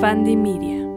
Media. 0.00 0.88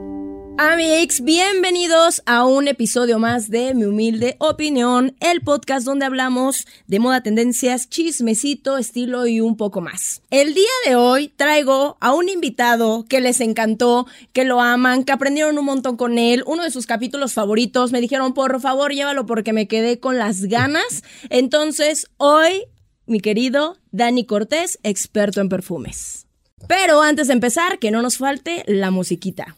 Amigos, 0.58 1.20
bienvenidos 1.24 2.24
a 2.26 2.46
un 2.46 2.70
episodio 2.70 3.20
más 3.20 3.50
de 3.50 3.74
Mi 3.74 3.84
Humilde 3.84 4.38
Opinión, 4.40 5.18
el 5.20 5.42
podcast 5.42 5.86
donde 5.86 6.06
hablamos 6.06 6.66
de 6.88 7.00
moda, 7.00 7.22
tendencias, 7.22 7.90
chismecito, 7.90 8.78
estilo 8.78 9.28
y 9.28 9.42
un 9.42 9.58
poco 9.58 9.82
más. 9.82 10.22
El 10.30 10.54
día 10.54 10.70
de 10.86 10.96
hoy 10.96 11.28
traigo 11.28 11.98
a 12.00 12.14
un 12.14 12.30
invitado 12.30 13.04
que 13.10 13.20
les 13.20 13.42
encantó, 13.42 14.08
que 14.32 14.46
lo 14.46 14.62
aman, 14.62 15.04
que 15.04 15.12
aprendieron 15.12 15.58
un 15.58 15.66
montón 15.66 15.98
con 15.98 16.18
él, 16.18 16.42
uno 16.48 16.64
de 16.64 16.72
sus 16.72 16.86
capítulos 16.86 17.34
favoritos. 17.34 17.92
Me 17.92 18.00
dijeron, 18.00 18.34
por 18.34 18.62
favor, 18.62 18.94
llévalo 18.94 19.26
porque 19.26 19.52
me 19.52 19.68
quedé 19.68 20.00
con 20.00 20.18
las 20.18 20.46
ganas. 20.46 21.04
Entonces, 21.30 22.10
hoy, 22.16 22.68
mi 23.06 23.20
querido 23.20 23.76
Dani 23.92 24.26
Cortés, 24.26 24.80
experto 24.82 25.42
en 25.42 25.50
perfumes. 25.50 26.23
Pero 26.68 27.02
antes 27.02 27.28
de 27.28 27.34
empezar, 27.34 27.80
que 27.80 27.92
no 27.92 28.02
nos 28.02 28.18
falte 28.18 28.64
la 28.68 28.92
musiquita. 28.92 29.56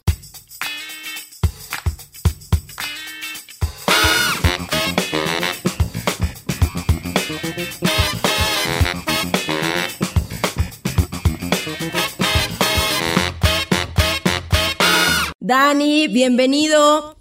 Dani, 15.40 16.08
bienvenido. 16.08 17.18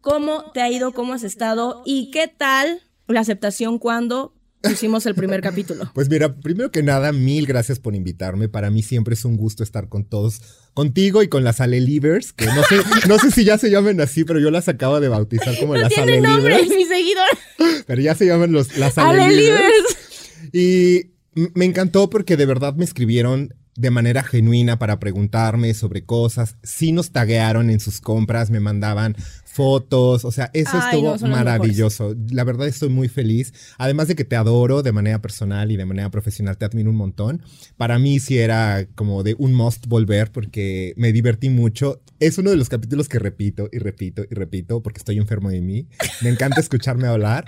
¿Cómo 0.00 0.50
te 0.52 0.62
ha 0.62 0.70
ido? 0.70 0.92
¿Cómo 0.92 1.12
has 1.14 1.22
estado? 1.22 1.82
¿Y 1.84 2.10
qué 2.10 2.26
tal 2.26 2.82
la 3.06 3.20
aceptación 3.20 3.78
cuando 3.78 4.32
hicimos 4.70 5.06
el 5.06 5.14
primer 5.14 5.40
capítulo? 5.40 5.90
Pues 5.94 6.08
mira, 6.08 6.34
primero 6.34 6.70
que 6.70 6.82
nada, 6.82 7.12
mil 7.12 7.46
gracias 7.46 7.78
por 7.78 7.94
invitarme. 7.94 8.48
Para 8.48 8.70
mí 8.70 8.82
siempre 8.82 9.14
es 9.14 9.24
un 9.24 9.36
gusto 9.36 9.62
estar 9.62 9.88
con 9.88 10.04
todos, 10.04 10.40
contigo 10.74 11.22
y 11.22 11.28
con 11.28 11.44
las 11.44 11.60
Alelivers, 11.60 12.32
que 12.32 12.46
no 12.46 12.62
sé, 12.62 12.76
no 13.08 13.18
sé 13.18 13.30
si 13.30 13.44
ya 13.44 13.58
se 13.58 13.70
llaman 13.70 14.00
así, 14.00 14.24
pero 14.24 14.38
yo 14.38 14.50
las 14.50 14.68
acabo 14.68 15.00
de 15.00 15.08
bautizar 15.08 15.58
como 15.58 15.74
no 15.74 15.80
las 15.80 15.92
tiene 15.92 16.20
nombre, 16.20 16.54
Alelivers. 16.54 16.76
mi 16.76 16.84
seguidor. 16.84 17.84
Pero 17.86 18.00
ya 18.00 18.14
se 18.14 18.26
llaman 18.26 18.52
los, 18.52 18.76
las 18.76 18.98
Alelivers. 18.98 19.60
Alelivers. 19.60 20.52
Y 20.52 21.10
me 21.54 21.64
encantó 21.64 22.10
porque 22.10 22.36
de 22.36 22.46
verdad 22.46 22.74
me 22.74 22.84
escribieron 22.84 23.54
de 23.78 23.90
manera 23.90 24.24
genuina 24.24 24.78
para 24.78 24.98
preguntarme 24.98 25.72
sobre 25.72 26.04
cosas. 26.04 26.56
Sí 26.62 26.90
nos 26.90 27.12
taguearon 27.12 27.70
en 27.70 27.78
sus 27.78 28.00
compras, 28.00 28.50
me 28.50 28.58
mandaban 28.58 29.16
fotos, 29.44 30.24
o 30.24 30.32
sea, 30.32 30.50
eso 30.52 30.72
Ay, 30.74 30.96
estuvo 30.96 31.16
no, 31.16 31.34
maravilloso. 31.34 32.14
La 32.30 32.44
verdad 32.44 32.66
estoy 32.66 32.88
muy 32.88 33.08
feliz. 33.08 33.54
Además 33.78 34.08
de 34.08 34.16
que 34.16 34.24
te 34.24 34.36
adoro 34.36 34.82
de 34.82 34.92
manera 34.92 35.20
personal 35.22 35.70
y 35.70 35.76
de 35.76 35.84
manera 35.84 36.10
profesional, 36.10 36.58
te 36.58 36.64
admiro 36.64 36.90
un 36.90 36.96
montón. 36.96 37.42
Para 37.76 37.98
mí 37.98 38.18
sí 38.18 38.38
era 38.38 38.86
como 38.96 39.22
de 39.22 39.36
un 39.38 39.54
must 39.54 39.86
volver 39.86 40.32
porque 40.32 40.92
me 40.96 41.12
divertí 41.12 41.48
mucho. 41.48 42.02
Es 42.18 42.36
uno 42.38 42.50
de 42.50 42.56
los 42.56 42.68
capítulos 42.68 43.08
que 43.08 43.20
repito 43.20 43.68
y 43.72 43.78
repito 43.78 44.24
y 44.28 44.34
repito 44.34 44.82
porque 44.82 44.98
estoy 44.98 45.18
enfermo 45.18 45.50
de 45.50 45.60
mí. 45.60 45.86
Me 46.20 46.30
encanta 46.30 46.60
escucharme 46.60 47.06
hablar. 47.06 47.44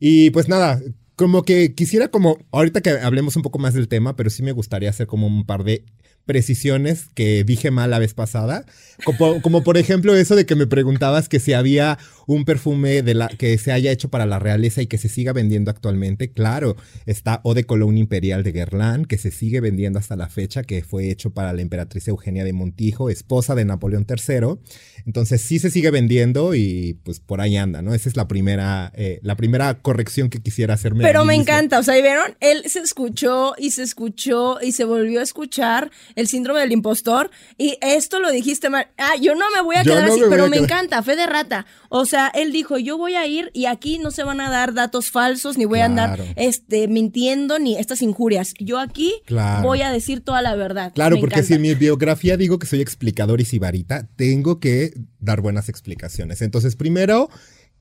Y 0.00 0.30
pues 0.30 0.48
nada, 0.48 0.80
como 1.18 1.42
que 1.42 1.74
quisiera 1.74 2.08
como, 2.08 2.38
ahorita 2.52 2.80
que 2.80 2.90
hablemos 2.90 3.34
un 3.34 3.42
poco 3.42 3.58
más 3.58 3.74
del 3.74 3.88
tema, 3.88 4.14
pero 4.14 4.30
sí 4.30 4.44
me 4.44 4.52
gustaría 4.52 4.88
hacer 4.88 5.08
como 5.08 5.26
un 5.26 5.44
par 5.44 5.64
de 5.64 5.84
precisiones 6.28 7.06
que 7.14 7.42
dije 7.42 7.70
mal 7.70 7.90
la 7.90 7.98
vez 7.98 8.12
pasada. 8.12 8.66
Como, 9.02 9.40
como 9.40 9.64
por 9.64 9.78
ejemplo 9.78 10.14
eso 10.14 10.36
de 10.36 10.44
que 10.44 10.56
me 10.56 10.66
preguntabas 10.66 11.28
que 11.30 11.40
si 11.40 11.54
había 11.54 11.98
un 12.28 12.44
perfume 12.44 13.00
de 13.00 13.14
la, 13.14 13.28
que 13.28 13.56
se 13.56 13.72
haya 13.72 13.90
hecho 13.90 14.10
para 14.10 14.26
la 14.26 14.38
realeza 14.38 14.82
y 14.82 14.86
que 14.86 14.98
se 14.98 15.08
siga 15.08 15.32
vendiendo 15.32 15.70
actualmente. 15.70 16.30
Claro, 16.30 16.76
está 17.06 17.40
Eau 17.42 17.54
de 17.54 17.64
Cologne 17.64 17.98
Imperial 17.98 18.42
de 18.42 18.52
Guerlain, 18.52 19.06
que 19.06 19.16
se 19.16 19.30
sigue 19.30 19.62
vendiendo 19.62 19.98
hasta 19.98 20.14
la 20.14 20.28
fecha, 20.28 20.62
que 20.62 20.82
fue 20.82 21.10
hecho 21.10 21.30
para 21.30 21.54
la 21.54 21.62
emperatriz 21.62 22.06
Eugenia 22.06 22.44
de 22.44 22.52
Montijo, 22.52 23.08
esposa 23.08 23.54
de 23.54 23.64
Napoleón 23.64 24.06
III. 24.06 24.58
Entonces 25.06 25.40
sí 25.40 25.58
se 25.58 25.70
sigue 25.70 25.90
vendiendo 25.90 26.54
y 26.54 27.00
pues 27.02 27.18
por 27.18 27.40
ahí 27.40 27.56
anda, 27.56 27.80
¿no? 27.80 27.94
Esa 27.94 28.10
es 28.10 28.16
la 28.16 28.28
primera, 28.28 28.92
eh, 28.94 29.20
la 29.22 29.34
primera 29.34 29.78
corrección 29.78 30.28
que 30.28 30.42
quisiera 30.42 30.74
hacerme. 30.74 31.04
Pero 31.04 31.24
me 31.24 31.34
encanta, 31.34 31.78
o 31.78 31.82
sea, 31.82 31.98
¿y 31.98 32.02
¿vieron? 32.02 32.36
Él 32.40 32.64
se 32.66 32.80
escuchó 32.80 33.54
y 33.56 33.70
se 33.70 33.84
escuchó 33.84 34.58
y 34.60 34.72
se 34.72 34.84
volvió 34.84 35.20
a 35.20 35.22
escuchar 35.22 35.90
el 36.18 36.28
síndrome 36.28 36.60
del 36.60 36.72
impostor 36.72 37.30
y 37.56 37.76
esto 37.80 38.20
lo 38.20 38.30
dijiste 38.30 38.68
mal. 38.70 38.88
Ah, 38.98 39.14
yo 39.20 39.34
no 39.34 39.44
me 39.54 39.62
voy 39.62 39.76
a 39.76 39.82
Yo 39.82 39.92
quedar 39.92 40.06
no 40.08 40.12
así, 40.12 40.22
pero 40.28 40.44
me 40.48 40.56
quedar. 40.56 40.64
encanta, 40.64 41.02
fe 41.02 41.16
de 41.16 41.26
rata. 41.26 41.64
O 41.88 42.04
sea, 42.06 42.28
él 42.34 42.52
dijo, 42.52 42.76
yo 42.78 42.98
voy 42.98 43.14
a 43.14 43.26
ir 43.26 43.50
y 43.54 43.66
aquí 43.66 43.98
no 43.98 44.10
se 44.10 44.22
van 44.24 44.40
a 44.40 44.50
dar 44.50 44.74
datos 44.74 45.10
falsos, 45.10 45.56
ni 45.56 45.64
voy 45.64 45.80
a 45.80 45.86
andar 45.86 46.20
este, 46.36 46.88
mintiendo, 46.88 47.58
ni 47.58 47.76
estas 47.76 48.02
injurias. 48.02 48.54
Yo 48.58 48.78
aquí 48.78 49.14
Claro. 49.26 49.62
voy 49.62 49.82
a 49.82 49.90
decir 49.90 50.20
toda 50.20 50.42
la 50.42 50.54
verdad. 50.54 50.92
Claro, 50.94 51.16
Me 51.16 51.20
porque 51.20 51.36
encanta. 51.36 51.48
si 51.48 51.54
en 51.54 51.62
mi 51.62 51.74
biografía 51.74 52.36
digo 52.36 52.58
que 52.58 52.66
soy 52.66 52.80
explicador 52.80 53.40
y 53.40 53.44
sibarita, 53.44 54.06
tengo 54.16 54.60
que 54.60 54.92
dar 55.20 55.40
buenas 55.40 55.68
explicaciones. 55.68 56.42
Entonces, 56.42 56.76
primero, 56.76 57.30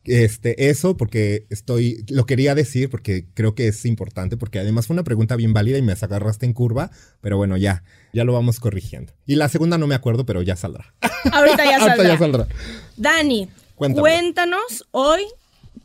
este, 0.07 0.69
eso, 0.69 0.97
porque 0.97 1.45
estoy, 1.50 2.03
lo 2.09 2.25
quería 2.25 2.56
decir, 2.56 2.90
porque 2.90 3.25
creo 3.34 3.53
que 3.56 3.68
es 3.68 3.85
importante, 3.85 4.38
porque 4.38 4.59
además 4.59 4.88
fue 4.88 4.94
una 4.95 5.03
pregunta 5.03 5.35
bien 5.35 5.53
válida 5.53 5.78
y 5.78 5.81
me 5.81 5.94
agarraste 5.94 6.45
en 6.45 6.53
curva, 6.53 6.91
pero 7.22 7.38
bueno, 7.38 7.57
ya, 7.57 7.84
ya 8.13 8.23
lo 8.23 8.34
vamos 8.34 8.59
corrigiendo. 8.59 9.13
Y 9.25 9.35
la 9.35 9.50
segunda 9.50 9.78
no 9.78 9.88
me 9.88 9.95
acuerdo, 9.95 10.25
pero 10.25 10.41
ya 10.41 10.56
saldrá. 10.56 10.94
Ahorita 11.31 11.63
ya 11.66 11.78
Ahorita 11.79 11.88
saldrá. 11.88 12.07
ya 12.09 12.18
saldrá. 12.18 12.47
Dani, 12.97 13.50
Cuéntame. 13.75 14.01
cuéntanos 14.01 14.88
hoy 14.91 15.22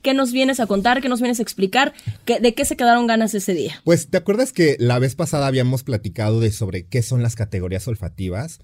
qué 0.02 0.14
nos 0.14 0.32
vienes 0.32 0.58
a 0.58 0.66
contar, 0.66 1.00
qué 1.00 1.08
nos 1.08 1.20
vienes 1.20 1.38
a 1.38 1.42
explicar, 1.42 1.92
qué- 2.24 2.40
de 2.40 2.54
qué 2.54 2.64
se 2.64 2.76
quedaron 2.76 3.06
ganas 3.06 3.34
ese 3.34 3.54
día. 3.54 3.80
Pues, 3.84 4.08
¿te 4.08 4.16
acuerdas 4.16 4.52
que 4.52 4.76
la 4.80 4.98
vez 4.98 5.14
pasada 5.14 5.46
habíamos 5.46 5.84
platicado 5.84 6.40
de 6.40 6.50
sobre 6.50 6.86
qué 6.86 7.02
son 7.02 7.22
las 7.22 7.36
categorías 7.36 7.86
olfativas? 7.86 8.58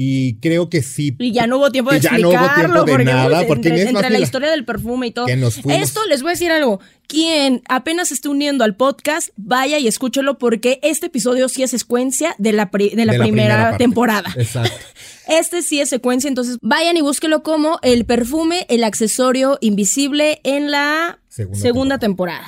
Y 0.00 0.34
creo 0.36 0.70
que 0.70 0.80
sí. 0.82 1.16
Y 1.18 1.32
ya 1.32 1.48
no 1.48 1.58
hubo 1.58 1.72
tiempo 1.72 1.90
de 1.90 1.96
Y 1.96 2.00
ya 2.00 2.12
no 2.12 2.30
explicarlo. 2.30 2.46
hubo 2.46 2.54
tiempo 2.54 2.84
de 2.84 2.92
porque, 2.92 3.04
nada, 3.04 3.36
pues, 3.38 3.46
porque 3.48 3.68
entre, 3.70 3.82
entre 3.88 4.02
la 4.02 4.10
la- 4.10 4.18
historia 4.20 4.48
del 4.52 4.64
perfume 4.64 5.08
y 5.08 5.10
todo. 5.10 5.26
que 5.26 5.34
nos 5.36 5.56
fuimos. 5.60 5.82
Esto 5.82 6.00
les 6.06 6.22
voy 6.22 6.30
a 6.30 6.32
decir 6.34 6.52
algo. 6.52 6.78
Quien 7.08 7.62
apenas 7.68 8.12
esté 8.12 8.28
uniendo 8.28 8.62
al 8.62 8.76
podcast, 8.76 9.30
vaya 9.36 9.78
y 9.80 9.88
escúchelo 9.88 10.38
porque 10.38 10.78
este 10.84 11.06
episodio 11.06 11.48
sí 11.48 11.64
es 11.64 11.72
secuencia 11.72 12.36
de 12.38 12.52
la, 12.52 12.70
pri- 12.70 12.90
de 12.94 13.06
la 13.06 13.14
de 13.14 13.18
primera, 13.18 13.76
temporada. 13.76 14.32
Exacto. 14.36 14.70
Este 15.28 15.60
sí 15.60 15.78
es 15.78 15.90
secuencia, 15.90 16.26
entonces 16.28 16.56
vayan 16.62 16.96
y 16.96 17.02
búsquelo 17.02 17.42
como 17.42 17.78
el 17.82 18.06
perfume, 18.06 18.64
el 18.70 18.82
accesorio 18.82 19.58
invisible 19.60 20.40
en 20.42 20.70
la 20.70 21.18
Segunda 21.28 21.58
segunda, 21.60 21.98
temporada. 21.98 22.46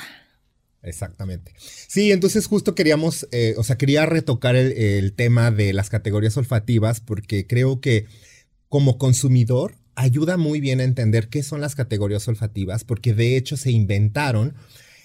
Exactamente. 0.83 1.53
Sí, 1.59 2.11
entonces 2.11 2.47
justo 2.47 2.73
queríamos, 2.73 3.27
eh, 3.31 3.53
o 3.57 3.63
sea, 3.63 3.77
quería 3.77 4.05
retocar 4.05 4.55
el, 4.55 4.71
el 4.71 5.13
tema 5.13 5.51
de 5.51 5.73
las 5.73 5.89
categorías 5.89 6.35
olfativas 6.37 7.01
porque 7.01 7.45
creo 7.45 7.79
que 7.81 8.05
como 8.67 8.97
consumidor 8.97 9.75
ayuda 9.95 10.37
muy 10.37 10.61
bien 10.61 10.79
a 10.79 10.83
entender 10.83 11.27
qué 11.27 11.43
son 11.43 11.61
las 11.61 11.75
categorías 11.75 12.27
olfativas 12.27 12.83
porque 12.83 13.13
de 13.13 13.37
hecho 13.37 13.57
se 13.57 13.71
inventaron. 13.71 14.55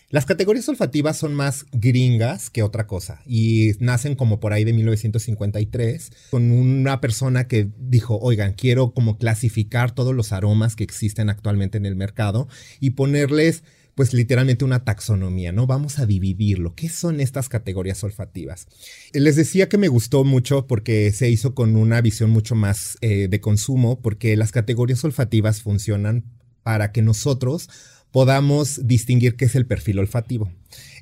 Las 0.08 0.24
categorías 0.24 0.68
olfativas 0.68 1.18
son 1.18 1.34
más 1.34 1.66
gringas 1.72 2.48
que 2.48 2.62
otra 2.62 2.86
cosa 2.86 3.20
y 3.26 3.72
nacen 3.80 4.14
como 4.14 4.38
por 4.38 4.52
ahí 4.52 4.62
de 4.62 4.72
1953 4.72 6.12
con 6.30 6.52
una 6.52 7.00
persona 7.00 7.48
que 7.48 7.68
dijo, 7.76 8.16
oigan, 8.20 8.52
quiero 8.52 8.92
como 8.92 9.18
clasificar 9.18 9.92
todos 9.92 10.14
los 10.14 10.32
aromas 10.32 10.76
que 10.76 10.84
existen 10.84 11.28
actualmente 11.28 11.76
en 11.76 11.86
el 11.86 11.96
mercado 11.96 12.46
y 12.78 12.90
ponerles 12.90 13.64
pues 13.96 14.12
literalmente 14.12 14.64
una 14.64 14.84
taxonomía, 14.84 15.52
¿no? 15.52 15.66
Vamos 15.66 15.98
a 15.98 16.04
dividirlo. 16.04 16.74
¿Qué 16.74 16.90
son 16.90 17.18
estas 17.18 17.48
categorías 17.48 18.04
olfativas? 18.04 18.68
Les 19.14 19.36
decía 19.36 19.70
que 19.70 19.78
me 19.78 19.88
gustó 19.88 20.22
mucho 20.22 20.66
porque 20.66 21.10
se 21.12 21.30
hizo 21.30 21.54
con 21.54 21.76
una 21.76 22.02
visión 22.02 22.28
mucho 22.28 22.54
más 22.54 22.98
eh, 23.00 23.26
de 23.28 23.40
consumo, 23.40 24.02
porque 24.02 24.36
las 24.36 24.52
categorías 24.52 25.02
olfativas 25.02 25.62
funcionan 25.62 26.24
para 26.62 26.92
que 26.92 27.00
nosotros 27.00 27.70
podamos 28.10 28.86
distinguir 28.86 29.36
qué 29.36 29.46
es 29.46 29.54
el 29.54 29.66
perfil 29.66 29.98
olfativo. 29.98 30.52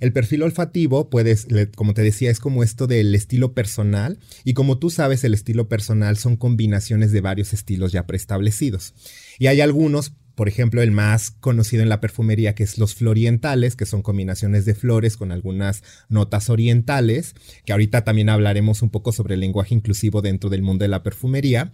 El 0.01 0.13
perfil 0.13 0.43
olfativo, 0.43 1.11
puedes, 1.11 1.49
como 1.75 1.95
te 1.95 2.03
decía, 2.03 2.31
es 2.31 2.39
como 2.39 2.63
esto 2.63 2.87
del 2.87 3.13
estilo 3.15 3.55
personal 3.55 4.19
y 4.45 4.55
como 4.55 4.79
tú 4.79 4.91
sabes, 4.91 5.25
el 5.25 5.35
estilo 5.35 5.69
personal 5.69 6.17
son 6.17 6.37
combinaciones 6.37 7.11
de 7.11 7.21
varios 7.21 7.53
estilos 7.53 7.91
ya 7.91 8.07
preestablecidos. 8.07 8.95
Y 9.39 9.49
hay 9.49 9.61
algunos, 9.61 10.13
por 10.35 10.49
ejemplo, 10.49 10.83
el 10.83 10.91
más 10.91 11.31
conocido 11.31 11.83
en 11.83 11.89
la 11.89 12.01
perfumería, 12.01 12.55
que 12.55 12.65
es 12.65 12.79
los 12.79 12.95
florientales, 12.95 13.77
que 13.77 13.87
son 13.87 14.03
combinaciones 14.03 14.65
de 14.65 14.75
flores 14.75 15.17
con 15.17 15.33
algunas 15.33 15.83
notas 16.09 16.51
orientales, 16.51 17.35
que 17.65 17.73
ahorita 17.73 18.05
también 18.05 18.29
hablaremos 18.29 18.83
un 18.83 18.91
poco 18.91 19.13
sobre 19.13 19.35
el 19.35 19.41
lenguaje 19.41 19.75
inclusivo 19.75 20.23
dentro 20.23 20.51
del 20.51 20.63
mundo 20.63 20.85
de 20.85 20.89
la 20.89 21.03
perfumería. 21.03 21.73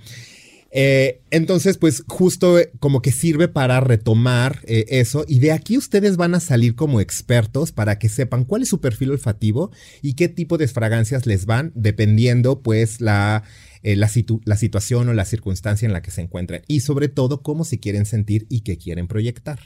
Eh, 0.72 1.22
entonces, 1.30 1.78
pues 1.78 2.04
justo 2.06 2.58
eh, 2.58 2.70
como 2.78 3.02
que 3.02 3.10
sirve 3.10 3.48
para 3.48 3.80
retomar 3.80 4.60
eh, 4.66 4.84
eso 4.88 5.24
y 5.26 5.40
de 5.40 5.50
aquí 5.50 5.76
ustedes 5.76 6.16
van 6.16 6.36
a 6.36 6.40
salir 6.40 6.76
como 6.76 7.00
expertos 7.00 7.72
para 7.72 7.98
que 7.98 8.08
sepan 8.08 8.44
cuál 8.44 8.62
es 8.62 8.68
su 8.68 8.80
perfil 8.80 9.10
olfativo 9.10 9.72
y 10.00 10.14
qué 10.14 10.28
tipo 10.28 10.58
de 10.58 10.68
fragancias 10.68 11.26
les 11.26 11.44
van 11.44 11.72
dependiendo 11.74 12.62
pues 12.62 13.00
la, 13.00 13.42
eh, 13.82 13.96
la, 13.96 14.08
situ- 14.08 14.40
la 14.44 14.56
situación 14.56 15.08
o 15.08 15.12
la 15.14 15.24
circunstancia 15.24 15.86
en 15.86 15.92
la 15.92 16.02
que 16.02 16.10
se 16.10 16.20
encuentran 16.22 16.62
y 16.68 16.80
sobre 16.80 17.08
todo 17.08 17.42
cómo 17.42 17.64
se 17.64 17.78
quieren 17.80 18.06
sentir 18.06 18.46
y 18.48 18.60
qué 18.60 18.76
quieren 18.78 19.06
proyectar, 19.08 19.58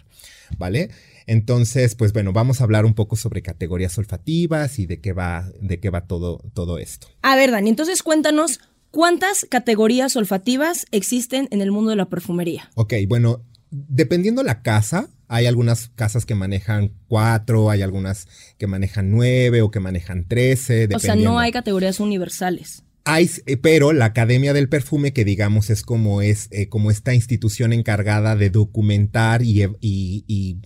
¿vale? 0.58 0.90
Entonces, 1.26 1.94
pues 1.94 2.12
bueno, 2.12 2.32
vamos 2.32 2.61
a 2.61 2.64
hablar 2.64 2.84
un 2.84 2.94
poco 2.94 3.16
sobre 3.16 3.43
categorías 3.43 3.96
olfativas 3.99 4.78
y 4.78 4.87
de 4.87 5.00
qué 5.00 5.12
va, 5.12 5.50
de 5.61 5.81
qué 5.81 5.90
va 5.90 6.06
todo, 6.06 6.43
todo 6.55 6.78
esto. 6.78 7.08
A 7.22 7.34
ver, 7.37 7.50
Dani, 7.50 7.70
entonces 7.70 8.02
cuéntanos 8.02 8.61
¿Cuántas 8.90 9.44
categorías 9.50 10.14
olfativas 10.14 10.87
existen 10.93 11.49
en 11.50 11.60
el 11.60 11.72
mundo 11.72 11.90
de 11.90 11.96
la 11.96 12.08
perfumería? 12.08 12.70
Ok, 12.76 12.94
bueno, 13.08 13.43
dependiendo 13.72 14.44
la 14.44 14.62
casa, 14.62 15.08
hay 15.26 15.46
algunas 15.46 15.88
casas 15.96 16.25
que 16.26 16.37
manejan 16.37 16.93
cuatro, 17.08 17.70
hay 17.70 17.82
algunas 17.82 18.28
que 18.56 18.69
manejan 18.69 19.10
nueve 19.10 19.62
o 19.62 19.72
que 19.72 19.81
manejan 19.81 20.28
trece. 20.28 20.88
O 20.94 20.99
sea, 21.00 21.17
no 21.17 21.40
hay 21.40 21.50
categorías 21.50 21.99
universales. 21.99 22.83
Eh, 23.06 23.56
pero 23.59 23.93
la 23.93 24.06
Academia 24.06 24.55
del 24.55 24.69
Perfume, 24.69 25.12
que 25.12 25.25
digamos 25.25 25.69
es 25.69 25.83
como 25.83 26.23
es 26.23 26.49
eh, 26.51 26.69
como 26.69 26.91
esta 26.91 27.12
institución 27.15 27.73
encargada 27.75 28.35
de 28.35 28.49
documentar 28.49 29.43
y, 29.43 30.61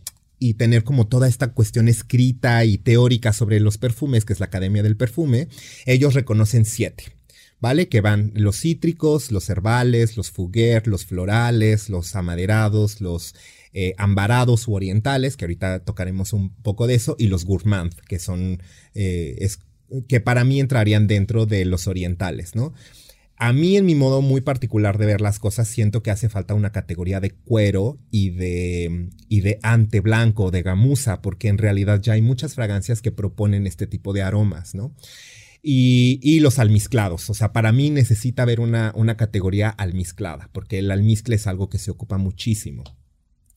tener 0.57 0.85
como 0.85 1.09
toda 1.09 1.27
esta 1.27 1.53
cuestión 1.53 1.89
escrita 1.89 2.65
y 2.65 2.79
teórica 2.79 3.33
sobre 3.33 3.59
los 3.59 3.77
perfumes, 3.77 4.25
que 4.25 4.33
es 4.33 4.41
la 4.41 4.47
Academia 4.47 4.85
del 4.85 4.97
Perfume, 4.97 5.49
ellos 5.85 6.15
reconocen 6.15 6.65
siete. 6.65 7.05
¿Vale? 7.61 7.89
Que 7.89 8.01
van 8.01 8.31
los 8.37 8.61
cítricos, 8.61 9.33
los 9.33 9.51
herbales, 9.51 10.17
los 10.17 10.31
fuguer, 10.31 10.87
los 10.87 11.07
florales, 11.07 11.91
los 11.91 12.15
amaderados, 12.15 13.01
los 13.01 13.35
eh, 13.73 13.95
ambarados 13.99 14.69
u 14.69 14.75
orientales, 14.75 15.37
que 15.37 15.45
ahorita 15.45 15.81
tocaremos 15.81 16.33
un 16.33 16.55
poco 16.55 16.87
de 16.87 16.95
eso, 16.95 17.17
y 17.19 17.27
los 17.27 17.45
gourmand, 17.45 17.93
que 18.07 18.21
son 18.21 18.63
que 20.09 20.21
para 20.21 20.45
mí 20.45 20.61
entrarían 20.61 21.07
dentro 21.07 21.47
de 21.47 21.65
los 21.65 21.87
orientales, 21.87 22.55
¿no? 22.55 22.73
A 23.41 23.53
mí, 23.53 23.77
en 23.77 23.87
mi 23.87 23.95
modo 23.95 24.21
muy 24.21 24.41
particular 24.41 24.99
de 24.99 25.07
ver 25.07 25.21
las 25.21 25.39
cosas, 25.39 25.69
siento 25.69 26.03
que 26.03 26.11
hace 26.11 26.29
falta 26.29 26.55
una 26.55 26.73
categoría 26.73 27.21
de 27.21 27.31
cuero 27.31 27.97
y 28.11 28.31
de, 28.31 29.11
y 29.29 29.43
de 29.43 29.61
ante 29.63 30.01
blanco, 30.01 30.51
de 30.51 30.63
gamuza, 30.63 31.23
porque 31.23 31.47
en 31.47 31.57
realidad 31.57 32.01
ya 32.03 32.15
hay 32.15 32.23
muchas 32.23 32.55
fragancias 32.55 33.01
que 33.01 33.13
proponen 33.13 33.69
este 33.69 33.87
tipo 33.87 34.13
de 34.13 34.23
aromas, 34.23 34.75
¿no? 34.75 34.93
Y, 35.63 36.19
y, 36.21 36.41
los 36.41 36.59
almizclados. 36.59 37.31
O 37.31 37.35
sea, 37.35 37.53
para 37.53 37.71
mí 37.71 37.91
necesita 37.91 38.43
haber 38.43 38.59
una, 38.59 38.93
una 38.97 39.17
categoría 39.17 39.69
almizclada, 39.69 40.51
porque 40.53 40.81
el 40.81 40.91
almizcle 40.91 41.37
es 41.37 41.47
algo 41.47 41.69
que 41.69 41.79
se 41.79 41.93
ocupa 41.93 42.19
muchísimo. 42.19 42.83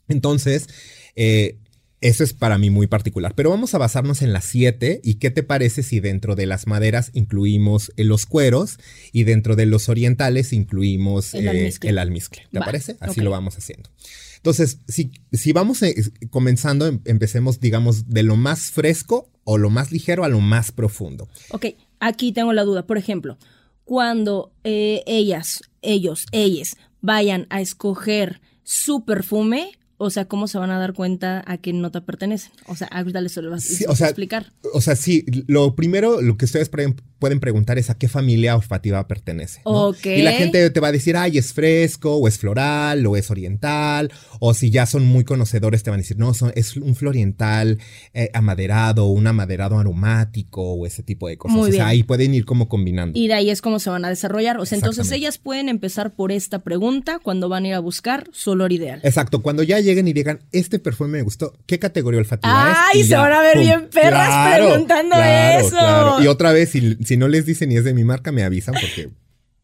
Entonces, 0.08 0.68
eh, 1.16 1.58
eso 2.02 2.24
es 2.24 2.34
para 2.34 2.58
mí 2.58 2.72
muy 2.72 2.88
particular. 2.88 3.34
Pero 3.36 3.52
vamos 3.52 3.76
a 3.76 3.78
basarnos 3.78 4.24
en 4.24 4.34
las 4.34 4.46
siete. 4.46 5.00
¿Y 5.04 5.16
qué 5.16 5.30
te 5.30 5.44
parece 5.44 5.84
si 5.84 6.00
dentro 6.00 6.36
de 6.36 6.48
las 6.48 6.66
maderas 6.66 7.12
incluimos 7.14 7.94
eh, 7.96 8.04
los 8.04 8.26
cueros 8.26 8.80
y 9.12 9.24
dentro 9.24 9.56
de 9.56 9.68
los 9.68 9.88
orientales 9.88 10.52
incluimos 10.52 11.36
el 11.36 11.48
eh, 11.48 12.00
almizcle? 12.00 12.48
¿Te 12.52 12.60
parece? 12.60 12.98
Así 13.00 13.22
lo 13.22 13.30
vamos 13.30 13.56
haciendo. 13.56 13.92
Entonces, 14.38 14.80
si, 14.88 15.12
si 15.32 15.54
vamos 15.54 15.84
eh, 15.84 15.94
comenzando, 16.32 16.88
em, 16.88 17.02
empecemos, 17.06 17.60
digamos, 17.60 18.10
de 18.10 18.24
lo 18.24 18.36
más 18.36 18.72
fresco 18.72 19.30
o 19.44 19.60
lo 19.60 19.70
más 19.70 19.92
ligero 19.92 20.24
a 20.24 20.30
lo 20.30 20.40
más 20.40 20.72
profundo. 20.72 21.30
Ok, 21.52 21.68
aquí 22.00 22.32
tengo 22.32 22.52
la 22.52 22.64
duda. 22.64 22.88
Por 22.88 22.98
ejemplo, 22.98 23.38
cuando 23.84 24.52
ellas, 24.64 25.62
ellos, 25.84 26.26
ellas 26.32 26.78
vayan 27.02 27.46
a 27.52 27.62
escoger 27.62 28.42
su 28.64 29.06
perfume, 29.06 29.72
o 30.02 30.10
sea, 30.10 30.26
¿cómo 30.26 30.48
se 30.48 30.58
van 30.58 30.72
a 30.72 30.80
dar 30.80 30.94
cuenta 30.94 31.44
a 31.46 31.58
qué 31.58 31.74
nota 31.74 32.02
pertenecen? 32.02 32.52
O 32.66 32.76
sea, 32.76 32.88
ahorita 32.88 33.22
les 33.22 33.38
lo 33.38 33.52
vas 33.52 33.70
a 34.02 34.06
explicar. 34.06 34.52
O 34.74 34.82
sea, 34.82 34.96
sí, 34.96 35.24
lo 35.46 35.76
primero, 35.76 36.22
lo 36.22 36.38
que 36.38 36.46
ustedes 36.46 36.70
pueden 36.70 37.40
preguntar 37.40 37.78
es 37.78 37.92
a 37.92 37.98
qué 38.00 38.10
familia 38.10 38.56
olfativa 38.56 39.08
pertenece. 39.08 39.62
Y 40.04 40.24
la 40.24 40.32
gente 40.32 40.72
te 40.72 40.80
va 40.80 40.88
a 40.88 40.92
decir, 40.92 41.16
ay, 41.16 41.38
es 41.38 41.54
fresco, 41.54 42.16
o 42.16 42.28
es 42.28 42.40
floral, 42.40 43.06
o 43.06 43.16
es 43.16 43.30
oriental, 43.30 44.12
o 44.40 44.56
si 44.56 44.72
ya 44.72 44.88
son 44.88 45.06
muy 45.06 45.24
conocedores, 45.24 45.84
te 45.84 45.92
van 45.92 46.00
a 46.00 46.02
decir, 46.02 46.18
no, 46.18 46.34
son, 46.34 46.52
es 46.56 46.76
un 46.78 46.96
floriental 46.96 47.78
eh, 48.16 48.32
amaderado, 48.34 49.06
un 49.06 49.28
amaderado 49.28 49.78
aromático, 49.78 50.64
o 50.74 50.88
ese 50.88 51.04
tipo 51.04 51.28
de 51.28 51.38
cosas. 51.38 51.58
o 51.60 51.72
sea, 51.72 51.88
ahí 51.88 52.02
pueden 52.02 52.34
ir 52.34 52.46
como 52.46 52.68
combinando. 52.68 53.20
Y 53.20 53.28
de 53.28 53.36
ahí 53.36 53.52
es 53.52 53.62
como 53.62 53.80
se 53.80 53.92
van 53.92 54.04
a 54.04 54.10
desarrollar. 54.10 54.60
O 54.60 54.66
sea, 54.66 54.78
entonces 54.78 55.12
ellas 55.12 55.38
pueden 55.38 55.70
empezar 55.70 56.16
por 56.16 56.32
esta 56.32 56.60
pregunta 56.60 57.20
cuando 57.20 57.50
van 57.50 57.66
a 57.66 57.68
ir 57.68 57.74
a 57.76 57.80
buscar 57.80 58.28
su 58.32 58.52
olor 58.52 58.72
ideal. 58.72 59.00
Exacto, 59.04 59.44
cuando 59.44 59.62
ya 59.62 59.80
lleguen 59.92 60.08
y 60.08 60.14
digan, 60.14 60.40
este 60.52 60.80
perfume 60.80 61.18
me 61.18 61.22
gustó, 61.22 61.54
¿qué 61.66 61.80
categoría 61.80 62.20
olfativa 62.20 62.72
es? 62.72 62.78
¡Ay, 62.96 63.04
se 63.04 63.16
van 63.16 63.34
a 63.34 63.42
ver 63.42 63.60
bien 63.60 63.90
perras 63.90 64.58
preguntando 64.58 65.16
eso! 65.18 66.22
Y 66.22 66.28
otra 66.28 66.52
vez, 66.52 66.70
si, 66.70 66.96
si 67.04 67.18
no 67.18 67.28
les 67.28 67.46
dicen 67.46 67.70
ni 67.70 67.78
es 67.78 67.84
de 67.84 67.94
mi 67.94 68.04
marca, 68.04 68.32
me 68.32 68.44
avisan 68.44 68.74
porque 68.74 69.10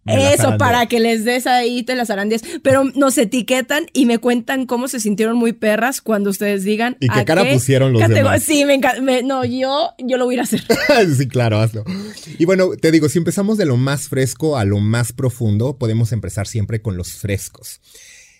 eso, 0.07 0.57
para 0.57 0.85
que 0.85 0.99
les 0.99 1.25
des 1.25 1.47
ahí 1.47 1.83
te 1.83 1.95
las 1.95 2.09
harán 2.09 2.29
10. 2.29 2.41
Pero 2.63 2.85
nos 2.95 3.17
etiquetan 3.17 3.87
y 3.93 4.05
me 4.05 4.19
cuentan 4.19 4.65
cómo 4.65 4.87
se 4.87 4.99
sintieron 4.99 5.37
muy 5.37 5.53
perras 5.53 6.01
cuando 6.01 6.29
ustedes 6.29 6.63
digan. 6.63 6.97
¿Y 6.99 7.09
qué 7.09 7.25
cara 7.25 7.43
pusieron 7.51 7.93
los 7.93 8.07
demás? 8.07 8.43
Sí, 8.43 8.65
me 8.65 8.75
encanta. 8.75 9.01
no, 9.23 9.45
yo, 9.45 9.91
yo 9.97 10.17
lo 10.17 10.25
voy 10.25 10.33
a 10.33 10.35
ir 10.35 10.39
a 10.41 10.43
hacer. 10.43 10.63
sí, 11.17 11.27
claro, 11.27 11.59
hazlo. 11.59 11.83
Y 12.37 12.45
bueno, 12.45 12.69
te 12.79 12.91
digo, 12.91 13.09
si 13.09 13.17
empezamos 13.17 13.57
de 13.57 13.65
lo 13.65 13.77
más 13.77 14.07
fresco 14.07 14.57
a 14.57 14.65
lo 14.65 14.79
más 14.79 15.11
profundo, 15.11 15.77
podemos 15.77 16.11
empezar 16.11 16.47
siempre 16.47 16.81
con 16.81 16.97
los 16.97 17.13
frescos. 17.13 17.81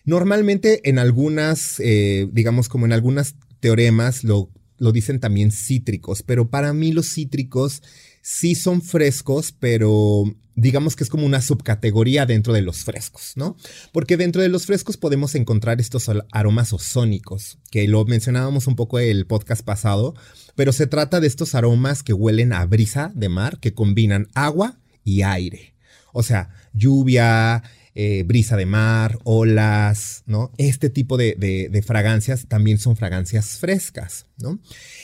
Normalmente 0.08 0.90
en 0.90 1.00
algunas, 1.00 1.82
eh, 1.82 2.30
digamos 2.32 2.70
como 2.70 2.86
en 2.86 2.94
algunas 2.94 3.36
teoremas 3.60 4.24
lo, 4.24 4.50
lo 4.78 4.94
dicen 4.94 5.20
también 5.20 5.52
cítricos, 5.52 6.24
pero 6.24 6.50
para 6.50 6.72
mí 6.72 6.94
los 6.94 7.14
cítricos 7.14 7.84
sí 8.22 8.56
son 8.56 8.82
frescos, 8.82 9.52
pero 9.52 10.24
digamos 10.56 10.96
que 10.96 11.04
es 11.04 11.10
como 11.10 11.26
una 11.26 11.42
subcategoría 11.42 12.26
dentro 12.26 12.54
de 12.54 12.62
los 12.62 12.86
frescos, 12.86 13.34
¿no? 13.36 13.58
Porque 13.92 14.16
dentro 14.16 14.42
de 14.42 14.48
los 14.48 14.66
frescos 14.66 14.96
podemos 14.96 15.36
encontrar 15.36 15.82
estos 15.82 16.10
aromas 16.32 16.72
ozónicos, 16.72 17.60
que 17.70 17.86
lo 17.90 18.06
mencionábamos 18.06 18.66
un 18.68 18.78
poco 18.78 19.00
el 19.00 19.28
podcast 19.28 19.62
pasado, 19.62 20.16
pero 20.56 20.72
se 20.72 20.88
trata 20.88 21.20
de 21.20 21.28
estos 21.28 21.54
aromas 21.54 22.02
que 22.02 22.14
huelen 22.14 22.54
a 22.54 22.66
brisa 22.66 23.12
de 23.14 23.28
mar, 23.28 23.60
que 23.60 23.74
combinan 23.74 24.30
agua 24.36 24.80
y 25.04 25.24
aire. 25.24 25.76
O 26.14 26.24
sea, 26.24 26.50
lluvia, 26.74 27.62
eh, 28.00 28.22
brisa 28.22 28.56
de 28.56 28.68
mar, 28.68 29.18
olas, 29.24 30.22
¿no? 30.28 30.52
Este 30.60 30.92
tipo 30.92 31.18
de, 31.18 31.84
fragancias 31.84 32.46
también 32.48 32.78
son 32.78 32.96
fragancias 32.96 33.58
frescas, 33.58 34.28
¿no? 34.38 34.60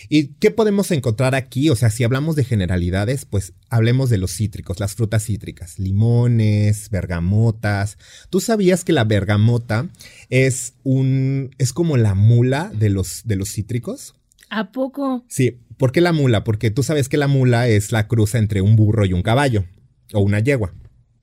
¿Y 0.10 0.36
qué 0.36 0.52
podemos 0.52 0.92
encontrar 0.92 1.34
aquí? 1.34 1.72
O 1.72 1.76
sea, 1.76 1.90
si 1.90 2.04
hablamos 2.04 2.36
de 2.36 2.44
generalidades, 2.44 3.26
pues 3.26 3.54
hablemos 3.72 4.12
de 4.12 4.20
los 4.20 4.36
cítricos, 4.36 4.80
las 4.80 4.94
frutas 4.94 5.26
cítricas, 5.26 5.80
limones, 5.80 6.92
bergamotas. 6.92 7.98
¿Tú 8.30 8.40
sabías 8.40 8.84
que 8.84 8.94
la 8.94 9.06
bergamota 9.06 9.90
es 10.30 10.76
un, 10.84 11.50
es 11.58 11.74
como 11.74 11.98
la 11.98 12.14
mula 12.14 12.72
de 12.76 12.92
los, 12.92 13.24
de 13.26 13.38
los 13.38 13.50
cítricos? 13.50 14.14
¿A 14.52 14.72
poco? 14.72 15.26
Sí, 15.28 15.62
¿por 15.78 15.92
qué 15.92 16.00
la 16.00 16.14
mula? 16.14 16.44
Porque 16.44 16.70
tú 16.70 16.84
sabes 16.84 17.10
que 17.10 17.18
la 17.18 17.28
mula 17.28 17.68
es 17.68 17.92
la 17.92 18.08
cruza 18.08 18.38
entre 18.38 18.62
un 18.62 18.76
burro 18.76 19.04
y 19.04 19.14
un 19.14 19.24
caballo, 19.24 19.66
o 20.14 20.20
una 20.20 20.42
yegua. 20.42 20.76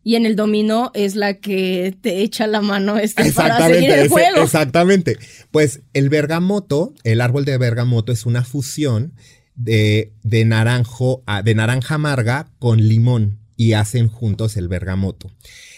Y 0.02 0.14
en 0.14 0.24
el 0.24 0.34
dominó 0.34 0.90
es 0.94 1.14
la 1.14 1.34
que 1.34 1.94
te 2.00 2.22
echa 2.22 2.46
la 2.46 2.62
mano 2.62 2.96
este 2.96 3.32
para 3.32 3.66
seguir 3.66 3.90
el 3.90 4.08
juego. 4.08 4.42
exactamente. 4.42 5.18
Pues 5.50 5.80
el 5.92 6.08
bergamoto, 6.08 6.94
el 7.04 7.20
árbol 7.20 7.44
de 7.44 7.58
bergamoto 7.58 8.12
es 8.12 8.24
una 8.24 8.44
fusión 8.44 9.12
de, 9.56 10.12
de, 10.22 10.44
naranjo, 10.44 11.22
de 11.44 11.54
naranja 11.54 11.96
amarga 11.96 12.50
con 12.58 12.88
limón 12.88 13.40
y 13.56 13.74
hacen 13.74 14.08
juntos 14.08 14.56
el 14.56 14.68
bergamoto. 14.68 15.30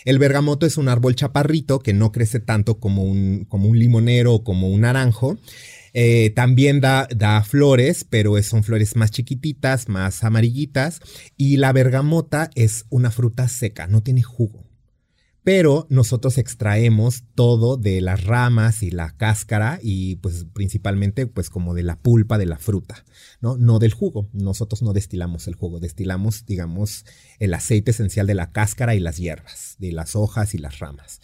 El 0.04 0.20
bergamoto 0.20 0.66
es 0.66 0.76
un 0.76 0.88
árbol 0.88 1.16
chaparrito 1.16 1.80
que 1.80 1.92
no 1.92 2.12
crece 2.12 2.38
tanto 2.38 2.78
como 2.78 3.02
un, 3.02 3.44
como 3.48 3.68
un 3.68 3.76
limonero 3.76 4.34
o 4.34 4.44
como 4.44 4.68
un 4.68 4.82
naranjo, 4.82 5.36
eh, 5.94 6.30
también 6.34 6.80
da, 6.80 7.06
da 7.14 7.42
flores, 7.42 8.04
pero 8.08 8.40
son 8.42 8.64
flores 8.64 8.96
más 8.96 9.10
chiquititas, 9.10 9.88
más 9.88 10.24
amarillitas. 10.24 11.00
Y 11.36 11.56
la 11.56 11.72
bergamota 11.72 12.50
es 12.54 12.86
una 12.90 13.10
fruta 13.10 13.48
seca, 13.48 13.86
no 13.86 14.02
tiene 14.02 14.22
jugo. 14.22 14.61
Pero 15.44 15.86
nosotros 15.90 16.38
extraemos 16.38 17.24
todo 17.34 17.76
de 17.76 18.00
las 18.00 18.24
ramas 18.24 18.84
y 18.84 18.92
la 18.92 19.10
cáscara 19.16 19.80
y 19.82 20.16
pues 20.16 20.46
principalmente 20.52 21.26
pues 21.26 21.50
como 21.50 21.74
de 21.74 21.82
la 21.82 21.98
pulpa 21.98 22.38
de 22.38 22.46
la 22.46 22.58
fruta, 22.58 23.04
¿no? 23.40 23.56
No 23.56 23.80
del 23.80 23.92
jugo. 23.92 24.28
Nosotros 24.32 24.82
no 24.82 24.92
destilamos 24.92 25.48
el 25.48 25.56
jugo, 25.56 25.80
destilamos 25.80 26.46
digamos 26.46 27.04
el 27.40 27.54
aceite 27.54 27.90
esencial 27.90 28.28
de 28.28 28.34
la 28.34 28.52
cáscara 28.52 28.94
y 28.94 29.00
las 29.00 29.16
hierbas, 29.16 29.74
de 29.78 29.90
las 29.90 30.14
hojas 30.14 30.54
y 30.54 30.58
las 30.58 30.78
ramas. 30.78 31.20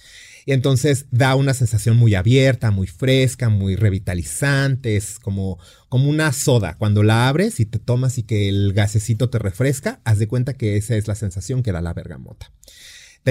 Y 0.48 0.52
entonces 0.52 1.06
da 1.10 1.34
una 1.34 1.52
sensación 1.52 1.98
muy 1.98 2.14
abierta, 2.14 2.70
muy 2.70 2.86
fresca, 2.86 3.50
muy 3.50 3.76
revitalizante, 3.76 4.96
es 4.96 5.18
como, 5.18 5.58
como 5.90 6.08
una 6.08 6.32
soda. 6.32 6.76
Cuando 6.78 7.02
la 7.02 7.28
abres 7.28 7.60
y 7.60 7.66
te 7.66 7.78
tomas 7.78 8.16
y 8.16 8.22
que 8.22 8.48
el 8.48 8.72
gasecito 8.72 9.28
te 9.28 9.38
refresca, 9.38 10.00
haz 10.04 10.18
de 10.18 10.26
cuenta 10.26 10.54
que 10.54 10.78
esa 10.78 10.96
es 10.96 11.06
la 11.06 11.16
sensación 11.16 11.62
que 11.62 11.70
da 11.70 11.82
la 11.82 11.92
bergamota. 11.92 12.50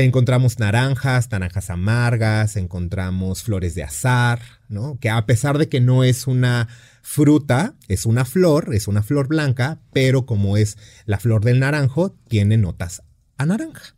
Encontramos 0.03 0.59
naranjas, 0.59 1.31
naranjas 1.31 1.71
amargas, 1.71 2.55
encontramos 2.55 3.41
flores 3.41 3.73
de 3.73 3.83
azar, 3.83 4.39
¿no? 4.69 4.99
Que 4.99 5.09
a 5.09 5.25
pesar 5.25 5.57
de 5.57 5.69
que 5.69 5.81
no 5.81 6.03
es 6.03 6.27
una 6.27 6.67
fruta, 7.01 7.73
es 7.87 8.05
una 8.05 8.23
flor, 8.23 8.75
es 8.75 8.87
una 8.87 9.01
flor 9.01 9.27
blanca, 9.27 9.79
pero 9.93 10.25
como 10.25 10.55
es 10.55 10.77
la 11.05 11.17
flor 11.17 11.43
del 11.43 11.59
naranjo, 11.59 12.15
tiene 12.27 12.57
notas 12.57 13.01
a 13.37 13.45
naranja. 13.47 13.95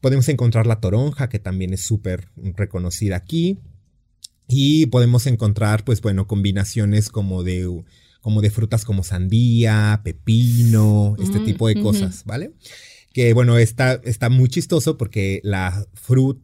Podemos 0.00 0.28
encontrar 0.28 0.66
la 0.66 0.80
toronja, 0.80 1.28
que 1.28 1.38
también 1.38 1.74
es 1.74 1.82
súper 1.82 2.28
reconocida 2.36 3.16
aquí. 3.16 3.58
Y 4.48 4.86
podemos 4.86 5.26
encontrar, 5.26 5.84
pues 5.84 6.00
bueno, 6.00 6.26
combinaciones 6.26 7.10
como 7.10 7.42
de, 7.42 7.68
como 8.20 8.40
de 8.40 8.50
frutas 8.50 8.84
como 8.84 9.02
sandía, 9.02 10.00
pepino, 10.04 11.16
este 11.20 11.40
tipo 11.40 11.68
de 11.68 11.82
cosas, 11.82 12.22
¿vale? 12.24 12.52
Que 13.16 13.32
bueno, 13.32 13.56
está, 13.56 13.94
está 14.04 14.28
muy 14.28 14.50
chistoso 14.50 14.98
porque 14.98 15.40
la 15.42 15.86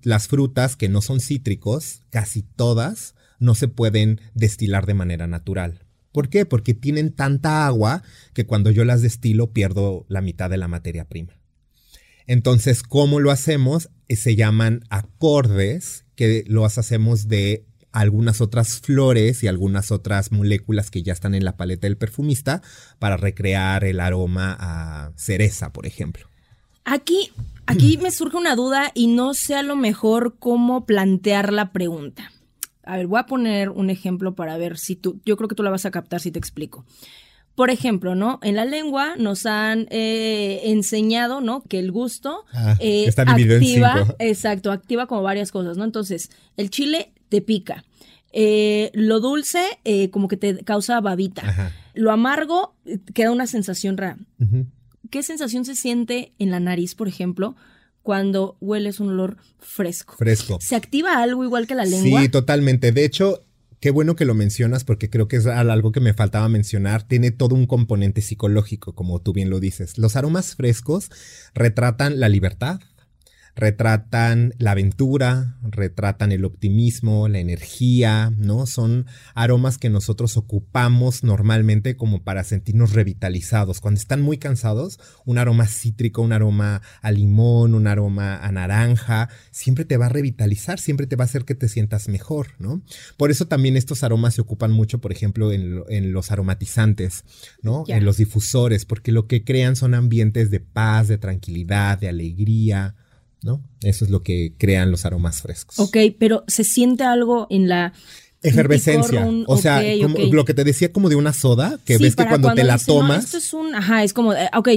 las 0.04 0.26
frutas 0.26 0.74
que 0.74 0.88
no 0.88 1.02
son 1.02 1.20
cítricos, 1.20 2.00
casi 2.08 2.40
todas, 2.40 3.14
no 3.38 3.54
se 3.54 3.68
pueden 3.68 4.22
destilar 4.32 4.86
de 4.86 4.94
manera 4.94 5.26
natural. 5.26 5.84
¿Por 6.12 6.30
qué? 6.30 6.46
Porque 6.46 6.72
tienen 6.72 7.12
tanta 7.12 7.66
agua 7.66 8.02
que 8.32 8.46
cuando 8.46 8.70
yo 8.70 8.86
las 8.86 9.02
destilo 9.02 9.52
pierdo 9.52 10.06
la 10.08 10.22
mitad 10.22 10.48
de 10.48 10.56
la 10.56 10.66
materia 10.66 11.04
prima. 11.04 11.38
Entonces, 12.26 12.82
¿cómo 12.82 13.20
lo 13.20 13.30
hacemos? 13.30 13.90
Eh, 14.08 14.16
se 14.16 14.34
llaman 14.34 14.82
acordes, 14.88 16.06
que 16.14 16.42
los 16.46 16.78
hacemos 16.78 17.28
de 17.28 17.66
algunas 17.90 18.40
otras 18.40 18.80
flores 18.80 19.42
y 19.42 19.46
algunas 19.46 19.90
otras 19.90 20.32
moléculas 20.32 20.90
que 20.90 21.02
ya 21.02 21.12
están 21.12 21.34
en 21.34 21.44
la 21.44 21.58
paleta 21.58 21.86
del 21.86 21.98
perfumista 21.98 22.62
para 22.98 23.18
recrear 23.18 23.84
el 23.84 24.00
aroma 24.00 24.56
a 24.58 25.12
cereza, 25.16 25.70
por 25.74 25.84
ejemplo. 25.84 26.31
Aquí, 26.84 27.30
aquí 27.66 27.98
me 27.98 28.10
surge 28.10 28.36
una 28.36 28.56
duda 28.56 28.90
y 28.94 29.06
no 29.06 29.34
sé 29.34 29.54
a 29.54 29.62
lo 29.62 29.76
mejor 29.76 30.36
cómo 30.38 30.84
plantear 30.84 31.52
la 31.52 31.72
pregunta. 31.72 32.32
A 32.84 32.96
ver, 32.96 33.06
voy 33.06 33.20
a 33.20 33.26
poner 33.26 33.70
un 33.70 33.90
ejemplo 33.90 34.34
para 34.34 34.56
ver 34.56 34.76
si 34.76 34.96
tú, 34.96 35.20
yo 35.24 35.36
creo 35.36 35.48
que 35.48 35.54
tú 35.54 35.62
la 35.62 35.70
vas 35.70 35.86
a 35.86 35.90
captar 35.90 36.20
si 36.20 36.32
te 36.32 36.38
explico. 36.38 36.84
Por 37.54 37.70
ejemplo, 37.70 38.14
¿no? 38.14 38.40
En 38.42 38.56
la 38.56 38.64
lengua 38.64 39.14
nos 39.18 39.44
han 39.44 39.86
eh, 39.90 40.62
enseñado, 40.64 41.40
¿no? 41.40 41.62
Que 41.62 41.78
el 41.78 41.92
gusto 41.92 42.44
ah, 42.52 42.76
eh, 42.80 43.04
está 43.06 43.22
activa, 43.22 43.54
en 43.54 43.62
cinco. 43.62 44.16
exacto, 44.18 44.72
activa 44.72 45.06
como 45.06 45.22
varias 45.22 45.52
cosas, 45.52 45.76
¿no? 45.76 45.84
Entonces, 45.84 46.30
el 46.56 46.70
chile 46.70 47.12
te 47.28 47.42
pica. 47.42 47.84
Eh, 48.32 48.90
lo 48.94 49.20
dulce 49.20 49.62
como 50.10 50.28
que 50.28 50.38
te 50.38 50.64
causa 50.64 50.98
babita. 51.02 51.72
Lo 51.92 52.10
amargo 52.10 52.74
queda 53.12 53.30
una 53.30 53.46
sensación 53.46 53.98
rara. 53.98 54.16
¿Qué 55.12 55.22
sensación 55.22 55.66
se 55.66 55.74
siente 55.74 56.32
en 56.38 56.50
la 56.50 56.58
nariz, 56.58 56.94
por 56.94 57.06
ejemplo, 57.06 57.54
cuando 58.02 58.56
hueles 58.62 58.98
un 58.98 59.10
olor 59.10 59.36
fresco? 59.58 60.14
Fresco. 60.16 60.56
¿Se 60.58 60.74
activa 60.74 61.22
algo 61.22 61.44
igual 61.44 61.66
que 61.66 61.74
la 61.74 61.84
lengua? 61.84 62.22
Sí, 62.22 62.30
totalmente. 62.30 62.92
De 62.92 63.04
hecho, 63.04 63.44
qué 63.78 63.90
bueno 63.90 64.16
que 64.16 64.24
lo 64.24 64.32
mencionas 64.32 64.84
porque 64.84 65.10
creo 65.10 65.28
que 65.28 65.36
es 65.36 65.44
algo 65.46 65.92
que 65.92 66.00
me 66.00 66.14
faltaba 66.14 66.48
mencionar. 66.48 67.06
Tiene 67.06 67.30
todo 67.30 67.54
un 67.54 67.66
componente 67.66 68.22
psicológico, 68.22 68.94
como 68.94 69.20
tú 69.20 69.34
bien 69.34 69.50
lo 69.50 69.60
dices. 69.60 69.98
Los 69.98 70.16
aromas 70.16 70.56
frescos 70.56 71.10
retratan 71.52 72.18
la 72.18 72.30
libertad, 72.30 72.80
retratan 73.54 74.54
la 74.58 74.70
aventura, 74.70 75.58
retratan 75.62 76.32
el 76.32 76.44
optimismo, 76.44 77.28
la 77.28 77.38
energía, 77.38 78.32
¿no? 78.38 78.66
Son 78.66 79.06
aromas 79.34 79.76
que 79.76 79.90
nosotros 79.90 80.36
ocupamos 80.38 81.22
normalmente 81.22 81.96
como 81.96 82.22
para 82.22 82.44
sentirnos 82.44 82.92
revitalizados. 82.92 83.80
Cuando 83.80 84.00
están 84.00 84.22
muy 84.22 84.38
cansados, 84.38 84.98
un 85.26 85.36
aroma 85.36 85.66
cítrico, 85.66 86.22
un 86.22 86.32
aroma 86.32 86.80
a 87.02 87.12
limón, 87.12 87.74
un 87.74 87.86
aroma 87.86 88.38
a 88.38 88.50
naranja, 88.52 89.28
siempre 89.50 89.84
te 89.84 89.98
va 89.98 90.06
a 90.06 90.10
revitalizar, 90.10 90.80
siempre 90.80 91.06
te 91.06 91.16
va 91.16 91.24
a 91.24 91.26
hacer 91.26 91.44
que 91.44 91.54
te 91.54 91.68
sientas 91.68 92.08
mejor, 92.08 92.48
¿no? 92.58 92.82
Por 93.18 93.30
eso 93.30 93.46
también 93.46 93.76
estos 93.76 94.02
aromas 94.02 94.34
se 94.34 94.40
ocupan 94.40 94.72
mucho, 94.72 95.00
por 95.00 95.12
ejemplo, 95.12 95.52
en, 95.52 96.12
los 96.12 96.32
aromatizantes, 96.32 97.24
¿no? 97.62 97.84
En 97.86 98.04
los 98.04 98.16
difusores, 98.16 98.86
porque 98.86 99.12
lo 99.12 99.26
que 99.26 99.44
crean 99.44 99.76
son 99.76 99.94
ambientes 99.94 100.50
de 100.50 100.60
paz, 100.60 101.08
de 101.08 101.18
tranquilidad, 101.18 101.98
de 101.98 102.08
alegría, 102.08 102.96
¿no? 103.42 103.62
Eso 103.82 104.04
es 104.04 104.10
lo 104.10 104.22
que 104.22 104.54
crean 104.58 104.90
los 104.90 105.04
aromas 105.04 105.42
frescos. 105.42 105.78
Ok, 105.78 105.96
pero 106.18 106.44
se 106.46 106.64
siente 106.64 107.04
algo 107.04 107.46
en 107.50 107.68
la 107.68 107.92
efervescencia. 108.42 109.26
o 109.46 109.56
sea, 109.56 109.82
lo 110.30 110.44
que 110.44 110.54
te 110.54 110.64
decía 110.64 110.92
como 110.92 111.08
de 111.08 111.16
una 111.16 111.32
soda, 111.32 111.78
que 111.84 111.98
ves 111.98 112.16
que 112.16 112.26
cuando, 112.26 112.52
te 112.54 112.64
la 112.64 112.78
tomas. 112.78 113.24
esto 113.24 113.38
es 113.38 113.52
un, 113.52 113.74
ajá, 113.74 114.02
es 114.04 114.12
como, 114.12 114.32
eh, 114.34 114.48
ok, 114.56 114.68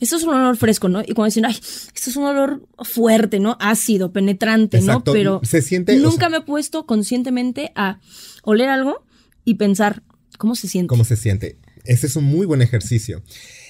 esto 0.00 0.16
es 0.16 0.22
un 0.22 0.34
olor 0.34 0.56
fresco, 0.56 0.88
¿no? 0.88 1.00
Y 1.00 1.12
cuando 1.12 1.26
dicen, 1.26 1.44
ay, 1.44 1.54
esto 1.54 2.10
es 2.10 2.16
un 2.16 2.24
olor 2.24 2.62
fuerte, 2.78 3.40
¿no? 3.40 3.56
Ácido, 3.60 4.12
penetrante, 4.12 4.80
¿no? 4.80 5.02
Pero 5.02 5.40
se 5.42 5.62
siente. 5.62 5.96
Nunca 5.96 6.28
me 6.28 6.38
he 6.38 6.42
puesto 6.42 6.86
conscientemente 6.86 7.72
a 7.74 8.00
oler 8.44 8.68
algo 8.68 9.04
y 9.44 9.54
pensar, 9.54 10.02
¿cómo 10.38 10.54
se 10.54 10.68
siente? 10.68 10.88
¿Cómo 10.88 11.04
se 11.04 11.16
siente? 11.16 11.58
Ese 11.84 12.06
es 12.06 12.16
un 12.16 12.24
muy 12.24 12.46
buen 12.46 12.62
ejercicio. 12.62 13.22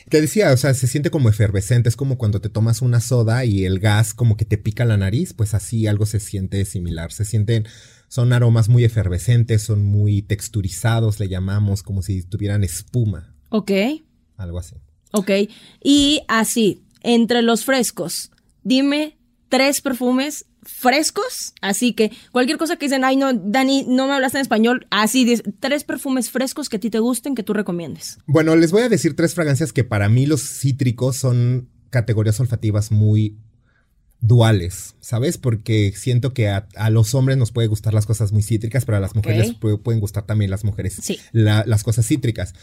Te 0.08 0.20
decía, 0.20 0.52
o 0.52 0.56
sea, 0.56 0.72
se 0.74 0.86
siente 0.86 1.10
como 1.10 1.28
efervescente, 1.28 1.88
es 1.88 1.96
como 1.96 2.16
cuando 2.16 2.40
te 2.40 2.48
tomas 2.48 2.80
una 2.80 3.00
soda 3.00 3.44
y 3.44 3.64
el 3.64 3.78
gas 3.78 4.14
como 4.14 4.36
que 4.36 4.44
te 4.44 4.56
pica 4.56 4.84
la 4.84 4.96
nariz, 4.96 5.34
pues 5.34 5.54
así 5.54 5.86
algo 5.86 6.06
se 6.06 6.20
siente 6.20 6.64
similar, 6.64 7.12
se 7.12 7.24
sienten, 7.24 7.66
son 8.08 8.32
aromas 8.32 8.68
muy 8.68 8.84
efervescentes, 8.84 9.62
son 9.62 9.84
muy 9.84 10.22
texturizados, 10.22 11.20
le 11.20 11.28
llamamos, 11.28 11.82
como 11.82 12.00
si 12.00 12.22
tuvieran 12.22 12.64
espuma. 12.64 13.34
Ok. 13.50 13.72
Algo 14.36 14.58
así. 14.58 14.76
Ok, 15.12 15.30
y 15.82 16.22
así, 16.28 16.84
entre 17.02 17.42
los 17.42 17.64
frescos, 17.64 18.30
dime 18.62 19.17
tres 19.48 19.80
perfumes 19.80 20.46
frescos, 20.62 21.54
así 21.62 21.94
que 21.94 22.12
cualquier 22.30 22.58
cosa 22.58 22.76
que 22.76 22.86
dicen, 22.86 23.04
ay 23.04 23.16
no, 23.16 23.32
Dani, 23.32 23.86
no 23.88 24.06
me 24.06 24.12
hablaste 24.12 24.38
en 24.38 24.42
español, 24.42 24.86
así, 24.90 25.40
tres 25.60 25.84
perfumes 25.84 26.30
frescos 26.30 26.68
que 26.68 26.76
a 26.76 26.80
ti 26.80 26.90
te 26.90 26.98
gusten, 26.98 27.34
que 27.34 27.42
tú 27.42 27.54
recomiendes. 27.54 28.18
Bueno, 28.26 28.54
les 28.54 28.70
voy 28.70 28.82
a 28.82 28.88
decir 28.88 29.16
tres 29.16 29.34
fragancias 29.34 29.72
que 29.72 29.84
para 29.84 30.08
mí 30.08 30.26
los 30.26 30.42
cítricos 30.42 31.16
son 31.16 31.68
categorías 31.90 32.38
olfativas 32.40 32.92
muy 32.92 33.38
duales, 34.20 34.96
¿sabes? 35.00 35.38
Porque 35.38 35.92
siento 35.96 36.34
que 36.34 36.48
a, 36.48 36.90
los 36.90 37.14
hombres 37.14 37.38
nos 37.38 37.52
puede 37.52 37.68
gustar 37.68 37.94
las 37.94 38.06
cosas 38.06 38.32
muy 38.32 38.42
cítricas, 38.42 38.84
pero 38.84 38.98
a 38.98 39.00
las 39.00 39.14
mujeres 39.14 39.54
pueden 39.82 40.00
gustar 40.00 40.26
también 40.26 40.50
las 40.50 40.64
mujeres 40.64 41.00
las 41.32 41.82
cosas 41.84 42.06
cítricas. 42.06 42.54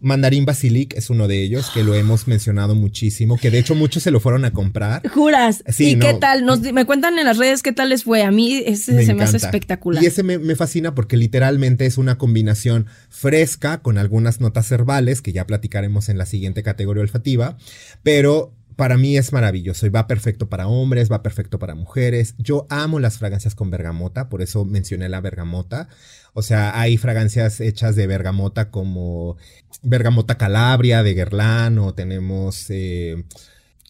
Mandarín 0.00 0.46
Basilic 0.46 0.94
es 0.96 1.10
uno 1.10 1.28
de 1.28 1.42
ellos, 1.42 1.70
que 1.72 1.84
lo 1.84 1.94
hemos 1.94 2.26
mencionado 2.26 2.74
muchísimo, 2.74 3.36
que 3.36 3.50
de 3.50 3.58
hecho 3.58 3.74
muchos 3.74 4.02
se 4.02 4.10
lo 4.10 4.18
fueron 4.20 4.44
a 4.44 4.52
comprar. 4.52 5.06
¿Juras? 5.08 5.62
Sí, 5.68 5.90
¿Y 5.90 5.98
qué 5.98 6.14
tal? 6.14 6.44
me 6.72 6.86
cuentan 6.86 7.18
en 7.18 7.26
las 7.26 7.36
redes 7.36 7.62
qué 7.62 7.72
tal 7.72 7.90
les 7.90 8.04
fue. 8.04 8.22
A 8.22 8.30
mí 8.30 8.62
ese 8.64 9.04
se 9.04 9.14
me 9.14 9.24
hace 9.24 9.36
espectacular. 9.36 10.02
Y 10.02 10.06
ese 10.06 10.22
me, 10.22 10.38
me, 10.38 10.56
fascina 10.56 10.94
porque 10.94 11.16
literalmente 11.16 11.86
es 11.86 11.98
una 11.98 12.16
combinación 12.16 12.86
fresca 13.08 13.82
con 13.82 13.98
algunas 13.98 14.40
notas 14.40 14.70
herbales, 14.72 15.20
que 15.20 15.32
ya 15.32 15.46
platicaremos 15.46 16.08
en 16.08 16.18
la 16.18 16.26
siguiente 16.26 16.62
categoría 16.62 17.02
olfativa, 17.02 17.56
pero 18.02 18.54
para 18.80 18.96
mí 18.96 19.18
es 19.18 19.34
maravilloso 19.34 19.84
y 19.84 19.90
va 19.90 20.06
perfecto 20.06 20.48
para 20.48 20.66
hombres, 20.66 21.12
va 21.12 21.22
perfecto 21.22 21.58
para 21.58 21.74
mujeres. 21.74 22.34
Yo 22.38 22.66
amo 22.70 22.98
las 22.98 23.18
fragancias 23.18 23.54
con 23.54 23.70
bergamota, 23.70 24.30
por 24.30 24.40
eso 24.40 24.64
mencioné 24.64 25.10
la 25.10 25.20
bergamota. 25.20 25.90
O 26.32 26.42
sea, 26.42 26.78
hay 26.80 26.96
fragancias 26.96 27.60
hechas 27.60 27.96
de 27.96 28.06
bergamota 28.06 28.70
como 28.70 29.36
bergamota 29.82 30.36
Calabria 30.36 31.02
de 31.02 31.14
Guerlain 31.14 31.78
o 31.78 31.94
tenemos 31.94 32.66
eh, 32.70 33.24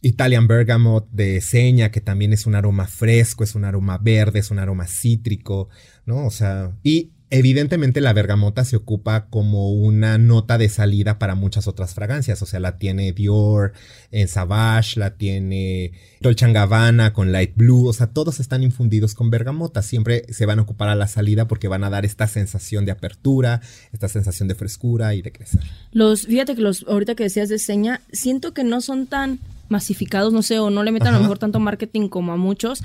Italian 0.02 0.46
Bergamot 0.46 1.08
de 1.10 1.40
Seña, 1.40 1.90
que 1.90 2.00
también 2.00 2.32
es 2.32 2.46
un 2.46 2.54
aroma 2.54 2.86
fresco, 2.86 3.44
es 3.44 3.54
un 3.54 3.64
aroma 3.64 3.98
verde, 3.98 4.38
es 4.38 4.50
un 4.50 4.58
aroma 4.58 4.86
cítrico, 4.86 5.68
¿no? 6.06 6.26
O 6.26 6.30
sea, 6.30 6.72
y 6.82 7.10
Evidentemente 7.32 8.00
la 8.00 8.12
bergamota 8.12 8.64
se 8.64 8.74
ocupa 8.74 9.26
como 9.26 9.70
una 9.70 10.18
nota 10.18 10.58
de 10.58 10.68
salida 10.68 11.20
para 11.20 11.36
muchas 11.36 11.68
otras 11.68 11.94
fragancias, 11.94 12.42
o 12.42 12.46
sea, 12.46 12.58
la 12.58 12.76
tiene 12.76 13.12
Dior 13.12 13.72
en 14.10 14.26
Savage, 14.26 14.98
la 14.98 15.14
tiene 15.14 15.92
Dolce 16.20 16.50
Gabbana 16.52 17.12
con 17.12 17.30
Light 17.30 17.52
Blue, 17.54 17.86
o 17.86 17.92
sea, 17.92 18.08
todos 18.08 18.40
están 18.40 18.64
infundidos 18.64 19.14
con 19.14 19.30
bergamota, 19.30 19.80
siempre 19.82 20.24
se 20.30 20.44
van 20.44 20.58
a 20.58 20.62
ocupar 20.62 20.88
a 20.88 20.96
la 20.96 21.06
salida 21.06 21.46
porque 21.46 21.68
van 21.68 21.84
a 21.84 21.90
dar 21.90 22.04
esta 22.04 22.26
sensación 22.26 22.84
de 22.84 22.90
apertura, 22.90 23.60
esta 23.92 24.08
sensación 24.08 24.48
de 24.48 24.56
frescura 24.56 25.14
y 25.14 25.22
de 25.22 25.30
crecer. 25.30 25.62
Los, 25.92 26.26
fíjate 26.26 26.56
que 26.56 26.62
los, 26.62 26.84
ahorita 26.88 27.14
que 27.14 27.22
decías 27.22 27.48
de 27.48 27.60
seña, 27.60 28.00
siento 28.10 28.52
que 28.54 28.64
no 28.64 28.80
son 28.80 29.06
tan 29.06 29.38
masificados, 29.68 30.32
no 30.32 30.42
sé, 30.42 30.58
o 30.58 30.68
no 30.68 30.82
le 30.82 30.90
metan 30.90 31.14
a 31.14 31.18
lo 31.18 31.22
mejor 31.22 31.38
tanto 31.38 31.60
marketing 31.60 32.08
como 32.08 32.32
a 32.32 32.36
muchos, 32.36 32.82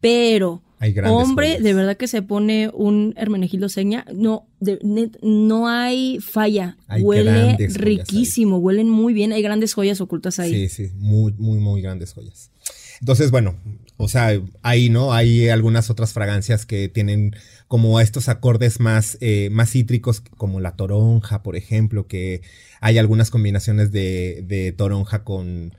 pero 0.00 0.62
hombre, 1.06 1.60
de 1.60 1.74
verdad 1.74 1.96
que 1.96 2.06
se 2.06 2.22
pone 2.22 2.70
un 2.72 3.14
Hermenegildo 3.16 3.68
Seña, 3.68 4.04
no, 4.14 4.46
no 5.22 5.68
hay 5.68 6.20
falla. 6.20 6.76
Huele 7.00 7.56
riquísimo, 7.74 8.58
huelen 8.58 8.88
muy 8.88 9.12
bien, 9.12 9.32
hay 9.32 9.42
grandes 9.42 9.74
joyas 9.74 10.00
ocultas 10.00 10.38
ahí. 10.38 10.52
Sí, 10.52 10.68
sí, 10.68 10.92
muy, 10.96 11.32
muy, 11.32 11.58
muy 11.58 11.82
grandes 11.82 12.12
joyas. 12.12 12.50
Entonces, 13.00 13.30
bueno, 13.30 13.56
o 13.96 14.08
sea, 14.08 14.40
ahí, 14.62 14.90
¿no? 14.90 15.12
Hay 15.12 15.48
algunas 15.48 15.90
otras 15.90 16.12
fragancias 16.12 16.66
que 16.66 16.88
tienen 16.88 17.34
como 17.68 18.00
estos 18.00 18.28
acordes 18.28 18.80
más, 18.80 19.18
eh, 19.20 19.50
más 19.50 19.70
cítricos, 19.70 20.20
como 20.20 20.60
la 20.60 20.74
toronja, 20.74 21.42
por 21.42 21.56
ejemplo, 21.56 22.06
que 22.06 22.42
hay 22.80 22.98
algunas 22.98 23.30
combinaciones 23.30 23.92
de, 23.92 24.44
de 24.46 24.72
toronja 24.72 25.22
con, 25.22 25.74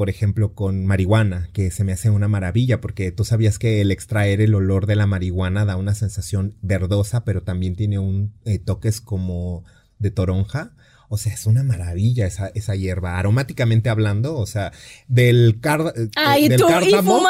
por 0.00 0.08
ejemplo, 0.08 0.54
con 0.54 0.86
marihuana, 0.86 1.50
que 1.52 1.70
se 1.70 1.84
me 1.84 1.92
hace 1.92 2.08
una 2.08 2.26
maravilla, 2.26 2.80
porque 2.80 3.12
tú 3.12 3.26
sabías 3.26 3.58
que 3.58 3.82
el 3.82 3.90
extraer 3.90 4.40
el 4.40 4.54
olor 4.54 4.86
de 4.86 4.96
la 4.96 5.06
marihuana 5.06 5.66
da 5.66 5.76
una 5.76 5.94
sensación 5.94 6.54
verdosa, 6.62 7.22
pero 7.22 7.42
también 7.42 7.76
tiene 7.76 7.98
un 7.98 8.32
eh, 8.46 8.58
toques 8.58 9.02
como 9.02 9.62
de 9.98 10.10
toronja. 10.10 10.72
O 11.10 11.18
sea, 11.18 11.34
es 11.34 11.44
una 11.44 11.64
maravilla 11.64 12.26
esa, 12.26 12.48
esa 12.54 12.76
hierba, 12.76 13.18
aromáticamente 13.18 13.90
hablando, 13.90 14.38
o 14.38 14.46
sea, 14.46 14.72
del, 15.06 15.58
car 15.60 15.92
Ay, 16.16 16.48
del 16.48 16.60
tú, 16.60 16.66
cártamo. 16.66 17.22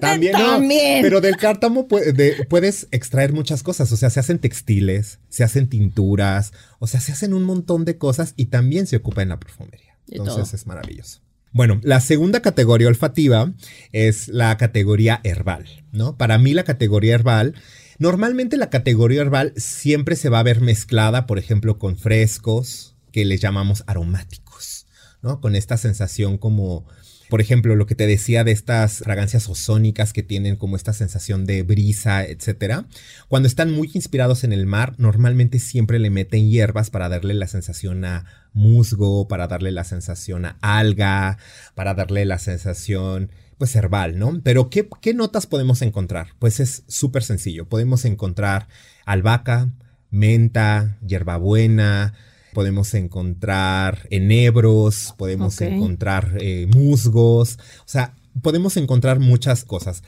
también, 0.00 0.32
también. 0.32 1.02
pero 1.02 1.20
del 1.20 1.36
cártamo 1.36 1.86
puedes 1.86 2.88
extraer 2.90 3.34
muchas 3.34 3.62
cosas, 3.62 3.92
o 3.92 3.98
sea, 3.98 4.08
se 4.08 4.20
hacen 4.20 4.38
textiles, 4.38 5.18
se 5.28 5.44
hacen 5.44 5.68
tinturas, 5.68 6.54
o 6.78 6.86
sea, 6.86 7.00
se 7.00 7.12
hacen 7.12 7.34
un 7.34 7.42
montón 7.42 7.84
de 7.84 7.98
cosas 7.98 8.32
y 8.34 8.46
también 8.46 8.86
se 8.86 8.96
ocupa 8.96 9.20
en 9.20 9.28
la 9.28 9.38
perfumería. 9.38 9.98
Entonces 10.08 10.54
es 10.54 10.66
maravilloso. 10.66 11.23
Bueno, 11.54 11.80
la 11.84 12.00
segunda 12.00 12.42
categoría 12.42 12.88
olfativa 12.88 13.52
es 13.92 14.26
la 14.26 14.56
categoría 14.56 15.20
herbal, 15.22 15.84
¿no? 15.92 16.16
Para 16.18 16.36
mí 16.36 16.52
la 16.52 16.64
categoría 16.64 17.14
herbal, 17.14 17.54
normalmente 18.00 18.56
la 18.56 18.70
categoría 18.70 19.20
herbal 19.20 19.52
siempre 19.56 20.16
se 20.16 20.30
va 20.30 20.40
a 20.40 20.42
ver 20.42 20.60
mezclada, 20.60 21.28
por 21.28 21.38
ejemplo, 21.38 21.78
con 21.78 21.96
frescos 21.96 22.96
que 23.12 23.24
les 23.24 23.40
llamamos 23.40 23.84
aromáticos, 23.86 24.88
¿no? 25.22 25.40
Con 25.40 25.54
esta 25.54 25.76
sensación 25.76 26.38
como 26.38 26.88
por 27.28 27.40
ejemplo, 27.40 27.76
lo 27.76 27.86
que 27.86 27.94
te 27.94 28.06
decía 28.06 28.44
de 28.44 28.52
estas 28.52 28.98
fragancias 28.98 29.48
ozónicas 29.48 30.12
que 30.12 30.22
tienen 30.22 30.56
como 30.56 30.76
esta 30.76 30.92
sensación 30.92 31.46
de 31.46 31.62
brisa, 31.62 32.24
etcétera. 32.24 32.86
Cuando 33.28 33.48
están 33.48 33.70
muy 33.70 33.90
inspirados 33.94 34.44
en 34.44 34.52
el 34.52 34.66
mar, 34.66 34.94
normalmente 34.98 35.58
siempre 35.58 35.98
le 35.98 36.10
meten 36.10 36.50
hierbas 36.50 36.90
para 36.90 37.08
darle 37.08 37.34
la 37.34 37.48
sensación 37.48 38.04
a 38.04 38.24
musgo, 38.52 39.28
para 39.28 39.48
darle 39.48 39.72
la 39.72 39.84
sensación 39.84 40.44
a 40.46 40.56
alga, 40.60 41.38
para 41.74 41.94
darle 41.94 42.24
la 42.24 42.38
sensación 42.38 43.30
pues 43.58 43.74
herbal, 43.76 44.18
¿no? 44.18 44.40
Pero 44.42 44.68
¿qué, 44.68 44.88
qué 45.00 45.14
notas 45.14 45.46
podemos 45.46 45.82
encontrar? 45.82 46.28
Pues 46.38 46.60
es 46.60 46.82
súper 46.88 47.22
sencillo. 47.22 47.68
Podemos 47.68 48.04
encontrar 48.04 48.68
albahaca, 49.04 49.70
menta, 50.10 50.98
hierbabuena, 51.06 52.14
podemos 52.54 52.94
encontrar 52.94 54.06
enebros, 54.08 55.14
podemos 55.18 55.60
encontrar 55.60 56.38
eh, 56.40 56.66
musgos, 56.74 57.58
o 57.80 57.88
sea, 57.88 58.14
podemos 58.40 58.78
encontrar 58.78 59.20
muchas 59.20 59.64
cosas. 59.64 60.02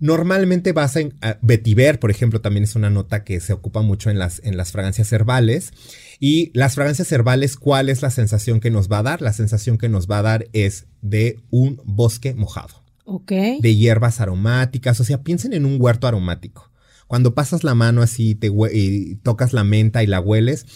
Normalmente 0.00 0.72
vas 0.72 0.96
a, 0.96 1.38
vetiver, 1.40 2.00
por 2.00 2.10
ejemplo, 2.10 2.40
también 2.40 2.64
es 2.64 2.74
una 2.74 2.90
nota 2.90 3.22
que 3.22 3.38
se 3.38 3.52
ocupa 3.52 3.80
mucho 3.80 4.10
en 4.10 4.18
las, 4.18 4.40
en 4.44 4.56
las 4.56 4.72
fragancias 4.72 5.12
herbales. 5.12 5.72
Y 6.18 6.50
las 6.52 6.74
fragancias 6.74 7.10
herbales, 7.12 7.56
¿cuál 7.56 7.88
es 7.88 8.02
la 8.02 8.10
sensación 8.10 8.58
que 8.58 8.70
nos 8.70 8.90
va 8.90 8.98
a 8.98 9.02
dar? 9.04 9.22
La 9.22 9.32
sensación 9.32 9.78
que 9.78 9.88
nos 9.88 10.10
va 10.10 10.18
a 10.18 10.22
dar 10.22 10.48
es 10.52 10.86
de 11.00 11.40
un 11.50 11.80
bosque 11.84 12.34
mojado. 12.34 12.82
Ok. 13.04 13.30
De 13.60 13.76
hierbas 13.76 14.20
aromáticas, 14.20 14.98
o 15.00 15.04
sea, 15.04 15.22
piensen 15.22 15.52
en 15.52 15.64
un 15.64 15.80
huerto 15.80 16.06
aromático. 16.06 16.70
Cuando 17.06 17.34
pasas 17.34 17.64
la 17.64 17.74
mano 17.74 18.02
así 18.02 18.34
te, 18.34 18.50
y 18.72 19.16
tocas 19.16 19.52
la 19.52 19.62
menta 19.62 20.02
y 20.02 20.06
la 20.06 20.20
hueles, 20.20 20.66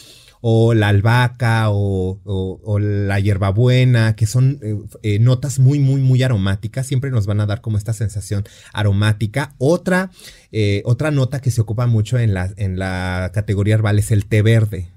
o 0.40 0.74
la 0.74 0.88
albahaca 0.88 1.66
o, 1.70 2.78
la 2.80 3.20
hierbabuena, 3.20 4.14
que 4.16 4.26
son 4.26 4.58
eh, 4.62 4.76
eh, 5.02 5.18
notas 5.18 5.58
muy, 5.58 5.78
muy, 5.78 6.00
muy 6.00 6.22
aromáticas, 6.22 6.86
siempre 6.86 7.10
nos 7.10 7.26
van 7.26 7.40
a 7.40 7.46
dar 7.46 7.60
como 7.60 7.78
esta 7.78 7.92
sensación 7.92 8.44
aromática. 8.72 9.54
Otra, 9.58 10.10
eh, 10.52 10.82
otra 10.84 11.10
nota 11.10 11.40
que 11.40 11.50
se 11.50 11.60
ocupa 11.60 11.86
mucho 11.86 12.18
en 12.18 12.34
la, 12.34 12.52
en 12.56 12.78
la 12.78 13.30
categoría 13.34 13.74
herbal 13.74 13.98
es 13.98 14.10
el 14.10 14.26
té 14.26 14.42
verde. 14.42 14.88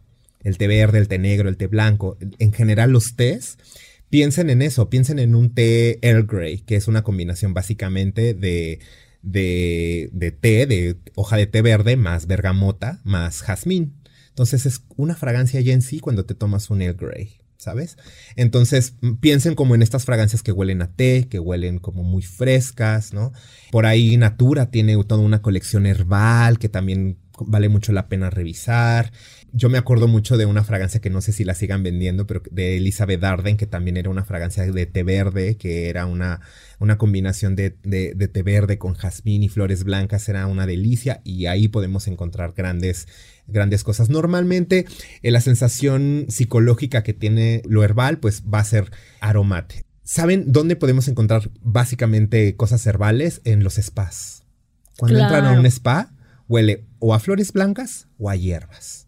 El 0.44 0.58
té 0.58 0.68
verde, 0.68 0.98
el 0.98 1.08
té 1.08 1.20
negro, 1.20 1.50
el 1.50 1.58
té 1.58 1.68
blanco. 1.68 2.18
En 2.40 2.52
general 2.52 2.92
los 2.92 3.16
tés 3.16 3.58
piensen 4.10 4.50
en 4.50 4.62
eso, 4.62 4.90
piensen 4.90 5.20
en 5.20 5.36
un 5.36 5.54
té 5.54 6.00
Earl 6.02 6.26
Grey, 6.26 6.60
que 6.60 6.76
es 6.76 6.88
una 6.88 7.04
combinación 7.04 7.54
básicamente 7.54 8.34
de, 8.34 8.80
de, 9.22 10.10
de, 10.12 10.32
té, 10.32 10.66
de 10.66 10.98
hoja 11.16 11.38
de 11.38 11.48
té 11.48 11.62
verde, 11.62 11.96
más 11.96 12.28
bergamota, 12.28 13.00
más 13.04 13.42
jazmín. 13.42 14.01
Entonces 14.32 14.66
es 14.66 14.84
una 14.98 15.16
fragancia 15.16 15.62
ya 15.62 15.74
en 15.74 15.82
sí 15.82 16.00
cuando 16.00 16.26
te 16.26 16.36
tomas 16.36 16.70
un 16.70 16.82
Earl 16.82 16.98
Grey. 16.98 17.42
¿sabes? 17.62 17.96
Entonces 18.36 18.96
piensen 19.20 19.54
como 19.54 19.76
en 19.76 19.84
estas 19.84 20.04
fragancias 20.04 20.42
que 20.42 20.52
huelen 20.52 20.82
a 20.82 20.92
té, 20.92 21.28
que 21.30 21.38
huelen 21.38 21.78
como 21.78 22.02
muy 22.02 22.24
frescas, 22.24 23.14
¿no? 23.14 23.34
Por 23.70 23.86
ahí 23.86 24.18
Natura 24.18 24.72
tiene 24.72 25.02
toda 25.04 25.22
una 25.22 25.44
colección 25.44 25.86
herbal 25.86 26.58
que 26.58 26.70
también 26.70 27.20
vale 27.40 27.70
mucho 27.70 27.92
la 27.92 28.08
pena 28.08 28.32
revisar. 28.32 29.12
Yo 29.54 29.70
me 29.70 29.78
acuerdo 29.78 30.08
mucho 30.08 30.38
de 30.38 30.46
una 30.46 30.64
fragancia 30.64 31.02
que 31.02 31.10
no 31.10 31.22
sé 31.22 31.34
si 31.34 31.44
la 31.44 31.56
sigan 31.56 31.84
vendiendo, 31.84 32.26
pero 32.26 32.42
de 32.52 32.78
Elizabeth 32.78 33.24
Arden, 33.24 33.58
que 33.58 33.66
también 33.66 33.98
era 33.98 34.10
una 34.10 34.24
fragancia 34.24 34.66
de 34.66 34.86
té 34.86 35.04
verde, 35.04 35.58
que 35.58 35.90
era 35.90 36.06
una, 36.06 36.40
una 36.80 36.98
combinación 36.98 37.56
de, 37.56 37.76
de, 37.84 38.14
de 38.16 38.28
té 38.28 38.44
verde 38.44 38.78
con 38.78 38.94
jazmín 38.94 39.44
y 39.44 39.50
flores 39.50 39.84
blancas, 39.84 40.30
era 40.30 40.48
una 40.48 40.66
delicia 40.66 41.22
y 41.24 41.48
ahí 41.48 41.68
podemos 41.68 42.08
encontrar 42.08 42.54
grandes 42.56 43.08
grandes 43.48 43.84
cosas. 43.84 44.10
Normalmente 44.10 44.86
eh, 45.22 45.32
la 45.32 45.42
sensación 45.42 46.26
psicológica 46.30 47.04
que 47.04 47.14
tiene 47.14 47.62
lo 47.66 47.84
herbal 47.84 48.20
pues 48.20 48.44
va 48.44 48.60
a 48.60 48.64
ser 48.64 48.92
aromate. 49.20 49.86
¿Saben 50.04 50.52
dónde 50.52 50.76
podemos 50.76 51.08
encontrar 51.08 51.52
básicamente 51.62 52.56
cosas 52.56 52.86
herbales? 52.86 53.42
En 53.46 53.64
los 53.64 53.76
spas. 53.76 54.44
Cuando 54.98 55.20
entran 55.20 55.46
a 55.46 55.54
un 55.54 55.66
spa, 55.68 56.14
huele 56.48 56.86
o 57.00 57.14
a 57.14 57.20
flores 57.20 57.54
blancas 57.54 58.08
o 58.18 58.30
a 58.30 58.36
hierbas. 58.36 59.08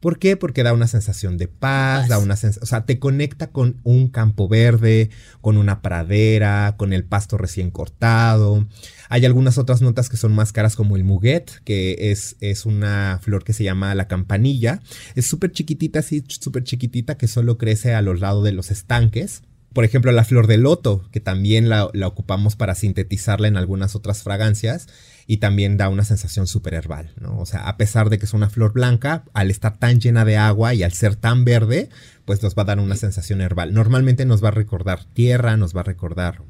¿Por 0.00 0.18
qué? 0.18 0.38
Porque 0.38 0.62
da 0.62 0.72
una 0.72 0.86
sensación 0.86 1.36
de 1.36 1.46
paz, 1.46 2.08
da 2.08 2.18
una 2.18 2.34
sensación, 2.34 2.62
o 2.62 2.66
sea, 2.66 2.86
te 2.86 2.98
conecta 2.98 3.48
con 3.48 3.80
un 3.84 4.08
campo 4.08 4.48
verde, 4.48 5.10
con 5.42 5.58
una 5.58 5.82
pradera, 5.82 6.74
con 6.78 6.94
el 6.94 7.04
pasto 7.04 7.36
recién 7.36 7.70
cortado. 7.70 8.66
Hay 9.10 9.26
algunas 9.26 9.58
otras 9.58 9.82
notas 9.82 10.08
que 10.08 10.16
son 10.16 10.34
más 10.34 10.52
caras 10.52 10.74
como 10.74 10.96
el 10.96 11.04
muguet, 11.04 11.50
que 11.64 12.10
es, 12.10 12.36
es 12.40 12.64
una 12.64 13.20
flor 13.22 13.44
que 13.44 13.52
se 13.52 13.62
llama 13.62 13.94
la 13.94 14.08
campanilla. 14.08 14.80
Es 15.16 15.26
súper 15.26 15.52
chiquitita, 15.52 15.98
así 15.98 16.24
súper 16.26 16.64
chiquitita, 16.64 17.18
que 17.18 17.28
solo 17.28 17.58
crece 17.58 17.92
a 17.92 18.00
los 18.00 18.20
lados 18.20 18.42
de 18.42 18.52
los 18.52 18.70
estanques. 18.70 19.42
Por 19.74 19.84
ejemplo, 19.84 20.10
la 20.12 20.24
flor 20.24 20.46
de 20.46 20.56
loto, 20.56 21.04
que 21.12 21.20
también 21.20 21.68
la, 21.68 21.90
la 21.92 22.06
ocupamos 22.06 22.56
para 22.56 22.74
sintetizarla 22.74 23.48
en 23.48 23.56
algunas 23.58 23.94
otras 23.94 24.22
fragancias 24.22 24.88
y 25.30 25.36
también 25.36 25.76
da 25.76 25.88
una 25.88 26.02
sensación 26.02 26.48
súper 26.48 26.74
herbal, 26.74 27.12
¿no? 27.20 27.38
O 27.38 27.46
sea, 27.46 27.68
a 27.68 27.76
pesar 27.76 28.10
de 28.10 28.18
que 28.18 28.24
es 28.24 28.34
una 28.34 28.50
flor 28.50 28.72
blanca, 28.72 29.22
al 29.32 29.52
estar 29.52 29.78
tan 29.78 30.00
llena 30.00 30.24
de 30.24 30.36
agua 30.36 30.74
y 30.74 30.82
al 30.82 30.92
ser 30.92 31.14
tan 31.14 31.44
verde, 31.44 31.88
pues 32.24 32.42
nos 32.42 32.56
va 32.56 32.62
a 32.62 32.64
dar 32.64 32.80
una 32.80 32.96
sensación 32.96 33.40
herbal. 33.40 33.72
Normalmente 33.72 34.24
nos 34.24 34.42
va 34.42 34.48
a 34.48 34.50
recordar 34.50 35.04
tierra, 35.04 35.56
nos 35.56 35.72
va 35.72 35.82
a 35.82 35.84
recordar 35.84 36.42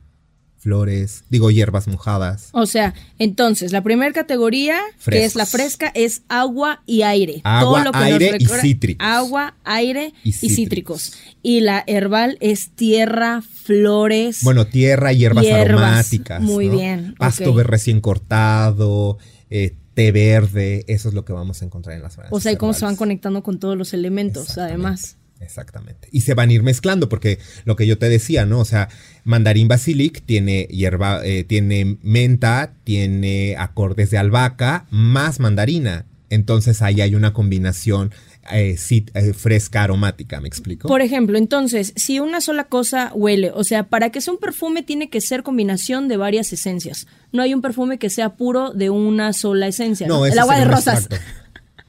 flores, 0.61 1.25
digo 1.31 1.51
hierbas 1.51 1.89
mojadas. 1.89 2.51
O 2.53 2.67
sea, 2.67 2.95
entonces, 3.19 3.73
la 3.73 3.83
primera 3.83 4.13
categoría, 4.13 4.79
que 5.05 5.25
es 5.25 5.35
la 5.35 5.47
fresca, 5.47 5.91
es 5.95 6.23
agua 6.29 6.83
y 6.87 7.03
aire. 7.03 7.41
Agua, 7.45 7.91
aire 7.95 8.37
y 8.39 8.47
cítricos. 8.47 9.07
Agua, 9.07 9.55
aire 9.65 10.13
y 10.23 10.33
cítricos. 10.33 11.15
y 11.43 11.61
la 11.61 11.83
herbal 11.87 12.37
es 12.41 12.71
tierra, 12.71 13.43
flores. 13.43 14.41
Bueno, 14.43 14.67
tierra, 14.67 15.13
hierbas, 15.13 15.47
aromáticas. 15.47 16.43
Muy 16.43 16.69
bien. 16.69 17.15
Pasto 17.19 17.55
recién 17.63 18.01
cortado, 18.01 19.19
eh, 19.49 19.75
té 19.95 20.13
verde, 20.13 20.85
eso 20.89 21.09
es 21.09 21.15
lo 21.15 21.25
que 21.25 21.33
vamos 21.33 21.63
a 21.63 21.65
encontrar 21.65 21.97
en 21.97 22.03
las. 22.03 22.19
O 22.31 22.41
sea, 22.41 22.53
y 22.53 22.57
cómo 22.57 22.75
se 22.75 22.85
van 22.85 22.97
conectando 22.97 23.43
con 23.43 23.59
todos 23.59 23.77
los 23.77 23.95
elementos, 23.95 24.59
además. 24.59 25.17
Exactamente. 25.41 26.09
Y 26.13 26.21
se 26.21 26.35
van 26.35 26.51
a 26.51 26.53
ir 26.53 26.63
mezclando, 26.63 27.09
porque 27.09 27.39
lo 27.65 27.75
que 27.75 27.87
yo 27.87 27.99
te 27.99 28.09
decía, 28.09 28.47
¿no? 28.47 28.61
O 28.61 28.65
sea, 28.65 28.89
mandarín 29.25 29.69
basilic 29.69 30.23
tiene 30.25 30.65
hierba, 30.65 31.25
eh, 31.25 31.45
tiene 31.45 31.99
menta, 32.03 32.75
tiene 32.85 33.57
acordes 33.59 34.11
de 34.11 34.19
albahaca, 34.19 34.87
más 34.91 35.41
mandarina. 35.41 36.07
Entonces 36.29 36.81
ahí 36.83 37.01
hay 37.01 37.17
una 37.17 37.33
combinación 37.33 38.13
eh, 38.53 38.77
eh, 39.15 39.33
fresca 39.33 39.83
aromática, 39.83 40.41
¿me 40.41 40.49
explico? 40.49 40.89
Por 40.89 41.03
ejemplo, 41.03 41.37
entonces, 41.37 41.93
si 41.97 42.21
una 42.21 42.41
sola 42.41 42.65
cosa 42.65 43.13
huele, 43.15 43.51
o 43.53 43.65
sea, 43.65 43.89
para 43.89 44.11
que 44.11 44.21
sea 44.21 44.33
un 44.33 44.39
perfume 44.39 44.83
tiene 44.83 45.11
que 45.11 45.21
ser 45.21 45.43
combinación 45.43 46.07
de 46.07 46.17
varias 46.17 46.53
esencias. 46.53 47.07
No 47.33 47.43
hay 47.43 47.53
un 47.53 47.63
perfume 47.63 47.99
que 47.99 48.11
sea 48.11 48.37
puro 48.37 48.73
de 48.73 48.91
una 48.91 49.33
sola 49.33 49.67
esencia. 49.67 50.07
No, 50.07 50.25
el 50.25 50.39
agua 50.39 50.59
de 50.59 50.65
rosas. 50.67 51.09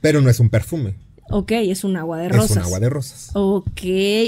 Pero 0.01 0.21
no 0.21 0.29
es 0.29 0.39
un 0.39 0.49
perfume. 0.49 0.95
Ok, 1.31 1.51
es 1.53 1.83
un 1.83 1.97
agua 1.97 2.17
de 2.17 2.29
rosas. 2.29 2.51
Es 2.51 2.57
un 2.57 2.63
agua 2.63 2.79
de 2.79 2.89
rosas. 2.89 3.29
Ok, 3.33 3.81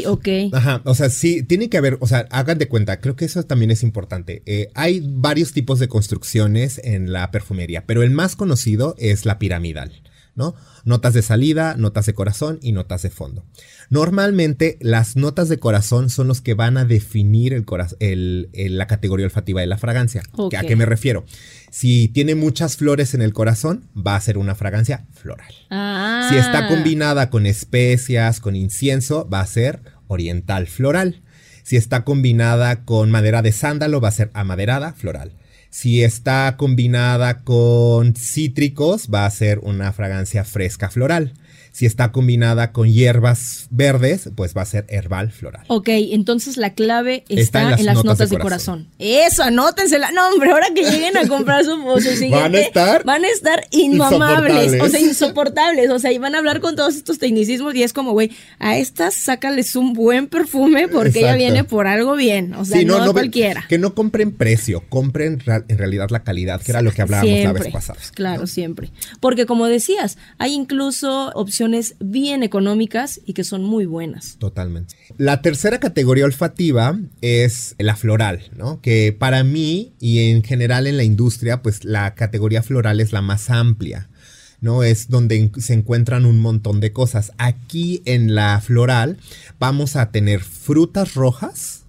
ok. 0.08 0.28
Ajá, 0.54 0.82
o 0.86 0.96
sea, 0.96 1.10
sí, 1.10 1.44
tiene 1.44 1.70
que 1.70 1.78
haber, 1.78 1.98
o 2.00 2.08
sea, 2.08 2.28
hagan 2.32 2.58
de 2.58 2.68
cuenta, 2.68 3.00
creo 3.00 3.16
que 3.16 3.26
eso 3.26 3.44
también 3.44 3.72
es 3.72 3.84
importante. 3.84 4.42
Eh, 4.46 4.70
hay 4.74 5.02
varios 5.06 5.52
tipos 5.52 5.80
de 5.80 5.88
construcciones 5.88 6.80
en 6.84 7.12
la 7.12 7.30
perfumería, 7.32 7.86
pero 7.86 8.04
el 8.04 8.12
más 8.12 8.36
conocido 8.36 8.96
es 8.98 9.26
la 9.26 9.40
piramidal. 9.40 9.92
¿no? 10.36 10.56
Notas 10.84 11.14
de 11.14 11.22
salida, 11.22 11.76
notas 11.78 12.06
de 12.06 12.14
corazón 12.14 12.60
y 12.62 12.72
notas 12.72 13.04
de 13.04 13.10
fondo. 13.10 13.46
Normalmente 13.90 14.78
las 14.82 15.16
notas 15.16 15.48
de 15.50 15.60
corazón 15.60 16.10
son 16.10 16.28
los 16.28 16.42
que 16.42 16.56
van 16.56 16.78
a 16.78 16.86
definir 16.86 17.54
el, 18.00 18.50
la 18.54 18.88
categoría 18.88 19.26
olfativa 19.26 19.62
de 19.62 19.68
la 19.68 19.78
fragancia. 19.78 20.24
¿A 20.58 20.62
qué 20.62 20.76
me 20.76 20.86
refiero? 20.86 21.26
Si 21.74 22.08
tiene 22.08 22.36
muchas 22.36 22.78
flores 22.78 23.16
en 23.16 23.24
el 23.24 23.34
corazón, 23.34 23.90
va 23.98 24.16
a 24.16 24.22
ser 24.22 24.38
una 24.38 24.54
fragancia 24.54 25.08
floral. 25.12 25.52
Ah. 25.72 26.28
Si 26.30 26.38
está 26.38 26.68
combinada 26.68 27.32
con 27.32 27.48
especias, 27.48 28.40
con 28.40 28.56
incienso, 28.56 29.28
va 29.28 29.40
a 29.40 29.48
ser 29.48 29.82
oriental 30.06 30.68
floral. 30.68 31.24
Si 31.64 31.76
está 31.76 32.04
combinada 32.04 32.86
con 32.86 33.10
madera 33.10 33.42
de 33.42 33.52
sándalo, 33.52 34.00
va 34.02 34.10
a 34.10 34.12
ser 34.12 34.30
amaderada 34.36 34.94
floral. 34.94 35.32
Si 35.72 36.04
está 36.04 36.58
combinada 36.58 37.40
con 37.40 38.14
cítricos, 38.14 39.10
va 39.12 39.26
a 39.26 39.32
ser 39.32 39.58
una 39.58 39.92
fragancia 39.94 40.44
fresca 40.44 40.92
floral. 40.92 41.34
Si 41.74 41.88
está 41.88 42.12
combinada 42.12 42.72
con 42.72 42.88
hierbas 42.88 43.66
verdes, 43.72 44.30
pues 44.36 44.56
va 44.56 44.62
a 44.62 44.66
ser 44.66 44.86
herbal 44.90 45.32
floral. 45.32 45.66
Ok, 45.70 45.90
entonces 45.90 46.56
la 46.58 46.76
clave 46.76 47.26
está, 47.30 47.64
en 47.64 47.88
las, 47.88 48.04
notas, 48.04 48.30
de, 48.30 48.38
corazón. 48.38 48.90
Eso, 49.00 49.42
anótensela. 49.42 50.12
No, 50.12 50.30
hombre, 50.30 50.52
ahora 50.52 50.68
que 50.76 50.84
lleguen 50.84 51.18
a 51.18 51.28
comprar 51.28 51.66
su, 51.66 51.74
siguiente, 52.00 52.38
van 52.38 52.54
a 52.54 52.60
estar, 52.60 53.04
van 53.04 53.26
a 53.26 53.28
estar 53.28 53.66
inmamables, 53.72 54.80
o 54.80 54.88
sea, 54.88 55.00
insoportables. 55.00 55.90
O 55.90 55.98
sea, 55.98 56.12
y 56.12 56.20
van 56.20 56.36
a 56.36 56.38
hablar 56.38 56.60
con 56.60 56.76
todos 56.76 56.96
estos 56.96 57.18
tecnicismos 57.18 57.74
y 57.74 57.82
es 57.82 57.92
como, 57.92 58.12
güey, 58.12 58.30
a 58.60 58.78
estas 58.78 59.16
sácales 59.16 59.76
un 59.76 59.94
buen 59.94 60.28
perfume 60.28 60.88
porque 60.88 61.22
ella 61.22 61.36
viene 61.36 61.64
por 61.64 61.88
algo 61.88 62.16
bien. 62.16 62.54
O 62.54 62.66
sea, 62.66 62.84
no, 62.84 63.12
cualquiera. 63.14 63.66
Que 63.68 63.80
no 63.80 63.96
compren 63.96 64.32
precio, 64.32 64.84
compren 64.90 65.42
en 65.48 65.78
realidad 65.80 66.12
la 66.12 66.24
calidad, 66.24 66.62
que 66.62 66.72
era 66.72 66.84
lo 66.84 66.92
que 66.92 67.02
hablábamos 67.02 67.44
la 67.44 67.52
vez 67.52 67.68
pasada. 67.70 68.00
Claro, 68.14 68.46
siempre. 68.46 68.92
Porque 69.20 69.48
como 69.48 69.66
decías, 69.66 70.20
hay 70.38 70.54
incluso 70.54 71.32
opciones 71.34 71.63
bien 72.00 72.44
económicas 72.44 73.22
y 73.26 73.34
que 73.34 73.44
son 73.44 73.64
muy 73.64 73.86
buenas. 73.86 74.38
Totalmente. 74.40 74.96
La 75.18 75.42
tercera 75.42 75.80
categoría 75.80 76.26
olfativa 76.26 77.00
es 77.22 77.76
la 77.78 77.96
floral, 77.96 78.50
¿no? 78.56 78.82
Que 78.82 79.16
para 79.18 79.44
mí 79.44 79.94
y 80.00 80.30
en 80.30 80.44
general 80.44 80.88
en 80.88 80.98
la 80.98 81.04
industria, 81.04 81.62
pues 81.62 81.84
la 81.84 82.16
categoría 82.16 82.64
floral 82.64 83.00
es 83.00 83.12
la 83.12 83.22
más 83.22 83.50
amplia. 83.50 84.10
¿no? 84.62 84.82
Es 84.82 85.10
donde 85.10 85.52
se 85.58 85.74
encuentran 85.74 86.26
un 86.26 86.40
montón 86.40 86.80
de 86.80 86.94
cosas. 86.94 87.34
Aquí 87.38 88.02
en 88.06 88.34
la 88.34 88.62
floral 88.62 89.18
vamos 89.60 89.98
a 89.98 90.10
tener 90.12 90.40
frutas 90.40 91.16
rojas 91.16 91.84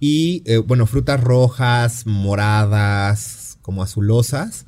y, 0.00 0.42
eh, 0.46 0.58
bueno, 0.58 0.86
frutas 0.86 1.20
rojas, 1.20 2.04
moradas, 2.06 3.56
como 3.62 3.84
azulosas 3.84 4.66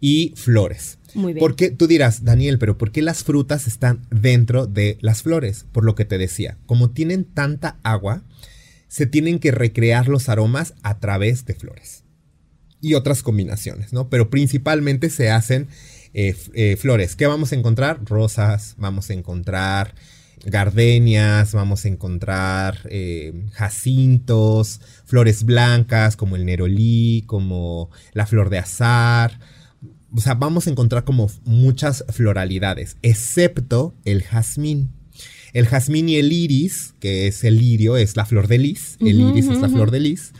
y 0.00 0.32
flores. 0.36 0.98
Porque 1.38 1.70
tú 1.70 1.86
dirás, 1.86 2.24
Daniel, 2.24 2.58
pero 2.58 2.76
¿por 2.78 2.92
qué 2.92 3.02
las 3.02 3.24
frutas 3.24 3.66
están 3.66 4.06
dentro 4.10 4.66
de 4.66 4.98
las 5.00 5.22
flores? 5.22 5.66
Por 5.72 5.84
lo 5.84 5.94
que 5.94 6.04
te 6.04 6.18
decía, 6.18 6.58
como 6.66 6.90
tienen 6.90 7.24
tanta 7.24 7.78
agua, 7.82 8.22
se 8.88 9.06
tienen 9.06 9.38
que 9.38 9.50
recrear 9.50 10.08
los 10.08 10.28
aromas 10.28 10.74
a 10.82 10.98
través 10.98 11.44
de 11.46 11.54
flores. 11.54 12.04
Y 12.80 12.94
otras 12.94 13.22
combinaciones, 13.22 13.92
¿no? 13.92 14.08
Pero 14.08 14.30
principalmente 14.30 15.10
se 15.10 15.30
hacen 15.30 15.68
eh, 16.14 16.36
eh, 16.54 16.76
flores. 16.76 17.16
¿Qué 17.16 17.26
vamos 17.26 17.52
a 17.52 17.56
encontrar? 17.56 18.00
Rosas, 18.04 18.74
vamos 18.78 19.10
a 19.10 19.14
encontrar 19.14 19.94
gardenias, 20.44 21.52
vamos 21.52 21.84
a 21.84 21.88
encontrar 21.88 22.78
eh, 22.90 23.32
jacintos, 23.52 24.80
flores 25.04 25.44
blancas 25.44 26.16
como 26.16 26.36
el 26.36 26.44
nerolí, 26.44 27.24
como 27.26 27.90
la 28.12 28.26
flor 28.26 28.50
de 28.50 28.58
azar 28.58 29.38
o 30.16 30.20
sea, 30.20 30.34
vamos 30.34 30.66
a 30.66 30.70
encontrar 30.70 31.04
como 31.04 31.30
muchas 31.44 32.04
floralidades, 32.08 32.96
excepto 33.02 33.94
el 34.04 34.22
jazmín. 34.22 34.90
El 35.52 35.66
jazmín 35.66 36.08
y 36.08 36.16
el 36.16 36.32
iris, 36.32 36.94
que 37.00 37.26
es 37.26 37.44
el 37.44 37.58
lirio, 37.58 37.96
es 37.96 38.16
la 38.16 38.24
flor 38.24 38.48
de 38.48 38.58
lis, 38.58 38.96
el 39.00 39.20
iris 39.20 39.46
es 39.46 39.60
la 39.60 39.68
flor 39.68 39.90
de 39.90 40.00
lis. 40.00 40.32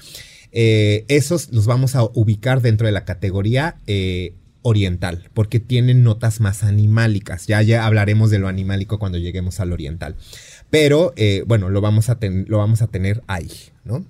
Eh, 0.52 1.04
esos 1.08 1.52
los 1.52 1.66
vamos 1.66 1.94
a 1.94 2.04
ubicar 2.04 2.62
dentro 2.62 2.86
de 2.86 2.92
la 2.92 3.04
categoría 3.04 3.76
eh, 3.86 4.34
oriental, 4.62 5.28
porque 5.34 5.60
tienen 5.60 6.02
notas 6.02 6.40
más 6.40 6.64
animálicas. 6.64 7.46
Ya, 7.46 7.60
ya 7.62 7.86
hablaremos 7.86 8.30
de 8.30 8.38
lo 8.38 8.48
animálico 8.48 8.98
cuando 8.98 9.18
lleguemos 9.18 9.60
al 9.60 9.72
oriental. 9.72 10.16
Pero 10.70 11.12
eh, 11.16 11.44
bueno, 11.46 11.68
lo 11.68 11.80
vamos, 11.80 12.08
a 12.08 12.18
lo 12.20 12.58
vamos 12.58 12.80
a 12.82 12.86
tener 12.86 13.22
ahí, 13.26 13.50
¿no? 13.84 14.04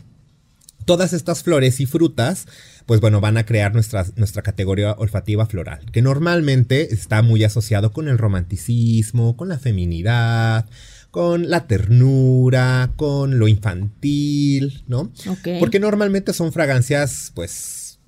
Todas 0.85 1.13
estas 1.13 1.43
flores 1.43 1.81
y 1.81 1.87
frutas 1.87 2.47
pues 2.87 3.01
bueno, 3.01 3.21
van 3.21 3.37
a 3.37 3.45
crear 3.45 3.75
nuestra, 3.75 4.07
nuestra 4.15 4.43
categoría 4.43 4.93
olfativa 4.93 5.47
floral, 5.47 5.91
que 5.91 6.03
normalmente 6.03 6.95
está 6.95 7.21
muy 7.21 7.43
asociado 7.43 7.93
con 7.93 8.09
el 8.09 8.17
romanticismo, 8.17 9.37
con 9.37 9.49
la 9.49 9.59
feminidad, 9.59 10.67
con 11.11 11.51
la 11.51 11.67
ternura, 11.67 12.93
con 12.95 13.39
lo 13.39 13.49
infantil, 13.49 14.85
¿no? 14.87 15.11
Porque 15.59 15.81
normalmente 15.81 16.33
son 16.33 16.53
fragancias, 16.53 17.33
pues, 17.35 17.99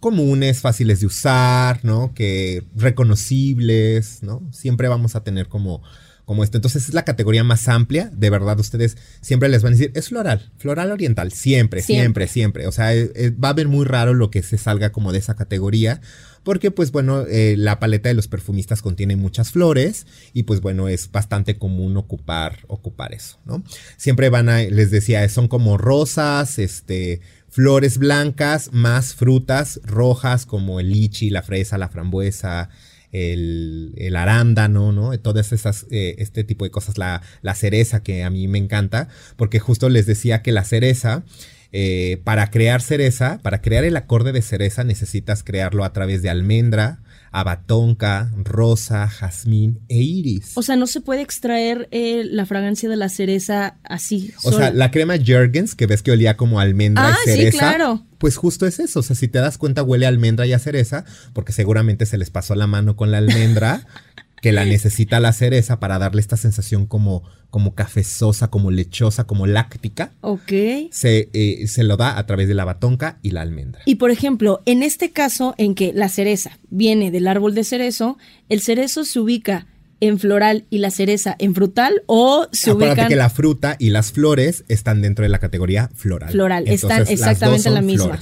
comunes, 0.00 0.60
fáciles 0.60 0.98
de 1.00 1.06
usar, 1.06 1.84
¿no? 1.84 2.12
Que 2.14 2.64
reconocibles, 2.74 4.24
¿no? 4.24 4.42
Siempre 4.50 4.88
vamos 4.88 5.14
a 5.14 5.22
tener 5.22 5.46
como 5.46 5.82
como 6.24 6.44
esto. 6.44 6.58
Entonces 6.58 6.88
es 6.88 6.94
la 6.94 7.04
categoría 7.04 7.44
más 7.44 7.68
amplia, 7.68 8.10
de 8.12 8.30
verdad 8.30 8.58
ustedes 8.58 8.96
siempre 9.20 9.48
les 9.48 9.62
van 9.62 9.72
a 9.72 9.76
decir, 9.76 9.92
es 9.94 10.08
floral, 10.08 10.50
floral 10.56 10.92
oriental, 10.92 11.32
siempre, 11.32 11.82
siempre, 11.82 12.28
siempre. 12.28 12.66
O 12.66 12.72
sea, 12.72 12.94
eh, 12.94 13.10
eh, 13.14 13.30
va 13.30 13.50
a 13.50 13.54
ver 13.54 13.68
muy 13.68 13.84
raro 13.84 14.14
lo 14.14 14.30
que 14.30 14.42
se 14.42 14.58
salga 14.58 14.92
como 14.92 15.12
de 15.12 15.18
esa 15.18 15.34
categoría, 15.34 16.00
porque 16.42 16.70
pues 16.70 16.92
bueno, 16.92 17.24
eh, 17.28 17.56
la 17.56 17.78
paleta 17.78 18.08
de 18.08 18.14
los 18.14 18.28
perfumistas 18.28 18.82
contiene 18.82 19.16
muchas 19.16 19.52
flores 19.52 20.06
y 20.32 20.44
pues 20.44 20.60
bueno, 20.60 20.88
es 20.88 21.10
bastante 21.10 21.58
común 21.58 21.96
ocupar, 21.96 22.60
ocupar 22.68 23.14
eso, 23.14 23.38
¿no? 23.44 23.62
Siempre 23.96 24.28
van 24.28 24.48
a, 24.48 24.62
les 24.62 24.90
decía, 24.90 25.28
son 25.28 25.48
como 25.48 25.78
rosas, 25.78 26.58
este, 26.58 27.20
flores 27.48 27.98
blancas, 27.98 28.70
más 28.72 29.14
frutas 29.14 29.80
rojas 29.84 30.46
como 30.46 30.80
el 30.80 30.90
lichi, 30.90 31.30
la 31.30 31.42
fresa, 31.42 31.78
la 31.78 31.88
frambuesa, 31.88 32.70
el, 33.12 34.14
arándano, 34.16 34.92
¿no? 34.92 35.16
Todas 35.18 35.52
esas, 35.52 35.86
eh, 35.90 36.16
este 36.18 36.44
tipo 36.44 36.64
de 36.64 36.70
cosas, 36.70 36.98
la, 36.98 37.22
la 37.42 37.54
cereza 37.54 38.02
que 38.02 38.24
a 38.24 38.30
mí 38.30 38.48
me 38.48 38.58
encanta, 38.58 39.08
porque 39.36 39.60
justo 39.60 39.88
les 39.88 40.06
decía 40.06 40.42
que 40.42 40.52
la 40.52 40.64
cereza, 40.64 41.24
eh, 41.72 42.20
para 42.24 42.50
crear 42.50 42.80
cereza, 42.82 43.38
para 43.42 43.62
crear 43.62 43.84
el 43.84 43.96
acorde 43.96 44.32
de 44.32 44.42
cereza 44.42 44.84
necesitas 44.84 45.42
crearlo 45.42 45.84
a 45.84 45.92
través 45.92 46.22
de 46.22 46.30
almendra, 46.30 47.01
abatonca, 47.32 48.30
rosa, 48.36 49.08
jazmín 49.08 49.80
e 49.88 49.96
iris. 49.96 50.52
O 50.54 50.62
sea, 50.62 50.76
no 50.76 50.86
se 50.86 51.00
puede 51.00 51.22
extraer 51.22 51.88
eh, 51.90 52.24
la 52.24 52.46
fragancia 52.46 52.88
de 52.88 52.96
la 52.96 53.08
cereza 53.08 53.78
así. 53.84 54.32
O 54.44 54.52
sea, 54.52 54.70
la 54.70 54.90
crema 54.90 55.18
Jergens, 55.18 55.74
que 55.74 55.86
ves 55.86 56.02
que 56.02 56.12
olía 56.12 56.36
como 56.36 56.60
almendra 56.60 57.10
y 57.10 57.30
cereza. 57.30 57.48
Ah, 57.48 57.50
sí, 57.50 57.58
claro. 57.58 58.06
Pues 58.18 58.36
justo 58.36 58.66
es 58.66 58.78
eso. 58.78 59.00
O 59.00 59.02
sea, 59.02 59.16
si 59.16 59.28
te 59.28 59.38
das 59.38 59.58
cuenta, 59.58 59.82
huele 59.82 60.06
a 60.06 60.10
almendra 60.10 60.46
y 60.46 60.52
a 60.52 60.58
cereza, 60.58 61.04
porque 61.32 61.52
seguramente 61.52 62.06
se 62.06 62.18
les 62.18 62.30
pasó 62.30 62.54
la 62.54 62.66
mano 62.66 62.96
con 62.96 63.10
la 63.10 63.18
almendra. 63.18 63.86
que 64.42 64.50
la 64.50 64.64
necesita 64.64 65.20
la 65.20 65.32
cereza 65.32 65.78
para 65.78 66.00
darle 66.00 66.20
esta 66.20 66.36
sensación 66.36 66.86
como, 66.86 67.22
como 67.48 67.76
cafezosa, 67.76 68.48
como 68.48 68.72
lechosa, 68.72 69.24
como 69.24 69.46
láctica. 69.46 70.12
Ok. 70.20 70.52
Se, 70.90 71.30
eh, 71.32 71.68
se 71.68 71.84
lo 71.84 71.96
da 71.96 72.18
a 72.18 72.26
través 72.26 72.48
de 72.48 72.54
la 72.54 72.64
batonca 72.64 73.20
y 73.22 73.30
la 73.30 73.40
almendra. 73.40 73.82
Y 73.86 73.94
por 73.94 74.10
ejemplo, 74.10 74.60
en 74.66 74.82
este 74.82 75.12
caso 75.12 75.54
en 75.58 75.76
que 75.76 75.92
la 75.94 76.08
cereza 76.08 76.58
viene 76.70 77.12
del 77.12 77.28
árbol 77.28 77.54
de 77.54 77.62
cerezo, 77.62 78.18
el 78.48 78.60
cerezo 78.60 79.04
se 79.04 79.20
ubica 79.20 79.68
en 80.02 80.18
floral 80.18 80.64
y 80.68 80.78
la 80.78 80.90
cereza 80.90 81.36
en 81.38 81.54
frutal 81.54 82.02
o 82.06 82.48
se 82.50 82.72
Acuérdate 82.72 83.06
que 83.06 83.14
la 83.14 83.30
fruta 83.30 83.76
y 83.78 83.90
las 83.90 84.10
flores 84.10 84.64
están 84.66 85.00
dentro 85.00 85.22
de 85.22 85.28
la 85.28 85.38
categoría 85.38 85.90
floral. 85.94 86.32
Floral, 86.32 86.66
están 86.66 87.06
exactamente 87.08 87.70
la 87.70 87.82
misma. 87.82 88.18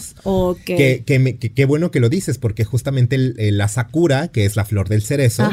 Qué 0.66 1.02
que, 1.06 1.64
bueno 1.64 1.90
que 1.90 2.00
lo 2.00 2.10
dices 2.10 2.36
porque 2.36 2.64
justamente 2.64 3.16
la 3.16 3.66
sakura, 3.68 4.28
que 4.28 4.44
es 4.44 4.56
la 4.56 4.66
flor 4.66 4.90
del 4.90 5.00
cerezo, 5.00 5.50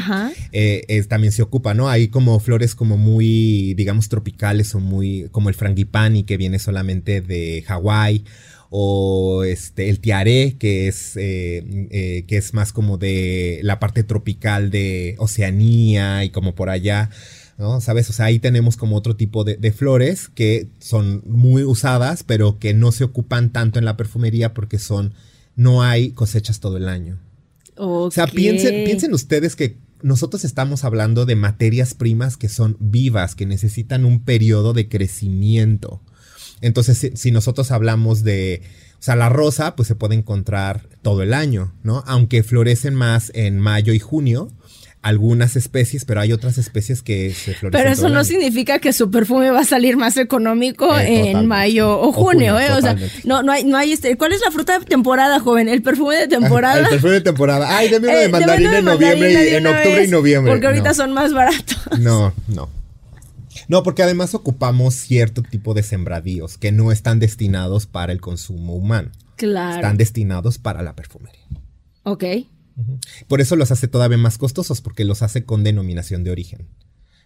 eh, 0.52 1.02
también 1.08 1.32
se 1.32 1.40
ocupa, 1.40 1.72
¿no? 1.72 1.88
Hay 1.88 2.08
como 2.08 2.38
flores 2.40 2.74
como 2.74 2.98
muy, 2.98 3.72
digamos, 3.72 4.10
tropicales 4.10 4.74
o 4.74 4.80
muy, 4.80 5.28
como 5.30 5.48
el 5.48 5.54
frangipani 5.54 6.24
que 6.24 6.36
viene 6.36 6.58
solamente 6.58 7.22
de 7.22 7.64
Hawái 7.66 8.24
o 8.70 9.44
este, 9.44 9.88
el 9.88 10.00
tiaré, 10.00 10.56
que 10.58 10.88
es, 10.88 11.16
eh, 11.16 11.64
eh, 11.90 12.24
que 12.26 12.36
es 12.36 12.52
más 12.54 12.72
como 12.72 12.98
de 12.98 13.60
la 13.62 13.80
parte 13.80 14.02
tropical 14.02 14.70
de 14.70 15.14
Oceanía 15.18 16.24
y 16.24 16.30
como 16.30 16.54
por 16.54 16.68
allá. 16.68 17.10
¿no? 17.56 17.80
¿Sabes? 17.80 18.08
O 18.10 18.12
sea, 18.12 18.26
ahí 18.26 18.38
tenemos 18.38 18.76
como 18.76 18.96
otro 18.96 19.16
tipo 19.16 19.42
de, 19.42 19.72
flores 19.72 20.28
que 20.28 20.68
son 20.78 21.22
muy 21.26 21.64
usadas, 21.64 22.22
pero 22.22 22.58
que 22.58 22.72
no 22.72 22.92
se 22.92 23.04
ocupan 23.04 23.50
tanto 23.50 23.78
en 23.78 23.84
la 23.84 23.96
perfumería 23.96 24.54
porque 24.54 24.78
son, 24.78 25.14
no 25.56 25.82
hay 25.82 26.10
cosechas 26.10 26.60
todo 26.60 26.76
el 26.76 26.88
año. 26.88 27.18
O 27.76 28.10
sea, 28.10 28.26
piensen, 28.26 28.84
piensen 28.84 29.12
ustedes 29.12 29.56
que 29.56 29.76
nosotros 30.02 30.44
estamos 30.44 30.84
hablando 30.84 31.26
de 31.26 31.36
materias 31.36 31.94
primas 31.94 32.36
que 32.36 32.48
son 32.48 32.76
vivas, 32.78 33.34
que 33.34 33.46
necesitan 33.46 34.04
un 34.04 34.24
periodo 34.24 34.72
de 34.72 34.88
crecimiento. 34.88 36.00
Entonces, 36.60 37.12
si, 37.14 37.30
nosotros 37.30 37.70
hablamos 37.70 38.24
de, 38.24 38.62
o 38.98 39.02
sea, 39.02 39.16
la 39.16 39.28
rosa, 39.28 39.76
pues 39.76 39.88
se 39.88 39.94
puede 39.94 40.14
encontrar 40.14 40.88
todo 41.02 41.22
el 41.22 41.34
año, 41.34 41.72
¿no? 41.82 42.02
Aunque 42.06 42.42
florecen 42.42 42.94
más 42.94 43.30
en 43.34 43.60
mayo 43.60 43.92
y 43.92 43.98
junio, 43.98 44.50
algunas 45.02 45.54
especies, 45.56 46.04
pero 46.04 46.20
hay 46.20 46.32
otras 46.32 46.58
especies 46.58 47.02
que 47.02 47.32
se 47.32 47.54
florecen. 47.54 47.70
Pero 47.70 47.90
eso 47.90 48.08
no 48.08 48.24
significa 48.24 48.80
que 48.80 48.92
su 48.92 49.10
perfume 49.10 49.50
va 49.50 49.60
a 49.60 49.64
salir 49.64 49.96
más 49.96 50.16
económico 50.16 50.98
eh, 50.98 51.30
en 51.30 51.46
mayo 51.46 52.00
o 52.00 52.12
junio, 52.12 52.58
¿eh? 52.58 52.72
O 52.72 52.80
sea, 52.80 52.96
no, 53.24 53.42
no 53.42 53.52
hay, 53.52 53.64
no 53.64 53.78
hay 53.78 53.92
este. 53.92 54.16
¿Cuál 54.16 54.32
es 54.32 54.40
la 54.44 54.50
fruta 54.50 54.78
de 54.78 54.84
temporada, 54.84 55.38
joven? 55.38 55.68
El 55.68 55.82
perfume 55.82 56.16
de 56.16 56.28
temporada. 56.28 56.80
el 56.80 56.88
perfume 56.88 57.12
de 57.14 57.20
temporada. 57.20 57.76
Ay, 57.76 57.88
deme 57.88 58.08
uno 58.08 58.16
de 58.16 58.24
eh, 58.24 58.28
mandarina 58.28 58.78
en 58.78 58.84
noviembre 58.84 59.50
y 59.50 59.54
en 59.54 59.66
octubre 59.66 60.04
y 60.04 60.08
noviembre. 60.08 60.52
Porque 60.52 60.66
ahorita 60.66 60.94
son 60.94 61.12
más 61.12 61.32
baratos. 61.32 61.78
No, 62.00 62.34
no. 62.48 62.68
No, 63.68 63.82
porque 63.82 64.02
además 64.02 64.34
ocupamos 64.34 64.94
cierto 64.94 65.42
tipo 65.42 65.74
de 65.74 65.82
sembradíos 65.82 66.56
que 66.56 66.72
no 66.72 66.90
están 66.90 67.18
destinados 67.18 67.86
para 67.86 68.12
el 68.12 68.20
consumo 68.20 68.74
humano. 68.74 69.10
Claro. 69.36 69.76
Están 69.76 69.98
destinados 69.98 70.58
para 70.58 70.82
la 70.82 70.96
perfumería. 70.96 71.46
Ok. 72.02 72.24
Por 73.26 73.40
eso 73.40 73.56
los 73.56 73.70
hace 73.70 73.88
todavía 73.88 74.18
más 74.18 74.38
costosos, 74.38 74.80
porque 74.80 75.04
los 75.04 75.22
hace 75.22 75.44
con 75.44 75.64
denominación 75.64 76.24
de 76.24 76.30
origen. 76.30 76.68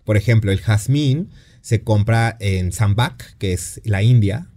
Por 0.05 0.16
ejemplo, 0.16 0.50
el 0.50 0.61
jazmín 0.61 1.31
se 1.61 1.83
compra 1.83 2.37
en 2.40 2.72
Zambak, 2.72 3.37
que 3.38 3.52
es 3.52 3.81
la 3.85 4.02
India. 4.02 4.48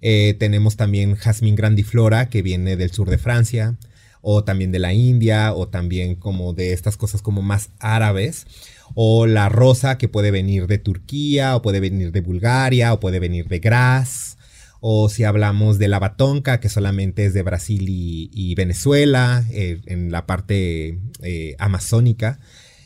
Eh, 0.00 0.34
tenemos 0.38 0.76
también 0.76 1.14
jazmín 1.14 1.56
grandiflora, 1.56 2.28
que 2.30 2.42
viene 2.42 2.76
del 2.76 2.90
sur 2.90 3.10
de 3.10 3.18
Francia, 3.18 3.76
o 4.22 4.44
también 4.44 4.72
de 4.72 4.78
la 4.78 4.94
India, 4.94 5.52
o 5.52 5.68
también 5.68 6.14
como 6.14 6.54
de 6.54 6.72
estas 6.72 6.96
cosas 6.96 7.20
como 7.20 7.42
más 7.42 7.70
árabes. 7.78 8.46
O 8.94 9.26
la 9.26 9.48
rosa, 9.48 9.98
que 9.98 10.08
puede 10.08 10.30
venir 10.30 10.66
de 10.66 10.78
Turquía, 10.78 11.56
o 11.56 11.62
puede 11.62 11.80
venir 11.80 12.12
de 12.12 12.20
Bulgaria, 12.20 12.92
o 12.92 13.00
puede 13.00 13.20
venir 13.20 13.48
de 13.48 13.58
Graz. 13.58 14.36
O 14.80 15.08
si 15.08 15.24
hablamos 15.24 15.78
de 15.78 15.88
la 15.88 16.00
batonca, 16.00 16.58
que 16.58 16.68
solamente 16.68 17.24
es 17.24 17.34
de 17.34 17.42
Brasil 17.42 17.86
y, 17.88 18.54
Venezuela, 18.56 19.44
eh, 19.52 19.80
en 19.86 20.10
la 20.10 20.26
parte 20.26 20.98
eh, 21.22 21.54
amazónica. 21.58 22.40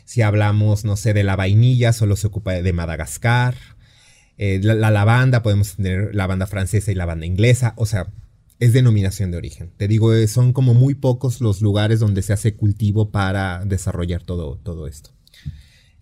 Si 0.05 0.21
hablamos, 0.21 0.85
no 0.85 0.95
sé, 0.95 1.13
de 1.13 1.23
la 1.23 1.35
vainilla, 1.35 1.93
solo 1.93 2.15
se 2.15 2.27
ocupa 2.27 2.53
de 2.53 2.73
Madagascar. 2.73 3.55
Eh, 4.37 4.59
la, 4.61 4.91
lavanda, 4.91 5.41
podemos 5.41 5.75
tener 5.75 6.13
lavanda 6.13 6.45
francesa 6.45 6.91
y 6.91 6.95
lavanda 6.95 7.25
inglesa. 7.25 7.73
O 7.77 7.87
sea, 7.87 8.13
es 8.59 8.73
denominación 8.73 9.31
de 9.31 9.37
origen. 9.37 9.71
Te 9.75 9.87
digo, 9.87 10.11
son 10.27 10.53
como 10.53 10.73
muy 10.73 10.95
pocos 10.95 11.41
los 11.41 11.61
lugares 11.61 11.99
donde 11.99 12.21
se 12.21 12.33
hace 12.33 12.55
cultivo 12.55 13.09
para 13.09 13.65
desarrollar 13.65 14.21
todo, 14.21 14.57
todo 14.57 14.87
esto. 14.87 15.16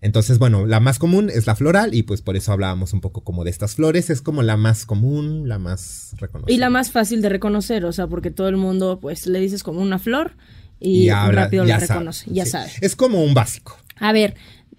Entonces, 0.00 0.38
bueno, 0.38 0.66
la 0.66 0.78
más 0.78 0.98
común 0.98 1.30
es 1.30 1.46
la 1.46 1.56
floral 1.56 1.94
y 1.94 2.02
pues 2.02 2.20
por 2.22 2.36
eso 2.36 2.52
hablábamos 2.52 2.92
un 2.92 3.00
poco 3.00 3.24
como 3.24 3.44
de 3.44 3.50
estas 3.50 3.76
flores. 3.76 4.10
Es 4.10 4.20
como 4.20 4.42
la 4.42 4.56
más 4.56 4.84
común, 4.84 5.48
la 5.48 5.58
más 5.58 6.14
reconocida. 6.18 6.54
Y 6.54 6.58
la 6.58 6.70
más 6.70 6.90
fácil 6.90 7.22
de 7.22 7.28
reconocer, 7.28 7.84
o 7.84 7.92
sea, 7.92 8.06
porque 8.06 8.30
todo 8.30 8.48
el 8.48 8.56
mundo 8.56 9.00
pues 9.00 9.26
le 9.26 9.40
dices 9.40 9.62
como 9.62 9.80
una 9.80 9.98
flor 9.98 10.32
y, 10.78 11.08
rápido 11.10 11.64
la 11.64 11.78
reconoce, 11.78 12.30
ya 12.30 12.44
sabe. 12.44 12.70
Es 12.80 12.94
como 12.94 13.24
un 13.24 13.32
básico. 13.32 13.78
A 13.98 14.12
ver, 14.12 14.34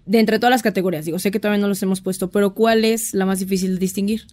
de 0.05 0.19
entre 0.19 0.39
todas 0.39 0.51
las 0.51 0.61
categorías, 0.61 1.05
digo, 1.05 1.19
sé 1.19 1.31
que 1.31 1.39
todavía 1.39 1.61
no 1.61 1.67
los 1.67 1.81
hemos 1.81 2.01
puesto, 2.01 2.29
pero 2.29 2.53
¿cuál 2.53 2.85
es 2.85 3.13
la 3.13 3.25
más 3.25 3.39
difícil 3.39 3.73
de 3.73 3.79
distinguir? 3.79 4.27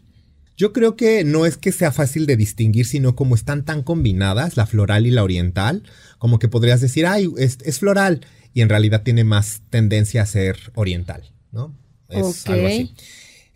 Yo 0.57 0.73
creo 0.73 0.95
que 0.95 1.25
no 1.25 1.47
es 1.47 1.57
que 1.57 1.73
sea 1.73 1.91
fácil 1.91 2.27
de 2.27 2.37
distinguir, 2.37 2.87
sino 2.87 3.17
como 3.17 3.35
están 3.35 3.65
tan 3.65 3.83
combinadas, 3.83 4.57
la 4.57 4.67
floral 4.67 5.07
y 5.07 5.11
la 5.11 5.25
oriental, 5.25 5.83
como 6.19 6.39
que 6.39 6.47
podrías 6.47 6.81
decir, 6.81 7.07
ay, 7.07 7.29
es, 7.37 7.79
floral, 7.81 8.21
y 8.55 8.63
en 8.63 8.69
realidad 8.69 9.03
tiene 9.03 9.25
más 9.25 9.63
tendencia 9.69 10.23
a 10.23 10.27
ser 10.27 10.57
oriental, 10.75 11.33
¿no? 11.53 11.77
Es 12.09 12.47
algo 12.47 12.67
así. 12.67 12.95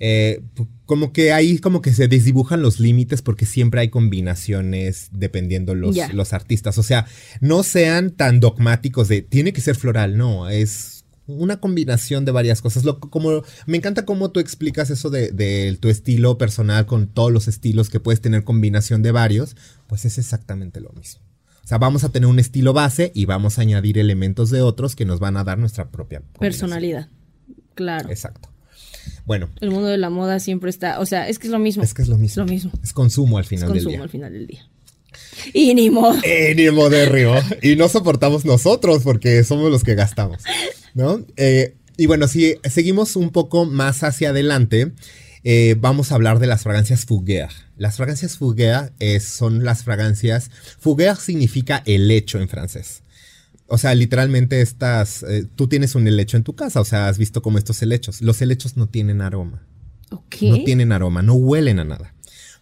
Eh, 0.01 0.43
como 0.87 1.13
que 1.13 1.33
ahí 1.33 1.59
como 1.59 1.83
que 1.83 1.93
se 1.93 2.07
desdibujan 2.07 2.63
los 2.63 2.79
límites 2.79 3.21
porque 3.21 3.47
siempre 3.47 3.81
hay 3.81 3.89
combinaciones 3.89 5.09
dependiendo 5.13 5.75
los, 5.75 5.97
los 6.13 6.33
artistas. 6.33 6.79
O 6.79 6.83
sea, 6.83 7.07
no 7.41 7.63
sean 7.63 8.13
tan 8.13 8.41
dogmáticos 8.41 9.09
de 9.09 9.23
tiene 9.23 9.53
que 9.53 9.61
ser 9.61 9.75
floral, 9.75 10.17
no, 10.17 10.49
es 10.49 10.99
una 11.29 11.61
combinación 11.61 12.25
de 12.25 12.33
varias 12.33 12.63
cosas. 12.63 12.85
Lo, 12.85 13.01
como, 13.01 13.43
me 13.67 13.77
encanta 13.77 14.05
cómo 14.05 14.31
tú 14.31 14.41
explicas 14.41 14.91
eso 14.91 15.11
de, 15.11 15.79
tu 15.81 15.89
estilo 15.89 16.39
personal 16.39 16.87
con 16.87 17.09
todos 17.09 17.31
los 17.31 17.49
estilos 17.49 17.91
que 17.91 18.01
puedes 18.01 18.21
tener 18.21 18.45
combinación 18.45 19.03
de 19.03 19.13
varios, 19.13 19.57
pues 19.87 20.05
es 20.05 20.19
exactamente 20.19 20.81
lo 20.81 20.91
mismo. 20.93 21.23
O 21.68 21.72
sea, 21.76 21.76
vamos 21.76 22.02
a 22.02 22.09
tener 22.09 22.26
un 22.26 22.38
estilo 22.38 22.72
base 22.72 23.12
y 23.14 23.26
vamos 23.26 23.59
a 23.59 23.61
añadir 23.61 23.98
elementos 23.98 24.48
de 24.48 24.62
otros 24.62 24.96
que 24.96 25.04
nos 25.04 25.20
van 25.20 25.37
a 25.37 25.44
dar 25.44 25.59
nuestra 25.59 25.90
propia 25.90 26.22
personalidad. 26.40 27.11
Claro. 27.74 28.09
Exacto. 28.09 28.48
Bueno. 29.26 29.50
El 29.61 29.70
mundo 29.70 29.88
de 29.88 29.98
la 29.98 30.09
moda 30.09 30.40
siempre 30.40 30.70
está, 30.70 30.98
o 30.98 31.04
sea, 31.04 31.28
es 31.28 31.38
que 31.38 31.46
es 31.48 31.52
lo 31.52 31.59
mismo. 31.59 31.83
Es 31.83 31.92
que 31.92 32.00
es 32.00 32.09
lo 32.09 32.16
mismo. 32.16 32.42
Es 32.42 32.48
lo 32.48 32.54
mismo. 32.54 32.72
Es 32.83 32.94
consumo 32.94 33.37
al 33.37 33.44
final 33.44 33.68
del 33.68 33.81
día. 33.81 33.85
Consumo 33.85 34.02
al 34.02 34.09
final 34.09 34.33
del 34.33 34.46
día. 34.46 34.66
Y 35.52 35.74
ni 35.74 35.90
modo. 35.90 36.18
Y 36.24 36.54
ni 36.54 36.70
modo 36.70 36.96
Y 37.61 37.76
no 37.76 37.90
soportamos 37.90 38.46
nosotros 38.46 39.02
porque 39.02 39.44
somos 39.44 39.70
los 39.70 39.85
que 39.85 39.94
gastamos. 39.94 40.44
¿No? 40.94 41.22
Eh, 41.37 41.74
y 41.98 42.07
bueno, 42.07 42.28
si 42.28 42.57
seguimos 42.64 43.14
un 43.14 43.28
poco 43.28 43.66
más 43.66 44.04
hacia 44.04 44.31
adelante, 44.31 44.92
eh, 45.51 45.77
vamos 45.81 46.13
a 46.13 46.15
hablar 46.15 46.41
de 46.41 46.47
las 46.47 46.63
fragancias 46.63 47.07
Fougère. 47.07 47.49
Las 47.79 47.97
fragancias 47.97 48.39
Fougère 48.39 48.93
son 49.19 49.65
las 49.65 49.83
fragancias. 49.83 50.51
Fougère 50.79 51.17
significa 51.17 51.83
helecho 51.87 52.39
en 52.39 52.51
francés. 52.51 53.03
O 53.67 53.79
sea, 53.79 53.95
literalmente 53.95 54.61
estas. 54.61 55.23
Eh, 55.23 55.47
tú 55.57 55.67
tienes 55.67 55.95
un 55.95 56.07
helecho 56.07 56.37
en 56.37 56.45
tu 56.45 56.55
casa, 56.55 56.83
o 56.83 56.85
sea, 56.85 57.09
has 57.09 57.17
visto 57.17 57.41
como 57.41 57.57
estos 57.57 57.81
helechos. 57.81 58.21
Los 58.21 58.43
helechos 58.43 58.77
no 58.77 58.89
tienen 58.89 59.23
aroma. 59.23 59.67
No 60.11 60.65
tienen 60.67 60.93
aroma, 60.93 61.23
no 61.23 61.33
huelen 61.33 61.79
a 61.79 61.85
nada. 61.85 62.15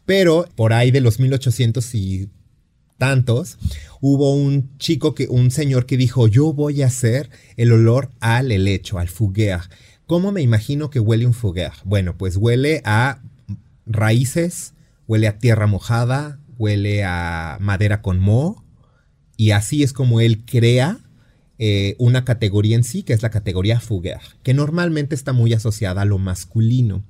Pero 0.05 0.49
por 0.55 0.72
ahí 0.72 0.92
de 0.92 1.01
los 1.01 1.18
1800 1.18 1.92
y 1.96 2.31
tantos, 2.99 3.59
hubo 4.01 4.33
un 4.33 4.79
chico 4.79 5.12
que, 5.12 5.27
un 5.27 5.51
señor 5.51 5.87
que 5.87 5.96
dijo, 5.96 6.29
yo 6.29 6.53
voy 6.53 6.83
a 6.83 6.87
hacer 6.87 7.31
el 7.57 7.72
olor 7.72 8.11
al 8.20 8.53
helecho, 8.53 9.01
al 9.01 9.09
fougère. 9.09 9.68
¿Cómo 10.06 10.30
me 10.30 10.40
imagino 10.40 10.88
que 10.88 11.00
huele 11.00 11.26
un 11.26 11.34
fougère? 11.34 11.74
Bueno, 11.84 12.16
pues 12.16 12.36
huele 12.36 12.80
a 12.84 13.20
raíces, 13.86 14.74
huele 15.08 15.26
a 15.26 15.38
tierra 15.38 15.66
mojada, 15.66 16.38
huele 16.58 17.02
a 17.04 17.58
madera 17.60 18.02
con 18.02 18.20
moho, 18.20 18.64
y 19.36 19.50
así 19.50 19.82
es 19.82 19.92
como 19.92 20.20
él 20.20 20.44
crea 20.44 21.00
eh, 21.58 21.96
una 21.98 22.24
categoría 22.24 22.76
en 22.76 22.84
sí, 22.84 23.02
que 23.02 23.14
es 23.14 23.22
la 23.22 23.30
categoría 23.30 23.80
fougère, 23.80 24.20
que 24.44 24.54
normalmente 24.54 25.16
está 25.16 25.32
muy 25.32 25.52
asociada 25.52 26.02
a 26.02 26.04
lo 26.04 26.18
masculino. 26.18 27.02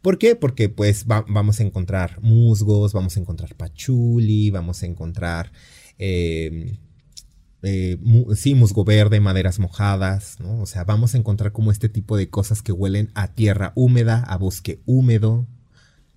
¿Por 0.00 0.18
qué? 0.18 0.36
Porque 0.36 0.68
pues 0.68 1.06
vamos 1.06 1.58
a 1.58 1.62
encontrar 1.64 2.20
musgos, 2.20 2.92
vamos 2.92 3.16
a 3.16 3.20
encontrar 3.20 3.56
pachuli, 3.56 4.50
vamos 4.50 4.82
a 4.84 4.86
encontrar, 4.86 5.50
em, 5.98 6.76
eh, 7.64 7.98
sí, 8.36 8.54
musgo 8.54 8.84
verde, 8.84 9.20
maderas 9.20 9.58
mojadas, 9.58 10.36
¿no? 10.38 10.60
O 10.60 10.66
sea, 10.66 10.84
vamos 10.84 11.14
a 11.14 11.18
encontrar 11.18 11.52
como 11.52 11.72
este 11.72 11.88
tipo 11.88 12.16
de 12.16 12.28
cosas 12.28 12.62
que 12.62 12.72
huelen 12.72 13.10
a 13.14 13.28
tierra 13.28 13.72
húmeda, 13.74 14.22
a 14.22 14.36
bosque 14.36 14.80
húmedo. 14.84 15.46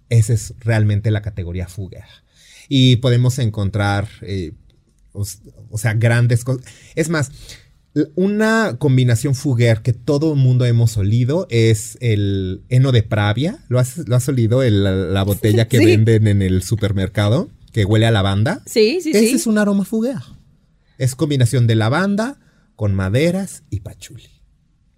Esa 0.09 0.33
es 0.33 0.53
realmente 0.59 1.09
la 1.09 1.21
categoría 1.21 1.67
fuga. 1.67 2.05
Y 2.69 2.97
podemos 2.97 3.39
encontrar, 3.39 4.09
eh, 4.21 4.53
o 5.13 5.77
sea, 5.77 5.93
grandes 5.93 6.43
cosas. 6.43 6.65
Es 6.95 7.09
más, 7.09 7.31
una 8.15 8.75
combinación 8.77 9.33
fuguer 9.33 9.81
que 9.81 9.93
todo 9.93 10.33
el 10.33 10.39
mundo 10.39 10.65
hemos 10.65 10.97
olido 10.97 11.47
es 11.49 11.97
el 12.01 12.61
heno 12.69 12.91
de 12.91 13.03
Pravia. 13.03 13.59
¿Lo 13.69 13.79
has, 13.79 14.07
lo 14.07 14.15
has 14.15 14.27
olido? 14.27 14.61
la, 14.63 15.23
botella 15.23 15.67
que 15.67 15.79
venden 15.85 16.27
en 16.27 16.41
el 16.41 16.61
supermercado, 16.61 17.49
que 17.71 17.85
huele 17.85 18.05
a 18.05 18.11
lavanda. 18.11 18.61
Sí, 18.65 18.99
sí, 19.01 19.13
sí. 19.13 19.17
Ese 19.17 19.35
es 19.35 19.47
un 19.47 19.57
aroma 19.57 19.85
fuguer. 19.85 20.17
Es 20.97 21.15
combinación 21.15 21.67
de 21.67 21.75
lavanda 21.75 22.39
con 22.75 22.93
maderas 22.95 23.63
y 23.69 23.81
pachuli. 23.81 24.29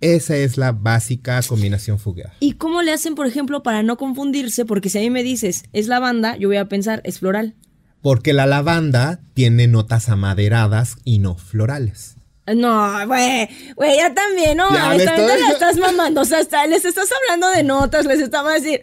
Esa 0.02 0.38
es 0.38 0.58
la 0.58 0.72
básica 0.72 1.42
combinación 1.48 2.00
fuguer. 2.00 2.32
¿Y 2.40 2.54
cómo 2.54 2.82
le 2.82 2.94
hacen, 2.94 3.16
por 3.16 3.28
ejemplo, 3.28 3.64
para 3.64 3.84
no 3.84 3.98
confundirse? 3.98 4.66
Porque 4.66 4.90
si 4.90 4.98
a 4.98 5.02
mí 5.02 5.10
me 5.10 5.24
dices 5.24 5.64
es 5.74 5.88
lavanda, 5.88 6.38
yo 6.38 6.48
voy 6.48 6.58
a 6.58 6.70
pensar 6.70 7.02
es 7.04 7.20
floral. 7.20 7.56
Porque 8.02 8.32
la 8.32 8.46
lavanda 8.46 9.20
tiene 9.34 9.68
notas 9.68 10.08
amaderadas 10.08 10.96
y 11.04 11.20
no 11.20 11.36
florales. 11.36 12.16
No, 12.56 13.08
güey, 13.08 13.50
güey, 13.76 13.98
ya 13.98 14.14
también, 14.14 14.58
no, 14.58 14.70
ya 14.98 15.16
te 15.16 15.28
la 15.40 15.50
estás 15.52 15.78
mamando, 15.78 16.22
o 16.22 16.26
sea, 16.26 16.40
les 16.68 16.86
estás 16.86 17.10
hablando 17.12 17.50
de 17.50 17.64
notas, 17.64 18.06
les 18.06 18.20
estaba 18.20 18.54
decir, 18.54 18.82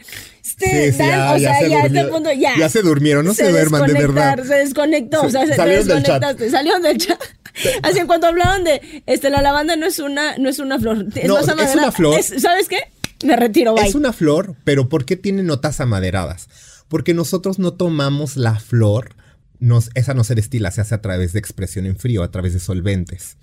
este, 0.58 0.92
sí, 0.92 0.98
ya, 0.98 1.34
o 1.34 1.38
sea, 1.38 1.68
ya, 1.68 1.82
este 1.82 2.04
punto, 2.04 2.32
ya. 2.32 2.56
Ya 2.58 2.68
se 2.68 2.80
durmieron, 2.80 3.24
no 3.24 3.34
se, 3.34 3.50
duerman, 3.50 3.86
de 3.86 3.92
verdad. 3.92 4.42
Se 4.42 4.54
desconectó, 4.54 5.22
o 5.22 5.30
sea, 5.30 5.46
se 5.46 5.60
desconectaste, 5.60 6.50
salieron 6.50 6.82
del 6.82 6.98
chat. 6.98 7.20
Así 7.82 7.98
en 7.98 8.06
cuanto 8.06 8.26
hablaban 8.26 8.64
de, 8.64 9.02
este, 9.06 9.30
la 9.30 9.42
lavanda 9.42 9.76
no 9.76 9.86
es 9.86 9.98
una, 9.98 10.36
no 10.38 10.48
es 10.48 10.58
una 10.58 10.78
flor, 10.78 11.06
es, 11.14 11.28
no, 11.28 11.38
es 11.38 11.74
una 11.74 11.92
flor. 11.92 12.22
¿Sabes 12.22 12.68
qué? 12.68 12.78
Me 13.24 13.34
retiro, 13.36 13.74
bye. 13.74 13.86
Es 13.86 13.94
una 13.94 14.12
flor, 14.12 14.56
pero 14.64 14.88
¿por 14.88 15.04
qué 15.04 15.16
tiene 15.16 15.42
notas 15.42 15.80
amaderadas? 15.80 16.48
Porque 16.88 17.14
nosotros 17.14 17.58
no 17.58 17.74
tomamos 17.74 18.36
la 18.36 18.58
flor, 18.60 19.16
nos, 19.58 19.90
esa 19.94 20.14
no 20.14 20.22
se 20.22 20.34
destila, 20.34 20.70
se 20.70 20.82
hace 20.82 20.94
a 20.94 21.02
través 21.02 21.32
de 21.32 21.38
expresión 21.38 21.86
en 21.86 21.96
frío, 21.96 22.22
a 22.22 22.30
través 22.30 22.52
de 22.52 22.60
solventes 22.60 23.36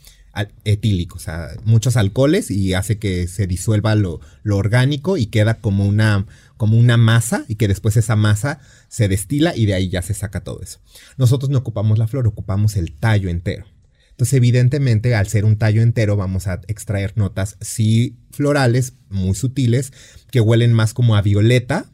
etílicos, 0.64 1.22
o 1.22 1.26
sea, 1.26 1.50
muchos 1.64 1.96
alcoholes 1.96 2.50
y 2.50 2.74
hace 2.74 2.98
que 2.98 3.28
se 3.28 3.46
disuelva 3.46 3.96
lo, 3.96 4.20
orgánico 4.50 5.18
y 5.18 5.28
queda 5.28 5.56
como 5.56 5.86
una, 5.86 6.26
como 6.58 6.78
una 6.78 6.98
masa 6.98 7.46
y 7.48 7.56
que 7.56 7.68
después 7.68 7.98
esa 7.98 8.16
masa 8.16 8.60
se 8.88 9.08
destila 9.08 9.56
y 9.56 9.68
de 9.68 9.76
ahí 9.76 9.90
ya 9.90 10.02
se 10.02 10.14
saca 10.14 10.44
todo 10.44 10.62
eso. 10.62 10.80
Nosotros 11.18 11.50
no 11.50 11.60
ocupamos 11.60 12.00
la 12.00 12.08
flor, 12.08 12.28
ocupamos 12.28 12.76
el 12.78 12.94
tallo 12.94 13.30
entero. 13.30 13.66
Entonces, 14.10 14.34
evidentemente, 14.34 15.16
al 15.16 15.28
ser 15.28 15.44
un 15.44 15.58
tallo 15.58 15.82
entero, 15.82 16.16
vamos 16.16 16.48
a 16.48 16.62
extraer 16.68 17.14
notas, 17.16 17.58
sí, 17.62 18.16
florales, 18.32 18.94
muy 19.10 19.34
sutiles, 19.34 19.92
que 20.30 20.40
huelen 20.40 20.72
más 20.72 20.94
como 20.94 21.16
a 21.16 21.22
violeta. 21.24 21.88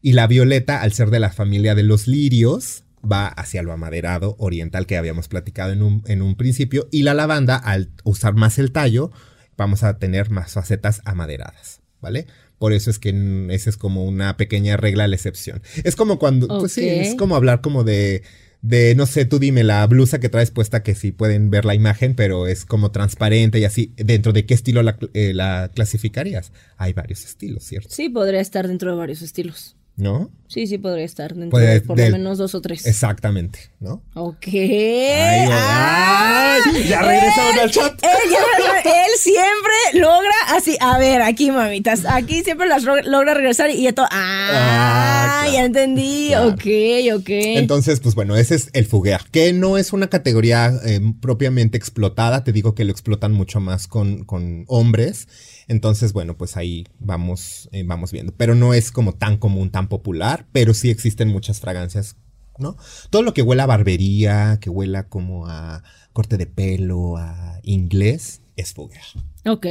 Y 0.00 0.12
la 0.12 0.26
violeta, 0.26 0.80
al 0.80 0.92
ser 0.92 1.10
de 1.10 1.20
la 1.20 1.30
familia 1.30 1.74
de 1.74 1.82
los 1.82 2.08
lirios, 2.08 2.83
va 3.10 3.28
hacia 3.28 3.62
lo 3.62 3.72
amaderado 3.72 4.36
oriental 4.38 4.86
que 4.86 4.96
habíamos 4.96 5.28
platicado 5.28 5.72
en 5.72 5.82
un, 5.82 6.02
en 6.06 6.22
un 6.22 6.34
principio 6.36 6.88
y 6.90 7.02
la 7.02 7.14
lavanda 7.14 7.56
al 7.56 7.90
usar 8.04 8.34
más 8.34 8.58
el 8.58 8.72
tallo 8.72 9.10
vamos 9.56 9.82
a 9.82 9.98
tener 9.98 10.30
más 10.30 10.52
facetas 10.52 11.00
amaderadas, 11.04 11.80
¿vale? 12.00 12.26
Por 12.58 12.72
eso 12.72 12.90
es 12.90 12.98
que 12.98 13.46
esa 13.50 13.70
es 13.70 13.76
como 13.76 14.04
una 14.04 14.36
pequeña 14.36 14.76
regla 14.76 15.04
a 15.04 15.08
la 15.08 15.16
excepción. 15.16 15.62
Es 15.82 15.96
como 15.96 16.18
cuando, 16.18 16.48
pues 16.48 16.72
sí, 16.72 16.88
es 16.88 17.14
como 17.14 17.36
hablar 17.36 17.60
como 17.60 17.84
de, 17.84 18.22
de, 18.62 18.94
no 18.94 19.06
sé, 19.06 19.26
tú 19.26 19.38
dime, 19.38 19.64
la 19.64 19.86
blusa 19.86 20.20
que 20.20 20.28
traes 20.30 20.50
puesta, 20.50 20.82
que 20.82 20.94
sí 20.94 21.12
pueden 21.12 21.50
ver 21.50 21.64
la 21.64 21.74
imagen, 21.74 22.14
pero 22.14 22.46
es 22.46 22.64
como 22.64 22.90
transparente 22.90 23.58
y 23.58 23.64
así, 23.64 23.92
¿dentro 23.96 24.32
de 24.32 24.46
qué 24.46 24.54
estilo 24.54 24.82
la, 24.82 24.96
eh, 25.12 25.34
la 25.34 25.70
clasificarías? 25.74 26.52
Hay 26.78 26.94
varios 26.94 27.24
estilos, 27.24 27.64
¿cierto? 27.64 27.90
Sí, 27.90 28.08
podría 28.08 28.40
estar 28.40 28.66
dentro 28.66 28.90
de 28.92 28.96
varios 28.96 29.20
estilos. 29.20 29.76
¿No? 29.96 30.30
Sí, 30.48 30.66
sí, 30.66 30.78
podría 30.78 31.04
estar 31.04 31.34
dentro 31.34 31.58
de 31.58 31.80
por 31.80 31.98
lo 31.98 32.10
menos 32.10 32.38
dos 32.38 32.54
o 32.54 32.60
tres. 32.60 32.86
Exactamente, 32.86 33.70
¿no? 33.80 34.02
Ok. 34.14 34.46
Ay, 34.46 35.48
ay, 35.50 36.88
ya 36.88 37.02
regresamos 37.02 37.58
al 37.60 37.70
chat. 37.70 37.92
Él, 38.02 39.18
siempre 39.18 39.72
logra 39.94 40.34
así, 40.48 40.76
a 40.80 40.98
ver, 40.98 41.22
aquí 41.22 41.50
mamitas, 41.50 42.04
aquí 42.06 42.42
siempre 42.44 42.68
las 42.68 42.84
logra 42.84 43.34
regresar 43.34 43.70
y 43.70 43.86
esto, 43.86 44.02
ah, 44.02 45.42
ah 45.42 45.48
ya 45.52 45.64
entendí, 45.64 46.34
ok, 46.34 47.16
ok. 47.16 47.28
Entonces, 47.28 48.00
pues 48.00 48.14
bueno, 48.14 48.36
ese 48.36 48.56
es 48.56 48.70
el 48.74 48.86
fuguea, 48.86 49.20
que 49.30 49.52
no 49.52 49.78
es 49.78 49.92
una 49.92 50.08
categoría 50.08 50.72
eh, 50.84 51.00
propiamente 51.20 51.78
explotada, 51.78 52.44
te 52.44 52.52
digo 52.52 52.74
que 52.74 52.84
lo 52.84 52.92
explotan 52.92 53.32
mucho 53.32 53.60
más 53.60 53.86
con, 53.86 54.24
con 54.24 54.64
hombres. 54.68 55.26
Entonces, 55.68 56.12
bueno, 56.12 56.36
pues 56.36 56.56
ahí 56.56 56.86
vamos, 56.98 57.68
eh, 57.72 57.84
vamos 57.86 58.12
viendo. 58.12 58.32
Pero 58.36 58.54
no 58.54 58.74
es 58.74 58.90
como 58.90 59.14
tan 59.14 59.36
común, 59.36 59.70
tan 59.70 59.88
popular, 59.88 60.46
pero 60.52 60.74
sí 60.74 60.90
existen 60.90 61.28
muchas 61.28 61.60
fragancias, 61.60 62.16
¿no? 62.58 62.76
Todo 63.10 63.22
lo 63.22 63.34
que 63.34 63.42
huela 63.42 63.64
a 63.64 63.66
barbería, 63.66 64.58
que 64.60 64.70
huela 64.70 65.08
como 65.08 65.46
a 65.46 65.82
corte 66.12 66.36
de 66.36 66.46
pelo, 66.46 67.16
a 67.16 67.60
inglés, 67.62 68.42
es 68.56 68.72
Fugger. 68.72 69.02
Ok. 69.46 69.66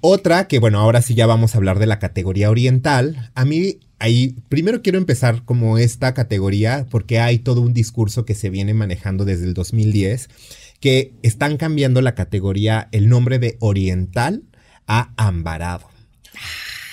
Otra 0.00 0.46
que, 0.46 0.58
bueno, 0.58 0.78
ahora 0.78 1.02
sí 1.02 1.14
ya 1.14 1.26
vamos 1.26 1.54
a 1.54 1.58
hablar 1.58 1.78
de 1.78 1.86
la 1.86 1.98
categoría 1.98 2.50
oriental. 2.50 3.30
A 3.34 3.44
mí 3.44 3.80
ahí 3.98 4.36
primero 4.48 4.82
quiero 4.82 4.98
empezar 4.98 5.44
como 5.44 5.78
esta 5.78 6.14
categoría 6.14 6.86
porque 6.90 7.18
hay 7.18 7.38
todo 7.38 7.60
un 7.60 7.72
discurso 7.72 8.24
que 8.24 8.34
se 8.34 8.50
viene 8.50 8.74
manejando 8.74 9.24
desde 9.24 9.44
el 9.46 9.54
2010 9.54 10.28
que 10.80 11.14
están 11.22 11.56
cambiando 11.56 12.02
la 12.02 12.14
categoría, 12.14 12.88
el 12.92 13.08
nombre 13.08 13.38
de 13.38 13.56
oriental 13.60 14.42
ha 14.86 15.10
ambarado. 15.16 15.88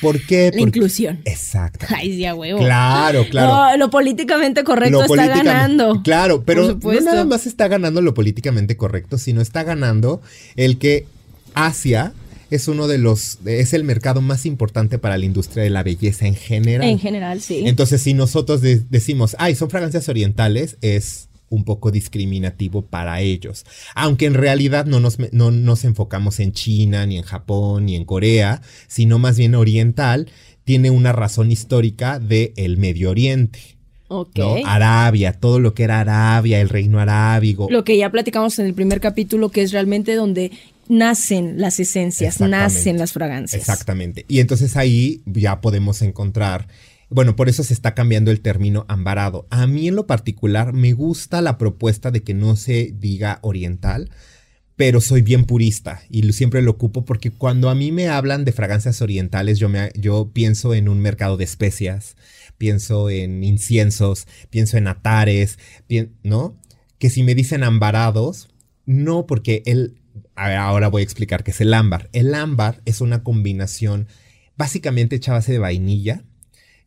¿Por 0.01 0.19
qué? 0.21 0.51
La 0.53 0.62
inclusión. 0.62 1.21
Exacto. 1.23 1.86
Ay, 1.89 2.17
ya 2.17 2.36
huevo. 2.36 2.60
Claro, 2.60 3.25
claro. 3.29 3.77
lo 3.77 3.89
políticamente 3.89 4.63
correcto 4.63 5.03
está 5.03 5.27
ganando. 5.27 6.01
Claro, 6.03 6.43
pero 6.43 6.77
no 6.77 7.01
nada 7.01 7.23
más 7.23 7.47
está 7.47 7.69
ganando 7.69 8.01
lo 8.01 8.13
políticamente 8.13 8.75
correcto, 8.75 9.17
sino 9.17 9.41
está 9.41 9.63
ganando 9.63 10.21
el 10.58 10.77
que 10.77 11.06
Asia 11.53 12.13
es 12.49 12.67
uno 12.67 12.88
de 12.88 12.97
los, 12.97 13.39
es 13.45 13.73
el 13.73 13.84
mercado 13.84 14.21
más 14.21 14.45
importante 14.45 14.99
para 14.99 15.17
la 15.17 15.25
industria 15.25 15.63
de 15.63 15.69
la 15.69 15.84
belleza 15.84 16.27
en 16.27 16.36
general. 16.36 16.88
En 16.88 16.99
general, 16.99 17.41
sí. 17.41 17.63
Entonces, 17.65 18.01
si 18.01 18.13
nosotros 18.13 18.62
decimos, 18.62 19.36
ay, 19.39 19.56
son 19.56 19.69
fragancias 19.69 20.10
orientales, 20.10 20.77
es 20.82 21.29
un 21.54 21.63
poco 21.63 21.92
discriminativo 21.92 22.82
para 22.82 23.22
ellos. 23.22 23.66
Aunque 23.96 24.26
en 24.26 24.34
realidad 24.34 24.86
no 24.86 25.00
nos, 25.00 25.18
no 25.32 25.52
nos 25.52 25.84
enfocamos 25.86 26.39
en 26.39 26.52
China, 26.52 27.06
ni 27.06 27.18
en 27.18 27.24
Japón, 27.24 27.86
ni 27.86 27.96
en 27.96 28.06
Corea, 28.06 28.62
sino 28.88 29.20
más 29.20 29.38
bien 29.38 29.56
oriental, 29.56 30.30
tiene 30.63 30.89
una 30.89 31.12
razón 31.12 31.52
histórica 31.52 32.20
del 32.20 32.54
el 32.56 32.78
Medio 32.78 33.12
Oriente. 33.12 33.60
Okay. 34.08 34.62
Arabia, 34.66 35.34
todo 35.34 35.60
lo 35.60 35.74
que 35.74 35.84
era 35.84 36.00
Arabia, 36.00 36.62
el 36.62 36.70
reino 36.70 37.00
arábigo. 37.00 37.68
Lo 37.72 37.84
que 37.84 37.98
ya 37.98 38.12
platicamos 38.12 38.60
en 38.60 38.68
el 38.68 38.74
primer 38.74 39.00
capítulo, 39.00 39.50
que 39.50 39.63
es 39.63 39.72
realmente 39.72 40.13
donde 40.13 40.52
nacen 40.88 41.60
las 41.60 41.80
esencias, 41.80 42.39
nacen 42.39 43.00
las 43.00 43.12
fragancias. 43.12 43.60
Exactamente. 43.60 44.26
Y 44.28 44.39
entonces 44.39 44.78
ahí 44.78 45.22
ya 45.26 45.62
podemos 45.62 46.02
encontrar 46.02 46.68
bueno, 47.13 47.36
por 47.36 47.47
eso 47.47 47.63
se 47.63 47.73
está 47.73 47.93
cambiando 47.93 48.32
el 48.32 48.41
término 48.41 48.86
ambarado. 48.88 49.47
A 49.52 49.67
mí 49.67 49.88
en 49.88 49.95
lo 49.95 50.08
particular 50.08 50.73
me 50.73 50.93
gusta 50.93 51.41
la 51.41 51.58
propuesta 51.58 52.10
de 52.10 52.23
que 52.23 52.34
no 52.34 52.56
se 52.56 52.93
diga 52.97 53.39
oriental, 53.41 54.10
pero 54.76 54.99
soy 54.99 55.21
bien 55.21 55.45
purista 55.45 56.02
y 56.10 56.34
siempre 56.34 56.63
lo 56.63 56.71
ocupo 56.71 57.06
porque 57.06 57.30
cuando 57.30 57.69
a 57.69 57.76
mí 57.76 57.91
me 57.91 58.08
hablan 58.08 58.45
de 58.45 58.52
fragancias 58.52 59.02
orientales, 59.02 59.60
yo, 59.60 59.69
me, 59.69 59.91
yo 59.95 60.32
pienso 60.34 60.73
en 60.73 60.89
un 60.89 60.99
mercado 60.99 61.38
de 61.38 61.43
especias, 61.43 62.15
pienso 62.58 63.12
en 63.12 63.43
inciensos, 63.43 64.28
pienso 64.49 64.78
en 64.78 64.88
atares, 64.88 65.60
¿no? 66.23 66.58
Que 66.97 67.12
si 67.12 67.21
me 67.21 67.36
dicen 67.36 67.63
ambarados, 67.63 68.49
no, 68.86 69.28
porque 69.28 69.62
él, 69.67 70.02
ahora 70.36 70.88
voy 70.88 71.02
a 71.02 71.04
explicar 71.04 71.43
qué 71.43 71.52
es 71.52 71.62
el 71.62 71.73
ámbar. 71.76 72.10
El 72.12 72.34
ámbar 72.34 72.82
es 72.86 73.02
una 73.02 73.23
combinación 73.23 74.08
básicamente 74.58 75.17
hecha 75.17 75.34
base 75.34 75.52
de 75.52 75.60
vainilla, 75.60 76.23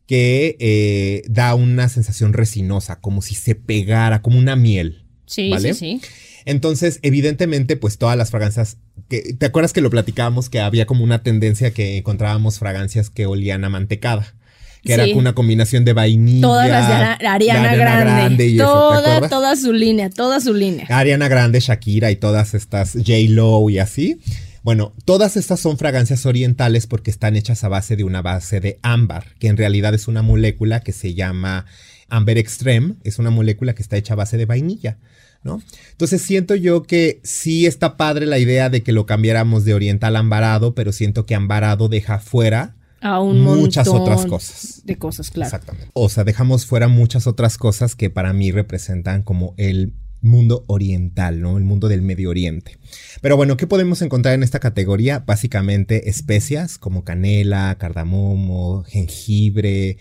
que 0.07 0.55
eh, 0.59 1.21
da 1.29 1.53
una 1.53 1.89
sensación 1.89 2.33
resinosa, 2.33 2.99
como 2.99 3.21
si 3.21 3.35
se 3.35 3.55
pegara, 3.55 4.21
como 4.21 4.39
una 4.39 4.55
miel. 4.55 5.03
Sí, 5.25 5.53
sí, 5.59 5.73
sí. 5.73 6.01
Entonces, 6.45 6.99
evidentemente, 7.01 7.75
pues 7.75 7.97
todas 7.97 8.17
las 8.17 8.31
fragancias, 8.31 8.77
que, 9.09 9.33
¿te 9.37 9.45
acuerdas 9.45 9.73
que 9.73 9.81
lo 9.81 9.89
platicábamos 9.89 10.49
que 10.49 10.61
había 10.61 10.85
como 10.85 11.03
una 11.03 11.21
tendencia 11.21 11.71
que 11.71 11.97
encontrábamos 11.97 12.57
fragancias 12.57 13.09
que 13.09 13.25
olían 13.25 13.65
a 13.65 13.69
mantecada? 13.69 14.33
Que 14.81 14.93
era 14.93 15.05
una 15.13 15.35
combinación 15.35 15.83
de 15.83 15.91
vainilla. 15.91 16.47
Todas 16.47 16.69
las 16.69 17.19
de 17.19 17.27
Ariana, 17.27 17.75
Grande. 17.75 18.55
toda, 18.57 19.27
toda 19.27 19.57
su 19.57 19.73
línea, 19.73 20.09
toda 20.09 20.39
su 20.39 20.53
línea. 20.53 20.85
Ariana 20.87 21.27
Grande, 21.27 21.59
Shakira 21.59 22.09
y 22.11 22.15
todas 22.15 22.53
estas 22.53 22.93
J. 22.93 23.11
Lo 23.27 23.69
y 23.69 23.79
así. 23.79 24.21
Bueno, 24.67 24.91
todas 25.05 25.37
estas 25.37 25.61
son 25.61 25.77
fragancias 25.77 26.25
orientales 26.25 26.87
porque 26.87 27.09
están 27.09 27.37
hechas 27.37 27.63
a 27.63 27.69
base 27.69 27.95
de 27.95 28.03
una 28.03 28.21
base 28.21 28.59
de 28.59 28.79
ámbar, 28.81 29.27
que 29.39 29.47
en 29.47 29.55
realidad 29.55 29.93
es 29.93 30.09
una 30.09 30.23
molécula 30.23 30.81
que 30.81 30.91
se 30.91 31.13
llama 31.13 31.65
Amber 32.09 32.37
Extreme, 32.37 32.95
es 33.05 33.17
una 33.17 33.29
molécula 33.29 33.73
que 33.73 33.81
está 33.81 33.95
hecha 33.95 34.15
a 34.15 34.17
base 34.17 34.35
de 34.35 34.45
vainilla. 34.45 34.97
¿No? 35.41 35.61
Entonces 35.91 36.21
siento 36.21 36.53
yo 36.53 36.83
que 36.83 37.21
sí 37.23 37.65
está 37.65 37.95
padre 37.95 38.25
la 38.25 38.39
idea 38.39 38.69
de 38.69 38.83
que 38.83 38.91
lo 38.91 39.05
cambiáramos 39.05 39.63
de 39.63 39.73
oriental 39.73 40.17
a 40.17 40.19
ambarado, 40.19 40.75
pero 40.75 40.91
siento 40.91 41.25
que 41.25 41.33
ambarado 41.33 41.87
deja 41.87 42.19
fuera 42.19 42.75
a 42.99 43.21
un 43.21 43.39
muchas 43.39 43.87
otras 43.87 44.25
cosas. 44.25 44.81
De 44.83 44.97
cosas, 44.97 45.31
claro. 45.31 45.47
Exactamente. 45.47 45.91
O 45.93 46.09
sea, 46.09 46.25
dejamos 46.25 46.65
fuera 46.65 46.89
muchas 46.89 47.25
otras 47.25 47.57
cosas 47.57 47.95
que 47.95 48.09
para 48.09 48.33
mí 48.33 48.51
representan 48.51 49.23
como 49.23 49.53
el 49.55 49.93
mundo 50.21 50.63
oriental, 50.67 51.41
¿no? 51.41 51.57
El 51.57 51.63
mundo 51.63 51.87
del 51.87 52.01
Medio 52.01 52.29
Oriente. 52.29 52.77
Pero 53.21 53.37
bueno, 53.37 53.57
¿qué 53.57 53.67
podemos 53.67 54.01
encontrar 54.01 54.35
en 54.35 54.43
esta 54.43 54.59
categoría? 54.59 55.19
Básicamente 55.19 56.09
especias 56.09 56.77
como 56.77 57.03
canela, 57.03 57.75
cardamomo, 57.79 58.83
jengibre. 58.83 59.97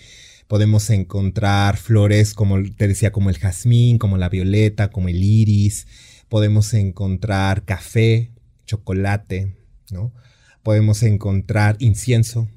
Podemos 0.48 0.90
encontrar 0.90 1.76
flores 1.76 2.34
como 2.34 2.62
te 2.62 2.88
decía, 2.88 3.12
como 3.12 3.30
el 3.30 3.38
jazmín, 3.38 3.98
como 3.98 4.16
la 4.16 4.28
violeta, 4.28 4.90
como 4.90 5.08
el 5.08 5.22
iris. 5.22 5.86
Podemos 6.28 6.72
encontrar 6.74 7.64
café, 7.64 8.30
chocolate, 8.64 9.54
¿no? 9.90 10.12
Podemos 10.62 11.02
encontrar 11.02 11.76
incienso, 11.78 12.48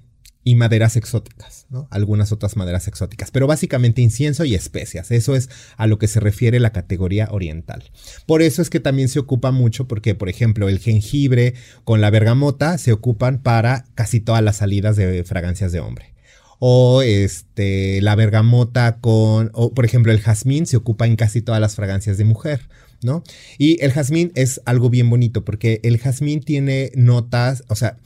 y 0.49 0.55
maderas 0.55 0.95
exóticas, 0.95 1.67
¿no? 1.69 1.87
Algunas 1.91 2.31
otras 2.31 2.55
maderas 2.55 2.87
exóticas, 2.87 3.29
pero 3.29 3.45
básicamente 3.45 4.01
incienso 4.01 4.45
y 4.45 4.55
especias. 4.55 5.11
Eso 5.11 5.35
es 5.35 5.47
a 5.77 5.85
lo 5.85 5.99
que 5.99 6.07
se 6.07 6.19
refiere 6.19 6.59
la 6.59 6.71
categoría 6.71 7.27
oriental. 7.29 7.83
Por 8.25 8.41
eso 8.41 8.63
es 8.63 8.71
que 8.71 8.79
también 8.79 9.09
se 9.09 9.19
ocupa 9.19 9.51
mucho 9.51 9.87
porque, 9.87 10.15
por 10.15 10.27
ejemplo, 10.27 10.67
el 10.67 10.79
jengibre 10.79 11.53
con 11.83 12.01
la 12.01 12.09
bergamota 12.09 12.79
se 12.79 12.91
ocupan 12.91 13.43
para 13.43 13.85
casi 13.93 14.21
todas 14.21 14.43
las 14.43 14.57
salidas 14.57 14.95
de 14.95 15.23
fragancias 15.23 15.71
de 15.71 15.81
hombre. 15.81 16.15
O 16.57 17.03
este, 17.03 18.01
la 18.01 18.15
bergamota 18.15 18.97
con, 18.97 19.51
o 19.53 19.75
por 19.75 19.85
ejemplo, 19.85 20.11
el 20.11 20.19
jazmín 20.19 20.65
se 20.65 20.77
ocupa 20.77 21.05
en 21.05 21.15
casi 21.15 21.43
todas 21.43 21.61
las 21.61 21.75
fragancias 21.75 22.17
de 22.17 22.25
mujer. 22.25 22.61
¿no? 23.01 23.23
Y 23.57 23.81
el 23.83 23.91
jazmín 23.91 24.31
es 24.35 24.61
algo 24.65 24.89
bien 24.89 25.09
bonito 25.09 25.45
porque 25.45 25.79
el 25.83 25.99
jazmín 25.99 26.41
tiene 26.41 26.91
notas, 26.95 27.63
o 27.67 27.75
sea, 27.75 27.97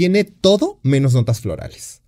tiene 0.00 0.24
todo 0.24 0.80
menos 0.82 1.12
notas 1.12 1.42
florales. 1.42 2.00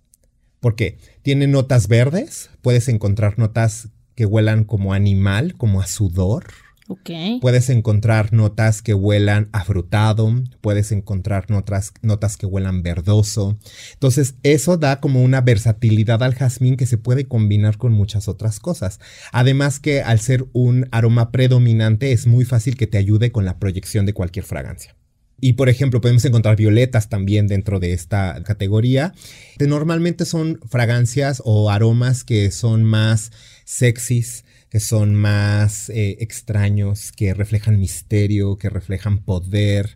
¿Por 0.59 0.75
qué? 0.75 0.97
Tiene 1.21 1.45
notas 1.45 1.87
verdes, 1.87 2.49
puedes 2.63 2.87
encontrar 2.87 3.37
notas 3.37 3.89
que 4.15 4.25
huelan 4.25 4.63
como 4.63 4.95
animal, 4.95 5.53
como 5.57 5.79
a 5.79 5.85
sudor. 5.85 6.45
Okay. 6.87 7.37
Puedes 7.39 7.69
encontrar 7.69 8.33
notas 8.33 8.81
que 8.81 8.95
huelan 8.95 9.47
a 9.51 9.63
frutado, 9.63 10.33
puedes 10.59 10.91
encontrar 10.91 11.51
notas, 11.51 11.93
notas 12.01 12.35
que 12.35 12.47
huelan 12.47 12.81
verdoso. 12.81 13.59
Entonces, 13.93 14.37
eso 14.41 14.77
da 14.77 14.99
como 14.99 15.21
una 15.21 15.41
versatilidad 15.41 16.23
al 16.23 16.33
jazmín 16.33 16.77
que 16.77 16.87
se 16.87 16.97
puede 16.97 17.27
combinar 17.27 17.77
con 17.77 17.93
muchas 17.93 18.27
otras 18.27 18.59
cosas. 18.59 19.01
Además 19.31 19.79
que 19.79 20.01
al 20.01 20.19
ser 20.19 20.47
un 20.51 20.87
aroma 20.89 21.29
predominante 21.29 22.11
es 22.11 22.25
muy 22.25 22.43
fácil 22.43 22.75
que 22.75 22.87
te 22.87 22.97
ayude 22.97 23.31
con 23.31 23.45
la 23.45 23.59
proyección 23.59 24.07
de 24.07 24.13
cualquier 24.13 24.45
fragancia. 24.45 24.95
Y 25.39 25.53
por 25.53 25.69
ejemplo, 25.69 25.99
podemos 25.99 26.23
encontrar 26.25 26.55
violetas 26.55 27.09
también 27.09 27.47
dentro 27.47 27.79
de 27.79 27.93
esta 27.93 28.41
categoría. 28.43 29.13
Que 29.57 29.67
normalmente 29.67 30.25
son 30.25 30.59
fragancias 30.69 31.41
o 31.43 31.69
aromas 31.69 32.23
que 32.23 32.49
son 32.51 32.83
más 32.83 33.31
sexys, 33.65 34.45
que 34.69 34.79
son 34.79 35.15
más 35.15 35.89
eh, 35.89 36.17
extraños, 36.19 37.11
que 37.11 37.33
reflejan 37.33 37.79
misterio, 37.79 38.57
que 38.57 38.69
reflejan 38.69 39.19
poder. 39.19 39.95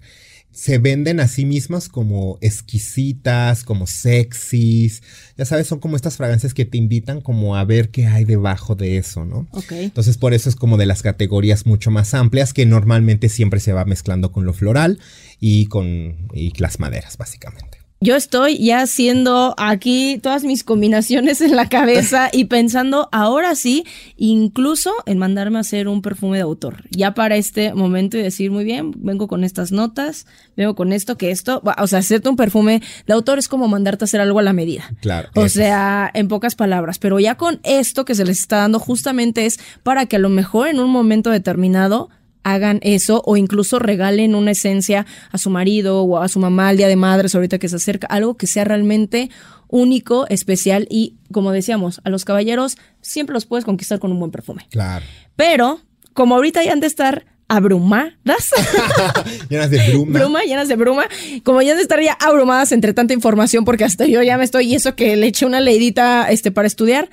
Se 0.57 0.79
venden 0.79 1.19
a 1.19 1.27
sí 1.27 1.45
mismas 1.45 1.87
como 1.87 2.39
exquisitas, 2.41 3.63
como 3.63 3.85
sexys. 3.85 5.03
Ya 5.37 5.45
sabes, 5.45 5.67
son 5.67 5.79
como 5.79 5.95
estas 5.95 6.17
fragancias 6.17 6.55
que 6.55 6.65
te 6.65 6.79
invitan 6.79 7.21
como 7.21 7.55
a 7.55 7.63
ver 7.63 7.91
qué 7.91 8.07
hay 8.07 8.25
debajo 8.25 8.73
de 8.73 8.97
eso, 8.97 9.23
¿no? 9.23 9.47
Ok. 9.51 9.71
Entonces, 9.73 10.17
por 10.17 10.33
eso 10.33 10.49
es 10.49 10.55
como 10.55 10.77
de 10.77 10.87
las 10.87 11.03
categorías 11.03 11.67
mucho 11.67 11.91
más 11.91 12.15
amplias 12.15 12.53
que 12.53 12.65
normalmente 12.65 13.29
siempre 13.29 13.59
se 13.59 13.71
va 13.71 13.85
mezclando 13.85 14.31
con 14.31 14.45
lo 14.45 14.53
floral 14.53 14.99
y 15.39 15.67
con 15.67 16.27
y 16.33 16.51
las 16.59 16.79
maderas, 16.79 17.17
básicamente. 17.17 17.77
Yo 17.99 18.15
estoy 18.15 18.59
ya 18.59 18.81
haciendo 18.81 19.55
aquí 19.57 20.19
todas 20.21 20.43
mis 20.43 20.63
combinaciones 20.63 21.41
en 21.41 21.55
la 21.55 21.67
cabeza 21.67 22.29
y 22.31 22.45
pensando 22.45 23.09
ahora 23.11 23.55
sí, 23.55 23.85
incluso 24.17 24.93
en 25.07 25.17
mandarme 25.17 25.57
a 25.57 25.61
hacer 25.61 25.87
un 25.87 26.03
perfume 26.03 26.37
de 26.37 26.43
autor. 26.43 26.83
Ya 26.91 27.15
para 27.15 27.37
este 27.37 27.73
momento 27.73 28.15
y 28.15 28.21
decir, 28.21 28.51
muy 28.51 28.65
bien, 28.65 28.91
vengo 28.97 29.27
con 29.27 29.43
estas 29.43 29.71
notas, 29.71 30.27
vengo 30.55 30.75
con 30.75 30.93
esto, 30.93 31.17
que 31.17 31.31
esto, 31.31 31.63
o 31.77 31.87
sea, 31.87 31.99
hacerte 31.99 32.29
un 32.29 32.35
perfume 32.35 32.83
de 33.07 33.13
autor 33.13 33.39
es 33.39 33.47
como 33.47 33.67
mandarte 33.67 34.03
a 34.03 34.05
hacer 34.05 34.21
algo 34.21 34.37
a 34.37 34.43
la 34.43 34.53
medida. 34.53 34.83
Claro. 35.01 35.29
O 35.33 35.49
sea, 35.49 36.11
en 36.13 36.27
pocas 36.27 36.53
palabras, 36.53 36.99
pero 36.99 37.19
ya 37.19 37.33
con 37.33 37.59
esto 37.63 38.05
que 38.05 38.13
se 38.13 38.25
les 38.25 38.39
está 38.39 38.57
dando 38.57 38.77
justamente 38.77 39.47
es 39.47 39.59
para 39.81 40.05
que 40.05 40.17
a 40.17 40.19
lo 40.19 40.29
mejor 40.29 40.67
en 40.67 40.79
un 40.79 40.91
momento 40.91 41.31
determinado 41.31 42.09
hagan 42.53 42.79
eso 42.81 43.21
o 43.25 43.35
incluso 43.35 43.77
regalen 43.77 44.33
una 44.33 44.51
esencia 44.51 45.05
a 45.31 45.37
su 45.37 45.49
marido 45.49 46.03
o 46.03 46.17
a 46.17 46.29
su 46.29 46.39
mamá 46.39 46.71
el 46.71 46.77
día 46.77 46.87
de 46.87 46.95
madres 46.95 47.35
ahorita 47.35 47.59
que 47.59 47.67
se 47.67 47.75
acerca, 47.75 48.07
algo 48.07 48.37
que 48.37 48.47
sea 48.47 48.63
realmente 48.63 49.29
único, 49.67 50.25
especial 50.29 50.87
y 50.89 51.15
como 51.31 51.51
decíamos, 51.51 51.99
a 52.05 52.09
los 52.09 52.23
caballeros 52.23 52.77
siempre 53.01 53.33
los 53.33 53.45
puedes 53.45 53.65
conquistar 53.65 53.99
con 53.99 54.13
un 54.13 54.19
buen 54.19 54.31
perfume. 54.31 54.65
Claro. 54.71 55.05
Pero 55.35 55.81
como 56.13 56.35
ahorita 56.35 56.63
ya 56.63 56.71
han 56.71 56.79
de 56.79 56.87
estar 56.87 57.25
abrumadas, 57.49 58.13
Llenas 59.49 59.69
de 59.69 59.89
bruma. 59.89 60.19
bruma, 60.19 60.43
llenas 60.43 60.67
de 60.69 60.75
bruma, 60.75 61.05
como 61.43 61.61
ya 61.61 61.71
han 61.71 61.77
de 61.77 61.83
estar 61.83 62.01
ya 62.01 62.13
abrumadas 62.13 62.71
entre 62.71 62.93
tanta 62.93 63.13
información 63.13 63.65
porque 63.65 63.83
hasta 63.83 64.05
yo 64.05 64.23
ya 64.23 64.37
me 64.37 64.45
estoy 64.45 64.71
y 64.71 64.75
eso 64.75 64.95
que 64.95 65.17
le 65.17 65.27
eché 65.27 65.45
una 65.45 65.59
leidita 65.59 66.29
este 66.29 66.51
para 66.51 66.67
estudiar, 66.67 67.09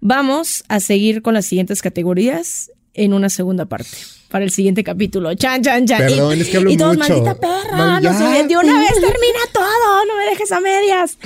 vamos 0.00 0.64
a 0.68 0.78
seguir 0.78 1.22
con 1.22 1.34
las 1.34 1.46
siguientes 1.46 1.82
categorías 1.82 2.70
en 2.94 3.12
una 3.14 3.28
segunda 3.30 3.66
parte. 3.66 3.96
Para 4.28 4.44
el 4.44 4.50
siguiente 4.50 4.82
capítulo. 4.82 5.34
Chan, 5.34 5.62
chan, 5.62 5.86
chan. 5.86 5.98
Perdón, 5.98 6.36
y, 6.36 6.40
es 6.40 6.48
que 6.48 6.56
hablo 6.56 6.70
y 6.70 6.76
todos, 6.76 6.96
mucho. 6.96 7.08
maldita 7.08 7.34
perra. 7.34 8.00
No 8.00 8.12
sé, 8.18 8.44
de 8.44 8.56
una 8.56 8.80
vez 8.80 8.92
termina 8.94 9.40
todo. 9.52 10.04
No 10.06 10.16
me 10.16 10.24
dejes 10.30 10.50
a 10.52 10.60
medias. 10.60 11.18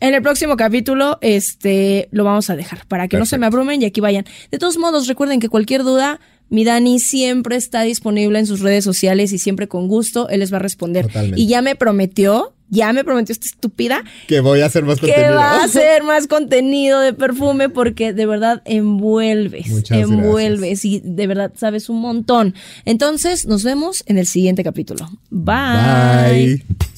En 0.00 0.14
el 0.14 0.22
próximo 0.22 0.56
capítulo, 0.56 1.18
este, 1.20 2.08
lo 2.12 2.24
vamos 2.24 2.50
a 2.50 2.56
dejar 2.56 2.86
para 2.86 3.08
que 3.08 3.18
no 3.18 3.26
se 3.26 3.38
me 3.38 3.46
abrumen 3.46 3.82
y 3.82 3.84
aquí 3.84 4.00
vayan. 4.00 4.24
De 4.50 4.58
todos 4.58 4.78
modos, 4.78 5.06
recuerden 5.06 5.40
que 5.40 5.48
cualquier 5.48 5.82
duda, 5.82 6.20
mi 6.48 6.64
Dani 6.64 6.98
siempre 7.00 7.56
está 7.56 7.82
disponible 7.82 8.38
en 8.38 8.46
sus 8.46 8.60
redes 8.60 8.84
sociales 8.84 9.32
y 9.32 9.38
siempre 9.38 9.68
con 9.68 9.88
gusto 9.88 10.28
él 10.28 10.40
les 10.40 10.52
va 10.52 10.56
a 10.56 10.60
responder. 10.60 11.06
Totalmente. 11.06 11.40
Y 11.40 11.46
ya 11.48 11.60
me 11.62 11.74
prometió, 11.74 12.52
ya 12.68 12.92
me 12.92 13.04
prometió 13.04 13.32
esta 13.32 13.46
estúpida 13.46 14.02
Que 14.26 14.40
voy 14.40 14.60
a 14.60 14.66
hacer 14.66 14.84
más 14.84 15.00
que 15.00 15.06
contenido. 15.08 15.34
va 15.36 15.60
a 15.60 15.64
hacer 15.64 16.02
más 16.04 16.26
contenido 16.26 17.00
de 17.00 17.12
perfume 17.12 17.68
porque 17.68 18.12
de 18.12 18.26
verdad 18.26 18.62
envuelves, 18.64 19.68
Muchas 19.68 19.98
envuelves 19.98 20.84
y 20.84 21.00
de 21.04 21.26
verdad 21.26 21.52
sabes 21.56 21.88
un 21.88 22.00
montón. 22.00 22.54
Entonces 22.84 23.46
nos 23.46 23.62
vemos 23.64 24.02
en 24.06 24.18
el 24.18 24.26
siguiente 24.26 24.62
capítulo. 24.64 25.08
Bye. 25.30 26.56
Bye. 26.56 26.95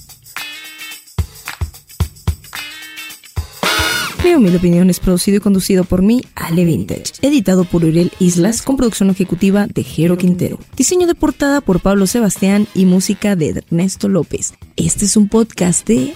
Mi 4.28 4.34
humilde 4.34 4.58
opinión 4.58 4.90
es 4.90 5.00
producido 5.00 5.38
y 5.38 5.40
conducido 5.40 5.84
por 5.84 6.02
mí, 6.02 6.20
Ale 6.34 6.66
Vintage. 6.66 7.14
Editado 7.22 7.64
por 7.64 7.82
Uriel 7.82 8.12
Islas 8.18 8.60
con 8.60 8.76
producción 8.76 9.08
ejecutiva 9.08 9.66
de 9.66 9.82
Jero 9.82 10.18
Quintero. 10.18 10.58
Diseño 10.76 11.06
de 11.06 11.14
portada 11.14 11.62
por 11.62 11.80
Pablo 11.80 12.06
Sebastián 12.06 12.66
y 12.74 12.84
música 12.84 13.36
de 13.36 13.48
Ernesto 13.48 14.06
López. 14.06 14.52
Este 14.76 15.06
es 15.06 15.16
un 15.16 15.30
podcast 15.30 15.88
de 15.88 16.12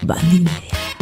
Bandy 0.00 0.38
Media. 0.38 0.95